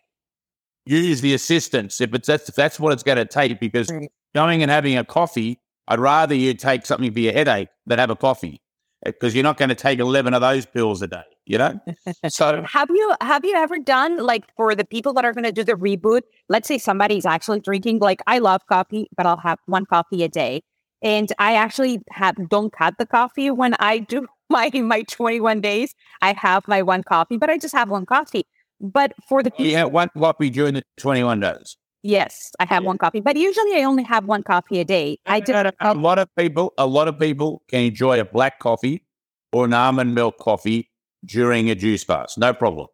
use 0.86 1.22
the 1.22 1.34
assistance. 1.34 2.02
If 2.02 2.14
it's 2.14 2.28
that's, 2.28 2.50
if 2.50 2.56
that's 2.56 2.80
what 2.80 2.94
it's 2.94 3.04
going 3.04 3.18
to 3.18 3.26
take, 3.26 3.60
because 3.60 3.92
right. 3.92 4.10
going 4.34 4.62
and 4.62 4.72
having 4.72 4.98
a 4.98 5.04
coffee, 5.04 5.60
I'd 5.88 6.00
rather 6.00 6.36
you 6.36 6.54
take 6.54 6.86
something 6.86 7.12
for 7.12 7.20
your 7.20 7.34
headache 7.34 7.70
than 7.86 8.00
have 8.00 8.10
a 8.10 8.16
coffee 8.16 8.62
because 9.04 9.36
you're 9.36 9.44
not 9.44 9.58
going 9.58 9.70
to 9.70 9.76
take 9.76 10.00
11 10.00 10.34
of 10.34 10.42
those 10.42 10.66
pills 10.66 11.02
a 11.02 11.08
day 11.08 11.24
you 11.46 11.58
know 11.58 11.80
so 12.28 12.64
have 12.64 12.90
you 12.90 13.16
have 13.22 13.44
you 13.44 13.56
ever 13.56 13.80
done 13.80 14.18
like 14.18 14.44
for 14.56 14.76
the 14.76 14.86
people 14.86 15.14
that 15.14 15.26
are 15.26 15.34
going 15.34 15.44
to 15.44 15.52
do 15.52 15.64
the 15.64 15.74
reboot 15.74 16.22
let's 16.50 16.68
say 16.68 16.78
somebody's 16.78 17.26
actually 17.26 17.60
drinking 17.60 18.00
like 18.00 18.22
i 18.28 18.40
love 18.40 18.66
coffee 18.68 19.08
but 19.16 19.26
i'll 19.26 19.38
have 19.38 19.60
one 19.66 19.86
coffee 19.86 20.24
a 20.24 20.30
day 20.30 20.62
and 21.02 21.32
i 21.40 21.56
actually 21.56 22.00
have 22.10 22.36
don't 22.50 22.74
cut 22.74 22.96
the 22.98 23.06
coffee 23.06 23.50
when 23.50 23.76
i 23.80 24.00
do 24.00 24.28
my 24.50 24.70
my 24.74 25.02
21 25.04 25.62
days 25.62 25.96
i 26.22 26.34
have 26.34 26.68
my 26.68 26.82
one 26.82 27.04
coffee 27.04 27.38
but 27.38 27.50
i 27.50 27.58
just 27.58 27.74
have 27.74 27.90
one 27.90 28.06
coffee 28.06 28.46
but 28.80 29.14
for 29.30 29.44
the 29.44 29.52
people, 29.52 29.66
yeah 29.66 29.84
one 29.84 30.10
coffee 30.18 30.50
during 30.50 30.74
the 30.74 30.84
21 30.98 31.40
days 31.40 31.78
Yes, 32.04 32.52
I 32.60 32.66
have 32.66 32.82
yeah. 32.82 32.88
one 32.88 32.98
coffee, 32.98 33.20
but 33.20 33.36
usually 33.36 33.76
I 33.76 33.84
only 33.84 34.02
have 34.02 34.26
one 34.26 34.42
coffee 34.42 34.80
a 34.80 34.84
day. 34.84 35.20
I 35.28 35.40
do. 35.40 35.54
A 35.54 35.94
lot 35.94 36.18
of 36.18 36.28
people, 36.36 36.74
a 36.80 36.88
lot 36.88 37.08
of 37.08 37.20
people 37.20 37.62
can 37.68 37.82
enjoy 37.82 38.20
a 38.20 38.26
black 38.26 38.58
coffee 38.58 39.06
or 39.54 39.66
an 39.66 39.74
almond 39.76 40.16
milk 40.16 40.40
coffee 40.40 40.91
during 41.26 41.70
a 41.70 41.76
juice 41.76 42.04
fast. 42.04 42.38
No 42.38 42.54
problem. 42.54 42.88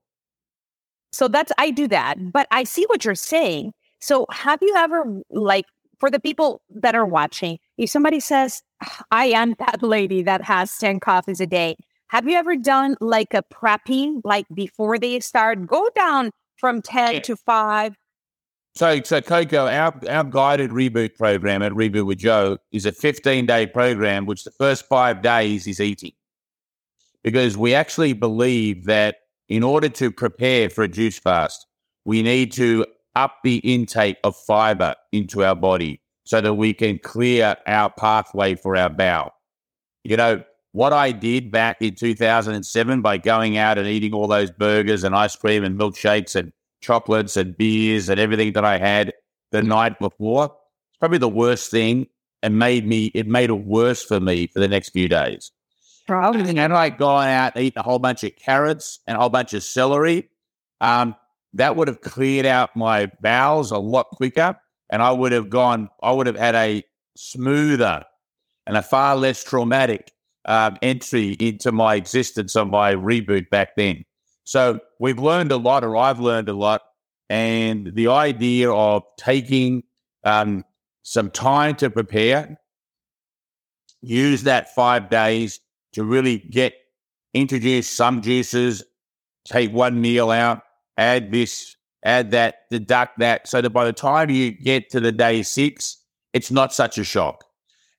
So 1.11 1.27
that's 1.27 1.51
I 1.57 1.71
do 1.71 1.87
that, 1.87 2.31
but 2.31 2.47
I 2.51 2.63
see 2.63 2.85
what 2.87 3.05
you're 3.05 3.15
saying. 3.15 3.73
So 3.99 4.25
have 4.31 4.59
you 4.61 4.75
ever 4.75 5.21
like 5.31 5.65
for 5.99 6.11
the 6.11 6.19
people 6.19 6.61
that 6.69 6.95
are 6.95 7.05
watching, 7.05 7.57
if 7.77 7.89
somebody 7.89 8.19
says, 8.19 8.61
I 9.11 9.27
am 9.27 9.55
that 9.59 9.81
lady 9.81 10.21
that 10.23 10.43
has 10.43 10.77
10 10.77 10.99
coffees 10.99 11.39
a 11.39 11.47
day, 11.47 11.75
have 12.09 12.27
you 12.27 12.35
ever 12.35 12.55
done 12.55 12.95
like 13.01 13.33
a 13.33 13.43
prepping, 13.53 14.21
like 14.23 14.45
before 14.53 14.97
they 14.99 15.19
start, 15.19 15.65
go 15.65 15.89
down 15.95 16.31
from 16.57 16.81
10 16.81 17.13
yeah. 17.13 17.19
to 17.21 17.35
5? 17.35 17.95
So, 18.75 19.01
so 19.01 19.21
Coco, 19.21 19.65
our, 19.65 19.99
our 20.07 20.23
guided 20.23 20.69
reboot 20.69 21.15
program 21.15 21.63
at 21.63 21.71
Reboot 21.71 22.05
with 22.05 22.19
Joe 22.19 22.59
is 22.71 22.85
a 22.85 22.91
15 22.91 23.47
day 23.47 23.65
program, 23.65 24.27
which 24.27 24.43
the 24.43 24.51
first 24.51 24.85
five 24.87 25.23
days 25.23 25.65
is 25.65 25.81
eating 25.81 26.11
because 27.27 27.57
we 27.57 27.73
actually 27.73 28.13
believe 28.13 28.85
that 28.85 29.17
in 29.49 29.61
order 29.61 29.89
to 29.89 30.09
prepare 30.09 30.69
for 30.69 30.85
a 30.85 30.87
juice 30.87 31.19
fast, 31.19 31.67
we 32.05 32.23
need 32.23 32.53
to 32.53 32.85
up 33.17 33.39
the 33.43 33.57
intake 33.57 34.15
of 34.23 34.33
fiber 34.33 34.95
into 35.11 35.43
our 35.43 35.53
body 35.53 35.99
so 36.25 36.39
that 36.39 36.53
we 36.53 36.73
can 36.73 36.97
clear 36.97 37.57
our 37.67 37.89
pathway 37.89 38.55
for 38.55 38.77
our 38.77 38.89
bowel. 38.89 39.31
You 40.05 40.15
know, 40.15 40.41
what 40.71 40.93
I 40.93 41.11
did 41.11 41.51
back 41.51 41.81
in 41.81 41.95
2007 41.95 43.01
by 43.01 43.17
going 43.17 43.57
out 43.57 43.77
and 43.77 43.89
eating 43.89 44.13
all 44.13 44.27
those 44.27 44.49
burgers 44.49 45.03
and 45.03 45.13
ice 45.13 45.35
cream 45.35 45.65
and 45.65 45.77
milkshakes 45.77 46.33
and 46.33 46.53
chocolates 46.79 47.35
and 47.35 47.57
beers 47.57 48.07
and 48.07 48.21
everything 48.21 48.53
that 48.53 48.63
I 48.63 48.77
had 48.77 49.11
the 49.51 49.61
night 49.61 49.99
before, 49.99 50.45
it's 50.45 50.97
probably 51.01 51.17
the 51.17 51.27
worst 51.27 51.71
thing 51.71 52.07
and 52.41 52.57
made 52.57 52.87
me, 52.87 53.11
it 53.13 53.27
made 53.27 53.49
it 53.49 53.65
worse 53.65 54.01
for 54.01 54.21
me 54.21 54.47
for 54.47 54.61
the 54.61 54.69
next 54.69 54.91
few 54.91 55.09
days. 55.09 55.51
Probably. 56.07 56.57
And 56.57 56.73
like 56.73 56.97
going 56.97 57.29
out 57.29 57.55
and 57.55 57.65
eating 57.65 57.79
a 57.79 57.83
whole 57.83 57.99
bunch 57.99 58.23
of 58.23 58.35
carrots 58.35 58.99
and 59.05 59.17
a 59.17 59.19
whole 59.19 59.29
bunch 59.29 59.53
of 59.53 59.63
celery, 59.63 60.29
um, 60.81 61.15
that 61.53 61.75
would 61.75 61.87
have 61.87 62.01
cleared 62.01 62.45
out 62.45 62.75
my 62.75 63.11
bowels 63.21 63.71
a 63.71 63.77
lot 63.77 64.07
quicker. 64.11 64.57
And 64.89 65.01
I 65.01 65.11
would 65.11 65.33
have 65.33 65.49
gone, 65.49 65.89
I 66.01 66.11
would 66.11 66.27
have 66.27 66.37
had 66.37 66.55
a 66.55 66.83
smoother 67.17 68.05
and 68.65 68.77
a 68.77 68.81
far 68.81 69.15
less 69.17 69.43
traumatic 69.43 70.11
um, 70.45 70.77
entry 70.81 71.33
into 71.33 71.71
my 71.71 71.95
existence 71.95 72.55
on 72.55 72.69
my 72.69 72.95
reboot 72.95 73.49
back 73.49 73.75
then. 73.75 74.05
So 74.45 74.79
we've 74.99 75.19
learned 75.19 75.51
a 75.51 75.57
lot, 75.57 75.83
or 75.83 75.97
I've 75.97 76.21
learned 76.21 76.47
a 76.47 76.53
lot 76.53 76.81
and 77.29 77.93
the 77.93 78.07
idea 78.07 78.71
of 78.71 79.03
taking 79.17 79.83
um, 80.23 80.63
some 81.03 81.29
time 81.31 81.75
to 81.75 81.89
prepare, 81.89 82.57
use 84.01 84.43
that 84.43 84.73
five 84.73 85.09
days 85.09 85.59
to 85.97 86.03
really 86.03 86.37
get 86.37 86.75
introduce 87.33 87.89
some 87.89 88.21
juices, 88.21 88.83
take 89.45 89.73
one 89.73 89.99
meal 89.99 90.29
out, 90.29 90.61
add 90.95 91.31
this, 91.31 91.75
add 92.05 92.29
that, 92.29 92.69
deduct 92.69 93.17
that, 93.17 93.47
so 93.47 93.61
that 93.61 93.71
by 93.71 93.83
the 93.83 93.93
time 93.93 94.29
you 94.29 94.51
get 94.51 94.91
to 94.91 94.99
the 94.99 95.11
day 95.11 95.41
six, 95.41 95.97
it's 96.33 96.51
not 96.51 96.71
such 96.71 96.99
a 96.99 97.03
shock. 97.03 97.43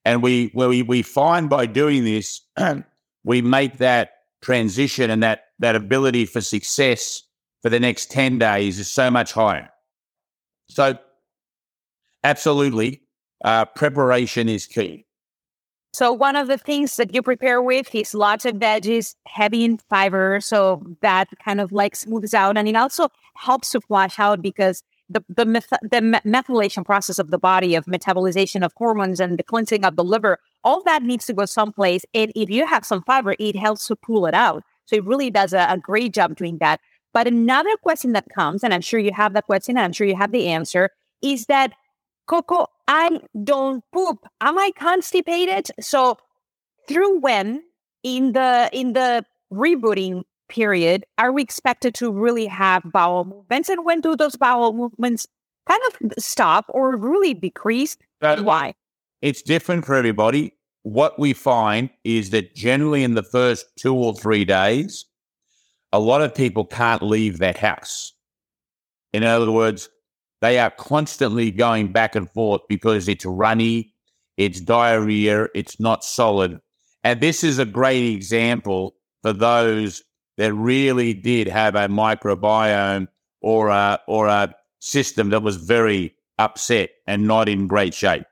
And 0.05 0.23
we 0.23 0.53
we 0.55 0.83
we 0.85 1.03
find 1.03 1.51
by 1.51 1.67
doing 1.67 2.05
this, 2.05 2.41
we 3.25 3.43
make 3.43 3.79
that 3.79 4.11
transition 4.43 5.11
and 5.11 5.21
that 5.25 5.47
that 5.59 5.75
ability 5.75 6.25
for 6.25 6.41
success 6.41 7.25
for 7.63 7.69
the 7.69 7.81
next 7.81 8.13
10 8.13 8.39
days 8.39 8.79
is 8.79 8.89
so 8.89 9.11
much 9.11 9.33
higher. 9.33 9.69
So 10.69 10.97
absolutely, 12.23 13.03
uh, 13.45 13.65
preparation 13.65 14.49
is 14.49 14.69
key. 14.69 15.08
So 15.99 16.13
one 16.13 16.37
of 16.37 16.47
the 16.47 16.59
things 16.59 16.95
that 16.95 17.13
you 17.13 17.23
prepare 17.23 17.61
with 17.61 17.93
is 17.93 18.15
lots 18.15 18.45
of 18.45 18.55
veggies, 18.55 19.17
heavy 19.27 19.65
in 19.65 19.79
fiber, 19.91 20.39
so 20.41 20.81
that 21.01 21.27
kind 21.45 21.61
of 21.61 21.73
like 21.73 21.97
smooths 21.97 22.35
out, 22.35 22.57
and 22.57 22.69
it 22.69 22.77
also 22.77 23.09
helps 23.35 23.71
to 23.71 23.81
flush 23.81 24.17
out 24.17 24.41
because 24.41 24.85
the 25.11 25.25
the, 25.29 25.45
meth- 25.45 25.83
the 25.83 26.21
methylation 26.25 26.85
process 26.85 27.19
of 27.19 27.33
the 27.33 27.39
body, 27.39 27.75
of 27.75 27.87
metabolization 27.87 28.65
of 28.65 28.73
hormones, 28.77 29.19
and 29.19 29.41
the 29.41 29.43
cleansing 29.43 29.85
of 29.85 29.97
the 29.97 30.05
liver, 30.05 30.39
all 30.63 30.85
that 30.85 31.03
needs 31.03 31.27
to 31.27 31.33
go 31.33 31.47
someplace. 31.47 32.05
And 32.15 32.31
if 32.37 32.49
you 32.49 32.65
have 32.65 32.85
some 32.85 33.03
fiber, 33.03 33.35
it 33.41 33.57
helps 33.57 33.89
to 33.89 33.97
pull 33.97 34.27
it 34.27 34.35
out. 34.35 34.63
So 34.85 34.95
it 34.95 35.05
really 35.05 35.31
does 35.31 35.53
a, 35.53 35.67
a 35.69 35.79
great 35.79 36.15
job 36.15 36.37
doing 36.37 36.59
that. 36.59 36.79
But 37.13 37.27
another 37.27 37.77
question 37.83 38.13
that 38.13 38.29
comes, 38.33 38.63
and 38.63 38.73
I'm 38.73 38.83
sure 38.83 39.01
you 39.01 39.15
have 39.15 39.33
that 39.33 39.47
question, 39.47 39.77
and 39.77 39.85
I'm 39.85 39.93
sure 39.93 40.07
you 40.07 40.15
have 40.15 40.31
the 40.31 40.47
answer, 40.47 40.91
is 41.23 41.47
that 41.47 41.73
Coco, 42.29 42.67
I 42.89 43.21
don't 43.45 43.85
poop. 43.93 44.27
Am 44.41 44.59
I 44.59 44.73
constipated? 44.75 45.69
So 45.79 46.19
through 46.89 47.21
when 47.21 47.63
in 48.03 48.33
the 48.33 48.71
in 48.73 48.95
the 48.95 49.25
rebooting 49.53 50.23
period 50.49 51.05
are 51.19 51.31
we 51.31 51.43
expected 51.43 51.95
to 51.95 52.11
really 52.11 52.47
have 52.47 52.83
bowel 52.91 53.25
movements 53.25 53.69
and 53.69 53.85
when 53.85 54.01
do 54.01 54.17
those 54.17 54.37
bowel 54.37 54.73
movements 54.73 55.27
kind 55.69 55.81
of 55.89 56.13
stop 56.19 56.65
or 56.71 56.97
really 56.97 57.35
decrease 57.35 57.97
but 58.21 58.43
why 58.43 58.75
it's 59.21 59.43
different 59.43 59.85
for 59.85 59.95
everybody 59.95 60.55
what 60.85 61.19
we 61.19 61.35
find 61.35 61.91
is 62.05 62.31
that 62.31 62.55
generally 62.55 63.05
in 63.05 63.15
the 63.15 63.23
first 63.23 63.67
two 63.77 63.95
or 63.95 64.15
three 64.15 64.45
days 64.45 65.05
a 65.93 66.01
lot 66.01 66.23
of 66.23 66.35
people 66.35 66.65
can't 66.65 67.03
leave 67.03 67.39
that 67.39 67.59
house 67.59 68.15
in 69.13 69.23
other 69.23 69.53
words 69.53 69.91
they 70.41 70.59
are 70.59 70.71
constantly 70.71 71.51
going 71.51 71.93
back 71.93 72.15
and 72.15 72.31
forth 72.31 72.63
because 72.69 73.09
it's 73.09 73.25
runny, 73.25 73.93
it's 74.37 74.61
diarrhea, 74.61 75.49
it's 75.55 75.81
not 75.81 76.05
solid. 76.05 76.61
And 77.05 77.21
this 77.21 77.43
is 77.43 77.59
a 77.59 77.65
great 77.65 78.13
example 78.15 78.95
for 79.23 79.33
those 79.33 80.03
that 80.37 80.53
really 80.55 81.15
did 81.15 81.49
have 81.49 81.75
a 81.75 81.89
microbiome 81.89 83.09
or 83.41 83.69
a, 83.69 84.01
or 84.07 84.29
a 84.29 84.55
system 84.81 85.31
that 85.31 85.43
was 85.43 85.57
very 85.57 86.15
upset 86.39 86.91
and 87.07 87.27
not 87.27 87.49
in 87.49 87.67
great 87.67 87.95
shape. 87.95 88.25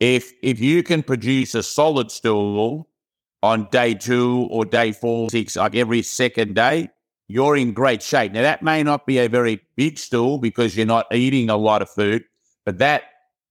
If, 0.00 0.32
if 0.42 0.60
you 0.60 0.82
can 0.82 1.02
produce 1.02 1.54
a 1.54 1.62
solid 1.62 2.10
stool 2.10 2.88
on 3.42 3.68
day 3.70 3.94
two 3.94 4.48
or 4.50 4.64
day 4.64 4.92
four, 4.92 5.30
six, 5.30 5.56
like 5.56 5.74
every 5.74 6.02
second 6.02 6.54
day, 6.54 6.90
you're 7.32 7.56
in 7.56 7.72
great 7.72 8.02
shape. 8.02 8.32
Now, 8.32 8.42
that 8.42 8.62
may 8.62 8.82
not 8.82 9.06
be 9.06 9.18
a 9.18 9.28
very 9.28 9.62
big 9.74 9.98
stool 9.98 10.38
because 10.38 10.76
you're 10.76 10.86
not 10.86 11.06
eating 11.12 11.48
a 11.48 11.56
lot 11.56 11.80
of 11.80 11.88
food, 11.88 12.24
but 12.66 12.78
that 12.78 13.04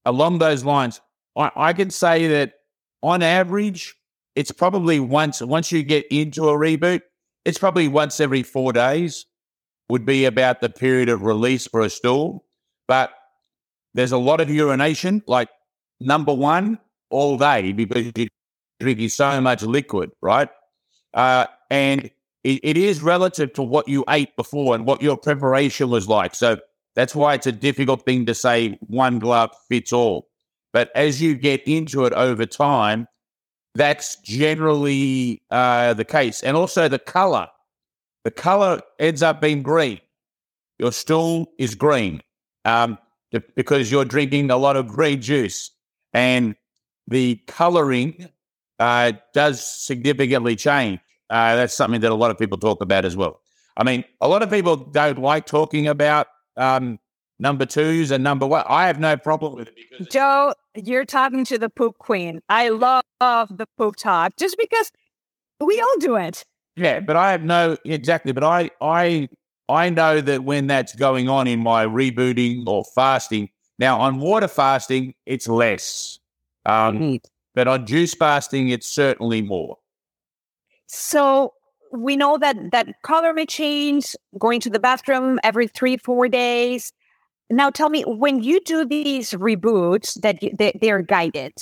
along 0.05 0.37
those 0.37 0.63
lines, 0.63 1.01
I, 1.35 1.51
I 1.55 1.73
can 1.73 1.89
say 1.89 2.27
that 2.27 2.53
on 3.01 3.23
average, 3.23 3.95
it's 4.35 4.51
probably 4.51 4.99
once 4.99 5.41
once 5.41 5.71
you 5.71 5.81
get 5.81 6.05
into 6.11 6.47
a 6.47 6.53
reboot, 6.53 7.01
it's 7.43 7.57
probably 7.57 7.87
once 7.87 8.19
every 8.19 8.43
four 8.43 8.71
days 8.71 9.25
would 9.89 10.05
be 10.05 10.25
about 10.25 10.61
the 10.61 10.69
period 10.69 11.09
of 11.09 11.23
release 11.23 11.65
for 11.65 11.81
a 11.81 11.89
stool. 11.89 12.45
But 12.87 13.11
there's 13.95 14.11
a 14.11 14.17
lot 14.17 14.41
of 14.41 14.49
urination, 14.49 15.23
like 15.25 15.49
number 15.99 16.33
one, 16.33 16.77
all 17.09 17.37
day 17.37 17.71
because 17.71 18.11
you're 18.15 18.27
drinking 18.79 19.09
so 19.09 19.41
much 19.41 19.63
liquid, 19.63 20.11
right? 20.21 20.49
Uh, 21.13 21.47
and 21.69 22.11
it, 22.43 22.59
it 22.63 22.77
is 22.77 23.01
relative 23.01 23.53
to 23.53 23.63
what 23.63 23.87
you 23.87 24.03
ate 24.09 24.35
before 24.35 24.75
and 24.75 24.85
what 24.85 25.01
your 25.01 25.17
preparation 25.17 25.89
was 25.89 26.07
like. 26.07 26.35
So 26.35 26.57
that's 26.95 27.15
why 27.15 27.35
it's 27.35 27.47
a 27.47 27.51
difficult 27.51 28.05
thing 28.05 28.25
to 28.25 28.35
say 28.35 28.77
one 28.81 29.19
glove 29.19 29.51
fits 29.69 29.93
all. 29.93 30.27
But 30.73 30.91
as 30.95 31.21
you 31.21 31.35
get 31.35 31.61
into 31.67 32.05
it 32.05 32.13
over 32.13 32.45
time, 32.45 33.07
that's 33.75 34.17
generally 34.21 35.41
uh, 35.51 35.93
the 35.93 36.05
case. 36.05 36.43
And 36.43 36.57
also 36.57 36.87
the 36.87 36.99
color. 36.99 37.47
The 38.23 38.31
color 38.31 38.81
ends 38.99 39.23
up 39.23 39.41
being 39.41 39.63
green. 39.63 39.99
Your 40.79 40.91
stool 40.91 41.51
is 41.57 41.75
green 41.75 42.21
um, 42.65 42.97
because 43.55 43.91
you're 43.91 44.05
drinking 44.05 44.51
a 44.51 44.57
lot 44.57 44.75
of 44.75 44.87
green 44.87 45.21
juice. 45.21 45.71
And 46.13 46.55
the 47.07 47.41
coloring 47.47 48.29
uh, 48.79 49.13
does 49.33 49.63
significantly 49.63 50.55
change. 50.55 50.99
Uh, 51.31 51.55
that's 51.55 51.73
something 51.73 52.01
that 52.01 52.11
a 52.11 52.15
lot 52.15 52.29
of 52.29 52.37
people 52.37 52.57
talk 52.57 52.81
about 52.81 53.05
as 53.05 53.15
well. 53.15 53.39
I 53.77 53.85
mean, 53.85 54.03
a 54.19 54.27
lot 54.27 54.43
of 54.43 54.49
people 54.49 54.75
don't 54.75 55.17
like 55.17 55.45
talking 55.45 55.87
about 55.87 56.27
um, 56.57 56.99
number 57.39 57.65
twos 57.65 58.11
and 58.11 58.21
number 58.21 58.45
one. 58.45 58.65
I 58.67 58.85
have 58.87 58.99
no 58.99 59.15
problem 59.15 59.55
with 59.55 59.69
it 59.69 59.75
because 59.75 60.07
Joe, 60.07 60.53
you're 60.75 61.05
talking 61.05 61.45
to 61.45 61.57
the 61.57 61.69
poop 61.69 61.97
queen. 61.97 62.41
I 62.49 62.67
love 62.67 63.03
the 63.21 63.65
poop 63.77 63.95
talk 63.95 64.33
just 64.37 64.57
because 64.57 64.91
we 65.61 65.79
all 65.79 65.97
do 65.99 66.17
it. 66.17 66.43
Yeah, 66.75 66.99
but 66.99 67.15
I 67.15 67.31
have 67.31 67.43
no 67.43 67.77
exactly. 67.85 68.33
But 68.33 68.43
I 68.43 68.69
I 68.81 69.29
I 69.69 69.89
know 69.89 70.19
that 70.19 70.43
when 70.43 70.67
that's 70.67 70.95
going 70.95 71.29
on 71.29 71.47
in 71.47 71.59
my 71.59 71.85
rebooting 71.85 72.67
or 72.67 72.83
fasting. 72.93 73.49
Now 73.79 74.01
on 74.01 74.19
water 74.19 74.49
fasting, 74.49 75.15
it's 75.25 75.47
less. 75.47 76.19
Um, 76.65 77.19
but 77.55 77.67
on 77.67 77.85
juice 77.85 78.13
fasting, 78.13 78.69
it's 78.69 78.87
certainly 78.87 79.41
more. 79.41 79.77
So 80.93 81.53
we 81.93 82.17
know 82.17 82.37
that 82.37 82.71
that 82.71 83.01
color 83.01 83.33
may 83.33 83.45
change, 83.45 84.13
going 84.37 84.59
to 84.59 84.69
the 84.69 84.79
bathroom 84.79 85.39
every 85.41 85.67
three, 85.67 85.95
four 85.95 86.27
days. 86.27 86.91
Now 87.49 87.69
tell 87.69 87.89
me, 87.89 88.03
when 88.03 88.43
you 88.43 88.59
do 88.59 88.85
these 88.85 89.31
reboots 89.31 90.19
that 90.21 90.43
you, 90.43 90.51
they, 90.57 90.77
they 90.79 90.91
are 90.91 91.01
guided, 91.01 91.53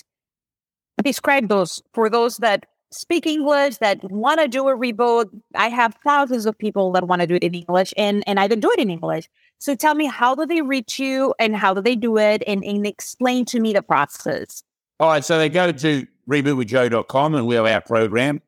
describe 1.04 1.48
those 1.48 1.82
for 1.94 2.10
those 2.10 2.38
that 2.38 2.66
speak 2.92 3.28
English 3.28 3.78
that 3.78 4.00
want 4.10 4.40
to 4.40 4.48
do 4.48 4.68
a 4.68 4.76
reboot. 4.76 5.30
I 5.54 5.70
have 5.70 5.96
thousands 6.04 6.48
of 6.48 6.58
people 6.58 6.92
that 6.94 7.08
want 7.08 7.22
to 7.22 7.28
do 7.28 7.36
it 7.36 7.44
in 7.44 7.54
English 7.54 7.94
and, 7.98 8.24
and 8.26 8.40
I 8.40 8.48
don't 8.48 8.62
do 8.62 8.72
it 8.72 8.80
in 8.80 8.90
English. 8.90 9.30
So 9.60 9.76
tell 9.76 9.94
me, 9.94 10.08
how 10.08 10.34
do 10.34 10.48
they 10.48 10.64
reach 10.64 10.98
you 10.98 11.36
and 11.38 11.56
how 11.56 11.76
do 11.76 11.82
they 11.82 11.96
do 11.96 12.18
it? 12.18 12.44
And, 12.48 12.64
and 12.64 12.88
explain 12.88 13.46
to 13.46 13.60
me 13.60 13.74
the 13.74 13.84
process. 13.84 14.64
All 15.00 15.10
right. 15.10 15.24
So 15.24 15.38
they 15.38 15.50
go 15.50 15.72
to 15.72 16.08
rebootwithjoe.com 16.28 17.36
and 17.36 17.46
we 17.46 17.56
have 17.56 17.66
our 17.68 17.82
program. 17.82 18.42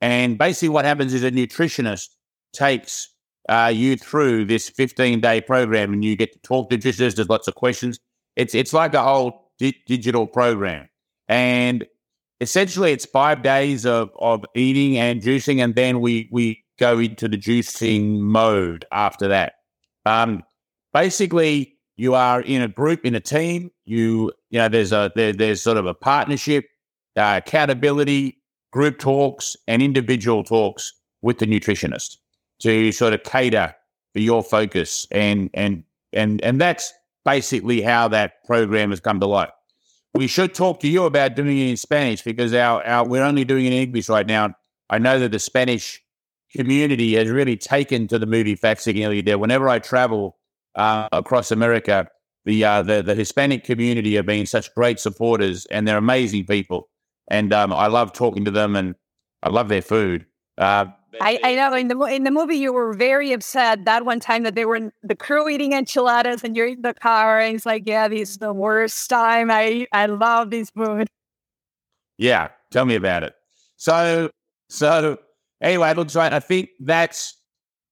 And 0.00 0.38
basically, 0.38 0.68
what 0.68 0.84
happens 0.84 1.12
is 1.12 1.24
a 1.24 1.30
nutritionist 1.30 2.08
takes 2.52 3.12
uh, 3.48 3.72
you 3.74 3.96
through 3.96 4.44
this 4.44 4.68
15 4.68 5.20
day 5.20 5.40
program 5.40 5.92
and 5.92 6.04
you 6.04 6.16
get 6.16 6.32
to 6.32 6.38
talk 6.40 6.70
to 6.70 6.78
nutritionists. 6.78 7.16
There's 7.16 7.28
lots 7.28 7.48
of 7.48 7.54
questions. 7.54 7.98
It's, 8.36 8.54
it's 8.54 8.72
like 8.72 8.94
a 8.94 9.02
whole 9.02 9.50
di- 9.58 9.82
digital 9.86 10.26
program. 10.26 10.88
And 11.28 11.86
essentially, 12.40 12.92
it's 12.92 13.06
five 13.06 13.42
days 13.42 13.84
of, 13.84 14.10
of 14.18 14.44
eating 14.54 14.98
and 14.98 15.20
juicing. 15.22 15.62
And 15.62 15.74
then 15.74 16.00
we, 16.00 16.28
we 16.30 16.64
go 16.78 16.98
into 16.98 17.28
the 17.28 17.38
juicing 17.38 18.18
mode 18.20 18.84
after 18.92 19.28
that. 19.28 19.54
Um, 20.06 20.42
basically, 20.92 21.78
you 21.96 22.14
are 22.14 22.40
in 22.40 22.62
a 22.62 22.68
group, 22.68 23.04
in 23.04 23.14
a 23.14 23.20
team. 23.20 23.70
You, 23.84 24.32
you 24.50 24.58
know, 24.58 24.68
there's 24.68 24.92
a 24.92 25.10
there, 25.14 25.32
there's 25.32 25.60
sort 25.60 25.76
of 25.76 25.86
a 25.86 25.94
partnership, 25.94 26.66
uh, 27.16 27.40
accountability, 27.44 28.37
group 28.70 28.98
talks 28.98 29.56
and 29.66 29.82
individual 29.82 30.44
talks 30.44 30.92
with 31.22 31.38
the 31.38 31.46
nutritionist 31.46 32.18
to 32.60 32.92
sort 32.92 33.12
of 33.14 33.22
cater 33.22 33.74
for 34.12 34.20
your 34.20 34.42
focus 34.42 35.06
and 35.10 35.50
and 35.54 35.84
and 36.12 36.42
and 36.42 36.60
that's 36.60 36.92
basically 37.24 37.82
how 37.82 38.08
that 38.08 38.44
program 38.44 38.90
has 38.90 39.00
come 39.00 39.20
to 39.20 39.26
life. 39.26 39.50
We 40.14 40.26
should 40.26 40.54
talk 40.54 40.80
to 40.80 40.88
you 40.88 41.04
about 41.04 41.36
doing 41.36 41.58
it 41.58 41.68
in 41.68 41.76
Spanish 41.76 42.22
because 42.22 42.54
our, 42.54 42.82
our 42.84 43.06
we're 43.06 43.22
only 43.22 43.44
doing 43.44 43.66
it 43.66 43.72
in 43.72 43.82
English 43.82 44.08
right 44.08 44.26
now. 44.26 44.54
I 44.90 44.98
know 44.98 45.18
that 45.18 45.32
the 45.32 45.38
Spanish 45.38 46.02
community 46.50 47.14
has 47.14 47.28
really 47.28 47.56
taken 47.56 48.08
to 48.08 48.18
the 48.18 48.26
movie 48.26 48.54
Facsimile 48.54 49.20
there. 49.20 49.38
Whenever 49.38 49.68
I 49.68 49.78
travel 49.78 50.38
uh, 50.74 51.08
across 51.12 51.50
America, 51.50 52.08
the, 52.46 52.64
uh, 52.64 52.82
the 52.82 53.02
the 53.02 53.14
Hispanic 53.14 53.64
community 53.64 54.14
have 54.14 54.24
been 54.24 54.46
such 54.46 54.74
great 54.74 54.98
supporters, 54.98 55.66
and 55.66 55.86
they're 55.86 55.98
amazing 55.98 56.46
people 56.46 56.88
and 57.28 57.52
um, 57.52 57.72
I 57.72 57.86
love 57.86 58.12
talking 58.12 58.44
to 58.44 58.50
them, 58.50 58.76
and 58.76 58.94
I 59.42 59.50
love 59.50 59.68
their 59.68 59.82
food. 59.82 60.26
Uh, 60.56 60.86
I, 61.20 61.38
I 61.42 61.54
know 61.54 61.74
in 61.74 61.88
the 61.88 61.98
in 62.04 62.24
the 62.24 62.30
movie 62.30 62.56
you 62.56 62.72
were 62.72 62.92
very 62.92 63.32
upset 63.32 63.84
that 63.84 64.04
one 64.04 64.20
time 64.20 64.42
that 64.42 64.54
they 64.54 64.64
were 64.64 64.76
in 64.76 64.92
the 65.02 65.16
crew 65.16 65.48
eating 65.48 65.72
enchiladas 65.72 66.44
and 66.44 66.56
you're 66.56 66.68
in 66.68 66.82
the 66.82 66.94
car 66.94 67.40
and 67.40 67.56
it's 67.56 67.66
like, 67.66 67.84
yeah, 67.86 68.08
this 68.08 68.30
is 68.30 68.38
the 68.38 68.52
worst 68.52 69.08
time. 69.08 69.50
I 69.50 69.86
I 69.92 70.06
love 70.06 70.50
this 70.50 70.70
food. 70.70 71.08
Yeah, 72.18 72.48
tell 72.70 72.84
me 72.84 72.94
about 72.94 73.22
it. 73.22 73.34
So 73.76 74.30
so 74.68 75.18
anyway, 75.62 75.90
it 75.90 75.96
looks 75.96 76.14
like 76.14 76.32
I 76.32 76.40
think 76.40 76.70
that's 76.80 77.36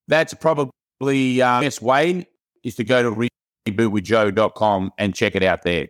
that's 0.08 0.34
probably 0.34 1.42
uh, 1.42 1.60
best 1.60 1.82
way 1.82 2.26
is 2.64 2.74
to 2.76 2.84
go 2.84 3.02
to 3.02 3.28
rebootwithjoe.com 3.68 4.92
and 4.98 5.14
check 5.14 5.34
it 5.34 5.42
out 5.42 5.62
there. 5.62 5.88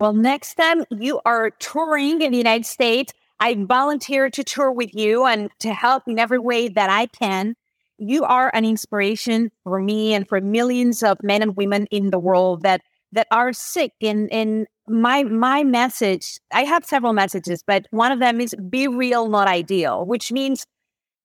Well, 0.00 0.12
next 0.12 0.56
time 0.56 0.84
you 0.90 1.20
are 1.24 1.50
touring 1.50 2.20
in 2.20 2.32
the 2.32 2.38
United 2.38 2.66
States, 2.66 3.12
I 3.40 3.54
volunteer 3.54 4.28
to 4.30 4.44
tour 4.44 4.70
with 4.70 4.94
you 4.94 5.24
and 5.24 5.50
to 5.60 5.72
help 5.72 6.02
in 6.06 6.18
every 6.18 6.38
way 6.38 6.68
that 6.68 6.90
I 6.90 7.06
can. 7.06 7.54
You 7.98 8.24
are 8.24 8.50
an 8.54 8.66
inspiration 8.66 9.50
for 9.64 9.80
me 9.80 10.12
and 10.12 10.28
for 10.28 10.40
millions 10.40 11.02
of 11.02 11.22
men 11.22 11.40
and 11.40 11.56
women 11.56 11.86
in 11.90 12.10
the 12.10 12.18
world 12.18 12.62
that 12.62 12.82
that 13.12 13.26
are 13.30 13.54
sick. 13.54 13.92
And 14.02 14.30
and 14.30 14.66
my 14.86 15.22
my 15.24 15.64
message, 15.64 16.38
I 16.52 16.64
have 16.64 16.84
several 16.84 17.14
messages, 17.14 17.62
but 17.66 17.86
one 17.90 18.12
of 18.12 18.20
them 18.20 18.38
is 18.40 18.54
be 18.68 18.88
real, 18.88 19.28
not 19.30 19.48
ideal, 19.48 20.04
which 20.04 20.30
means 20.30 20.66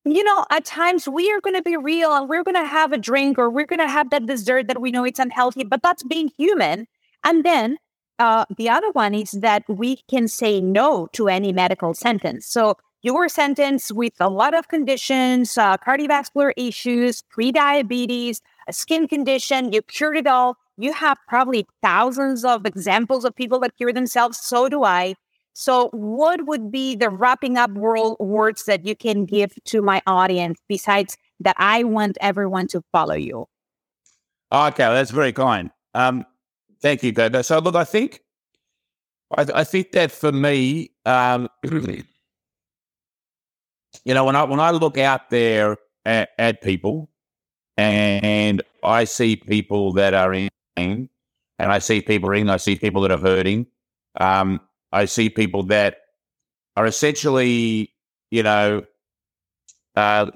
you 0.05 0.23
know, 0.23 0.45
at 0.49 0.65
times 0.65 1.07
we 1.07 1.31
are 1.31 1.41
going 1.41 1.55
to 1.55 1.61
be 1.61 1.77
real 1.77 2.13
and 2.13 2.29
we're 2.29 2.43
going 2.43 2.55
to 2.55 2.65
have 2.65 2.91
a 2.91 2.97
drink 2.97 3.37
or 3.37 3.49
we're 3.49 3.67
going 3.67 3.79
to 3.79 3.87
have 3.87 4.09
that 4.11 4.25
dessert 4.25 4.67
that 4.67 4.81
we 4.81 4.91
know 4.91 5.03
it's 5.03 5.19
unhealthy, 5.19 5.63
but 5.63 5.83
that's 5.83 6.03
being 6.03 6.29
human. 6.37 6.87
And 7.23 7.43
then 7.45 7.77
uh, 8.21 8.45
the 8.55 8.69
other 8.69 8.91
one 8.91 9.15
is 9.15 9.31
that 9.31 9.63
we 9.67 9.97
can 10.07 10.27
say 10.27 10.61
no 10.61 11.07
to 11.13 11.27
any 11.27 11.51
medical 11.51 11.95
sentence. 11.95 12.45
So 12.45 12.77
you 13.01 13.15
were 13.15 13.27
sentenced 13.27 13.91
with 13.93 14.13
a 14.19 14.29
lot 14.29 14.53
of 14.53 14.67
conditions, 14.67 15.57
uh, 15.57 15.77
cardiovascular 15.77 16.51
issues, 16.55 17.23
pre-diabetes, 17.23 18.41
a 18.67 18.73
skin 18.73 19.07
condition. 19.07 19.73
You 19.73 19.81
cured 19.81 20.17
it 20.17 20.27
all. 20.27 20.57
You 20.77 20.93
have 20.93 21.17
probably 21.27 21.65
thousands 21.81 22.45
of 22.45 22.67
examples 22.67 23.25
of 23.25 23.35
people 23.35 23.59
that 23.61 23.75
cure 23.75 23.91
themselves. 23.91 24.37
So 24.37 24.69
do 24.69 24.83
I. 24.83 25.15
So, 25.53 25.89
what 25.91 26.45
would 26.45 26.71
be 26.71 26.95
the 26.95 27.09
wrapping 27.09 27.57
up 27.57 27.71
world 27.71 28.17
words 28.19 28.65
that 28.65 28.85
you 28.85 28.95
can 28.95 29.25
give 29.25 29.51
to 29.65 29.81
my 29.81 30.01
audience 30.07 30.59
besides 30.69 31.17
that 31.41 31.55
I 31.59 31.83
want 31.83 32.17
everyone 32.21 32.67
to 32.67 32.81
follow 32.93 33.15
you? 33.15 33.47
Okay, 34.51 34.83
that's 34.83 35.11
very 35.11 35.33
kind. 35.33 35.71
Um, 35.93 36.25
Thank 36.81 37.03
you, 37.03 37.13
Coco. 37.13 37.41
So, 37.43 37.59
look, 37.59 37.75
I 37.75 37.83
think, 37.85 38.21
I, 39.37 39.45
I 39.55 39.63
think 39.63 39.91
that 39.93 40.11
for 40.11 40.31
me, 40.31 40.91
um, 41.05 41.49
you 41.63 42.03
know, 44.07 44.25
when 44.25 44.35
I 44.35 44.43
when 44.43 44.59
I 44.59 44.71
look 44.71 44.97
out 44.97 45.29
there 45.29 45.77
at, 46.05 46.29
at 46.39 46.61
people, 46.61 47.09
and 47.77 48.61
I 48.83 49.05
see 49.05 49.35
people 49.37 49.93
that 49.93 50.13
are 50.13 50.33
in, 50.33 50.49
and 50.77 51.09
I 51.59 51.79
see 51.79 52.01
people 52.01 52.31
in, 52.31 52.49
I 52.49 52.57
see 52.57 52.75
people 52.77 53.01
that 53.03 53.11
are 53.11 53.19
hurting. 53.19 53.67
Um, 54.19 54.61
I 54.91 55.05
see 55.05 55.29
people 55.29 55.63
that 55.63 55.97
are 56.77 56.85
essentially, 56.85 57.93
you 58.31 58.43
know, 58.43 58.83
uh, 59.95 60.31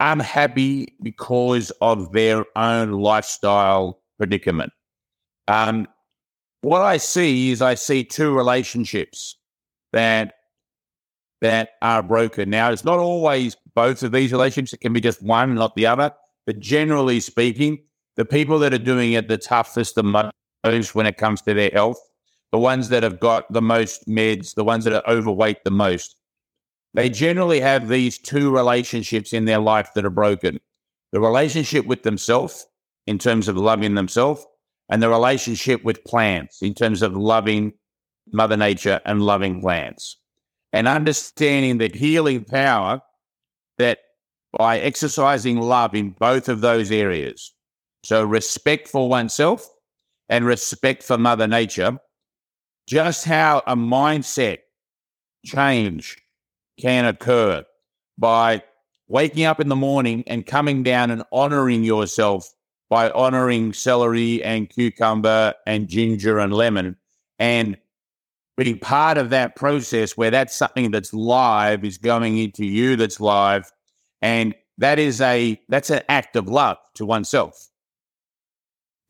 unhappy 0.00 0.94
because 1.02 1.70
of 1.80 2.12
their 2.12 2.44
own 2.56 2.92
lifestyle 2.92 4.00
predicament. 4.18 4.72
Um, 5.48 5.88
what 6.60 6.82
I 6.82 6.98
see 6.98 7.50
is 7.50 7.62
I 7.62 7.74
see 7.74 8.04
two 8.04 8.34
relationships 8.34 9.36
that 9.92 10.34
that 11.40 11.70
are 11.82 12.02
broken. 12.02 12.50
Now, 12.50 12.70
it's 12.72 12.84
not 12.84 12.98
always 12.98 13.56
both 13.74 14.02
of 14.02 14.12
these 14.12 14.32
relationships. 14.32 14.72
It 14.72 14.80
can 14.80 14.92
be 14.92 15.00
just 15.00 15.22
one, 15.22 15.54
not 15.54 15.74
the 15.76 15.86
other. 15.86 16.12
But 16.46 16.58
generally 16.58 17.20
speaking, 17.20 17.78
the 18.16 18.24
people 18.24 18.58
that 18.58 18.74
are 18.74 18.78
doing 18.78 19.12
it 19.12 19.28
the 19.28 19.38
toughest, 19.38 19.94
the 19.94 20.02
most 20.02 20.94
when 20.94 21.06
it 21.06 21.16
comes 21.16 21.40
to 21.42 21.54
their 21.54 21.70
health, 21.70 22.00
the 22.50 22.58
ones 22.58 22.88
that 22.88 23.02
have 23.04 23.20
got 23.20 23.50
the 23.52 23.62
most 23.62 24.08
meds, 24.08 24.54
the 24.54 24.64
ones 24.64 24.84
that 24.84 24.92
are 24.92 25.08
overweight 25.08 25.62
the 25.64 25.70
most, 25.70 26.16
they 26.94 27.08
generally 27.08 27.60
have 27.60 27.88
these 27.88 28.18
two 28.18 28.50
relationships 28.50 29.32
in 29.32 29.44
their 29.44 29.60
life 29.60 29.90
that 29.94 30.04
are 30.04 30.10
broken. 30.10 30.58
The 31.12 31.20
relationship 31.20 31.86
with 31.86 32.02
themselves, 32.02 32.66
in 33.06 33.18
terms 33.18 33.46
of 33.46 33.56
loving 33.56 33.94
themselves, 33.94 34.44
and 34.88 35.02
the 35.02 35.08
relationship 35.08 35.84
with 35.84 36.04
plants 36.04 36.62
in 36.62 36.74
terms 36.74 37.02
of 37.02 37.14
loving 37.14 37.72
Mother 38.32 38.56
Nature 38.56 39.00
and 39.04 39.22
loving 39.22 39.60
plants. 39.60 40.16
And 40.72 40.86
understanding 40.86 41.78
the 41.78 41.90
healing 41.92 42.44
power 42.44 43.00
that 43.78 43.98
by 44.56 44.78
exercising 44.80 45.60
love 45.60 45.94
in 45.94 46.10
both 46.10 46.48
of 46.48 46.60
those 46.60 46.90
areas, 46.90 47.54
so 48.04 48.24
respect 48.24 48.88
for 48.88 49.08
oneself 49.08 49.66
and 50.28 50.44
respect 50.44 51.02
for 51.02 51.18
Mother 51.18 51.46
Nature, 51.46 51.98
just 52.86 53.24
how 53.24 53.62
a 53.66 53.76
mindset 53.76 54.58
change 55.44 56.16
can 56.80 57.04
occur 57.04 57.64
by 58.18 58.62
waking 59.08 59.44
up 59.44 59.60
in 59.60 59.68
the 59.68 59.76
morning 59.76 60.24
and 60.26 60.46
coming 60.46 60.82
down 60.82 61.10
and 61.10 61.22
honoring 61.32 61.82
yourself 61.82 62.48
by 62.90 63.10
honoring 63.10 63.72
celery 63.72 64.42
and 64.42 64.68
cucumber 64.68 65.54
and 65.66 65.88
ginger 65.88 66.38
and 66.38 66.52
lemon. 66.52 66.96
And 67.38 67.76
being 68.56 68.78
part 68.78 69.18
of 69.18 69.30
that 69.30 69.56
process 69.56 70.16
where 70.16 70.30
that's 70.30 70.56
something 70.56 70.90
that's 70.90 71.12
live 71.12 71.84
is 71.84 71.98
going 71.98 72.38
into 72.38 72.64
you 72.64 72.96
that's 72.96 73.20
live. 73.20 73.70
And 74.20 74.54
that 74.78 74.98
is 74.98 75.20
a 75.20 75.60
that's 75.68 75.90
an 75.90 76.02
act 76.08 76.36
of 76.36 76.48
love 76.48 76.78
to 76.94 77.06
oneself. 77.06 77.68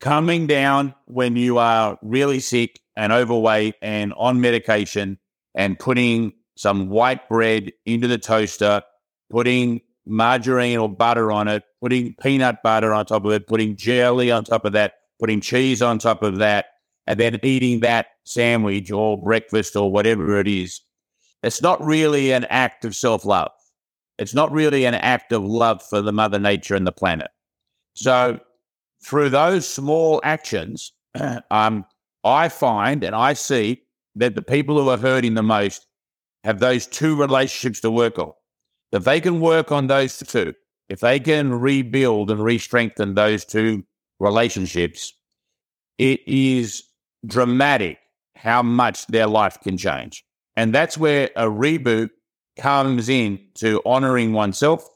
Coming 0.01 0.47
down 0.47 0.93
when 1.05 1.35
you 1.35 1.57
are 1.57 1.97
really 2.01 2.39
sick 2.39 2.79
and 2.95 3.11
overweight 3.11 3.75
and 3.81 4.13
on 4.13 4.39
medication 4.39 5.17
and 5.55 5.77
putting 5.79 6.33
some 6.55 6.89
white 6.89 7.27
bread 7.27 7.71
into 7.85 8.07
the 8.07 8.17
toaster 8.17 8.81
putting 9.29 9.81
margarine 10.05 10.77
or 10.77 10.89
butter 10.89 11.31
on 11.31 11.47
it, 11.47 11.63
putting 11.81 12.15
peanut 12.21 12.61
butter 12.63 12.93
on 12.93 13.05
top 13.05 13.25
of 13.25 13.31
it, 13.31 13.47
putting 13.47 13.75
jelly 13.75 14.31
on 14.31 14.43
top 14.43 14.65
of 14.65 14.73
that, 14.73 14.93
putting 15.19 15.41
cheese 15.41 15.81
on 15.81 15.99
top 15.99 16.23
of 16.23 16.37
that, 16.37 16.65
and 17.07 17.19
then 17.19 17.39
eating 17.43 17.79
that 17.81 18.07
sandwich 18.23 18.91
or 18.91 19.21
breakfast 19.21 19.75
or 19.75 19.91
whatever 19.91 20.39
it 20.39 20.47
is. 20.47 20.81
It's 21.43 21.61
not 21.61 21.83
really 21.83 22.31
an 22.31 22.45
act 22.45 22.85
of 22.85 22.95
self 22.95 23.25
love. 23.25 23.51
It's 24.17 24.33
not 24.33 24.51
really 24.51 24.85
an 24.85 24.95
act 24.95 25.31
of 25.31 25.43
love 25.43 25.81
for 25.81 26.01
the 26.01 26.11
mother 26.11 26.39
nature 26.39 26.75
and 26.75 26.85
the 26.85 26.91
planet. 26.91 27.29
So, 27.93 28.39
through 29.03 29.29
those 29.29 29.65
small 29.67 30.19
actions, 30.23 30.91
um, 31.51 31.85
I 32.23 32.49
find 32.49 33.03
and 33.03 33.15
I 33.15 33.33
see 33.33 33.83
that 34.15 34.35
the 34.35 34.41
people 34.41 34.81
who 34.81 34.89
are 34.89 34.97
hurting 34.97 35.35
the 35.35 35.43
most 35.43 35.87
have 36.43 36.59
those 36.59 36.85
two 36.85 37.15
relationships 37.15 37.79
to 37.81 37.91
work 37.91 38.19
on. 38.19 38.33
If 38.91 39.03
they 39.03 39.21
can 39.21 39.39
work 39.39 39.71
on 39.71 39.87
those 39.87 40.17
two, 40.17 40.53
if 40.89 40.99
they 40.99 41.19
can 41.19 41.53
rebuild 41.53 42.31
and 42.31 42.43
re-strengthen 42.43 43.13
those 43.13 43.45
two 43.45 43.83
relationships, 44.19 45.13
it 45.97 46.21
is 46.27 46.83
dramatic 47.25 47.99
how 48.35 48.63
much 48.63 49.05
their 49.07 49.27
life 49.27 49.59
can 49.61 49.77
change. 49.77 50.23
And 50.55 50.73
that's 50.73 50.97
where 50.97 51.29
a 51.35 51.45
reboot 51.45 52.09
comes 52.57 53.09
in 53.09 53.39
to 53.55 53.81
honoring 53.85 54.33
oneself 54.33 54.87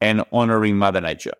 and 0.00 0.22
honoring 0.32 0.76
Mother 0.76 1.00
Nature. 1.00 1.34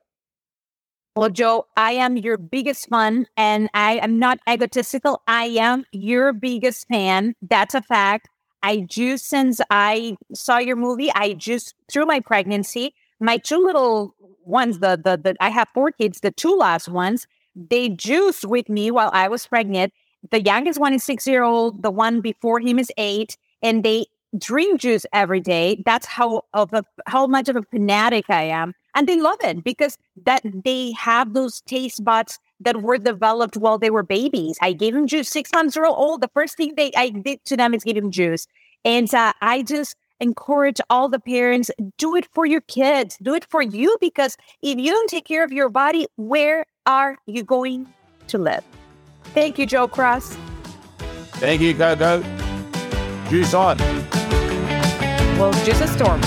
Well, 1.16 1.30
Joe, 1.30 1.66
I 1.76 1.92
am 1.92 2.16
your 2.16 2.36
biggest 2.36 2.88
fan 2.88 3.26
and 3.36 3.68
I 3.72 3.99
am 3.99 4.18
not 4.18 4.40
egotistical. 4.49 5.22
I 5.28 5.45
am 5.45 5.84
your 5.92 6.32
biggest 6.32 6.88
fan. 6.88 7.34
That's 7.40 7.74
a 7.74 7.82
fact. 7.82 8.28
I 8.64 8.80
juice 8.80 9.22
since 9.22 9.60
I 9.70 10.16
saw 10.32 10.56
your 10.56 10.76
movie. 10.76 11.12
I 11.14 11.34
juice 11.34 11.74
through 11.92 12.06
my 12.06 12.18
pregnancy. 12.18 12.94
My 13.20 13.36
two 13.36 13.58
little 13.58 14.14
ones, 14.44 14.78
the, 14.78 14.96
the 14.96 15.18
the 15.22 15.36
I 15.38 15.50
have 15.50 15.68
four 15.74 15.92
kids. 15.92 16.20
The 16.20 16.30
two 16.30 16.56
last 16.56 16.88
ones, 16.88 17.26
they 17.54 17.90
juiced 17.90 18.46
with 18.46 18.70
me 18.70 18.90
while 18.90 19.10
I 19.12 19.28
was 19.28 19.46
pregnant. 19.46 19.92
The 20.30 20.40
youngest 20.40 20.80
one 20.80 20.94
is 20.94 21.04
six 21.04 21.26
year 21.26 21.42
old. 21.42 21.82
The 21.82 21.90
one 21.90 22.22
before 22.22 22.58
him 22.58 22.78
is 22.78 22.90
eight, 22.96 23.36
and 23.62 23.84
they 23.84 24.06
drink 24.38 24.80
juice 24.80 25.04
every 25.12 25.40
day. 25.40 25.82
That's 25.84 26.06
how 26.06 26.44
of 26.54 26.72
a, 26.72 26.84
how 27.06 27.26
much 27.26 27.50
of 27.50 27.56
a 27.56 27.62
fanatic 27.70 28.30
I 28.30 28.44
am, 28.44 28.74
and 28.94 29.06
they 29.06 29.20
love 29.20 29.38
it 29.42 29.62
because 29.62 29.98
that 30.24 30.42
they 30.64 30.92
have 30.92 31.34
those 31.34 31.60
taste 31.60 32.02
buds 32.02 32.38
that 32.61 32.82
were 32.82 32.98
developed 32.98 33.57
while 33.57 33.78
they 33.78 33.90
were 33.90 34.02
babies. 34.02 34.59
I 34.61 34.72
gave 34.72 34.94
them 34.94 35.07
juice 35.07 35.28
six 35.28 35.50
months 35.52 35.76
old. 35.76 36.20
The 36.20 36.30
first 36.34 36.57
thing 36.57 36.74
they 36.76 36.92
I 36.96 37.11
did 37.11 37.44
to 37.46 37.57
them 37.57 37.74
is 37.74 37.84
give 37.84 37.96
them 37.96 38.11
juice. 38.11 38.46
And 38.84 39.12
uh, 39.14 39.32
I 39.40 39.62
just 39.62 39.96
encourage 40.20 40.80
all 40.90 41.09
the 41.09 41.18
parents 41.18 41.70
do 41.98 42.16
it 42.16 42.26
for 42.32 42.46
your 42.46 42.61
kids, 42.62 43.18
do 43.20 43.34
it 43.34 43.44
for 43.50 43.62
you 43.62 43.96
because 44.00 44.36
if 44.62 44.78
you 44.78 44.90
don't 44.90 45.11
take 45.11 45.26
care 45.26 45.44
of 45.44 45.52
your 45.52 45.68
body, 45.68 46.07
where 46.16 46.64
are 46.86 47.18
you 47.26 47.42
going 47.42 47.86
to 48.28 48.38
live? 48.38 48.64
Thank 49.34 49.59
you, 49.59 49.66
Joe 49.66 49.88
Cross. 49.88 50.36
Thank 51.34 51.61
you, 51.61 51.74
Coco. 51.74 52.22
Juice 53.28 53.55
on. 53.55 53.78
Well, 55.38 55.52
just 55.64 55.82
a 55.82 55.88
storm. 55.88 56.20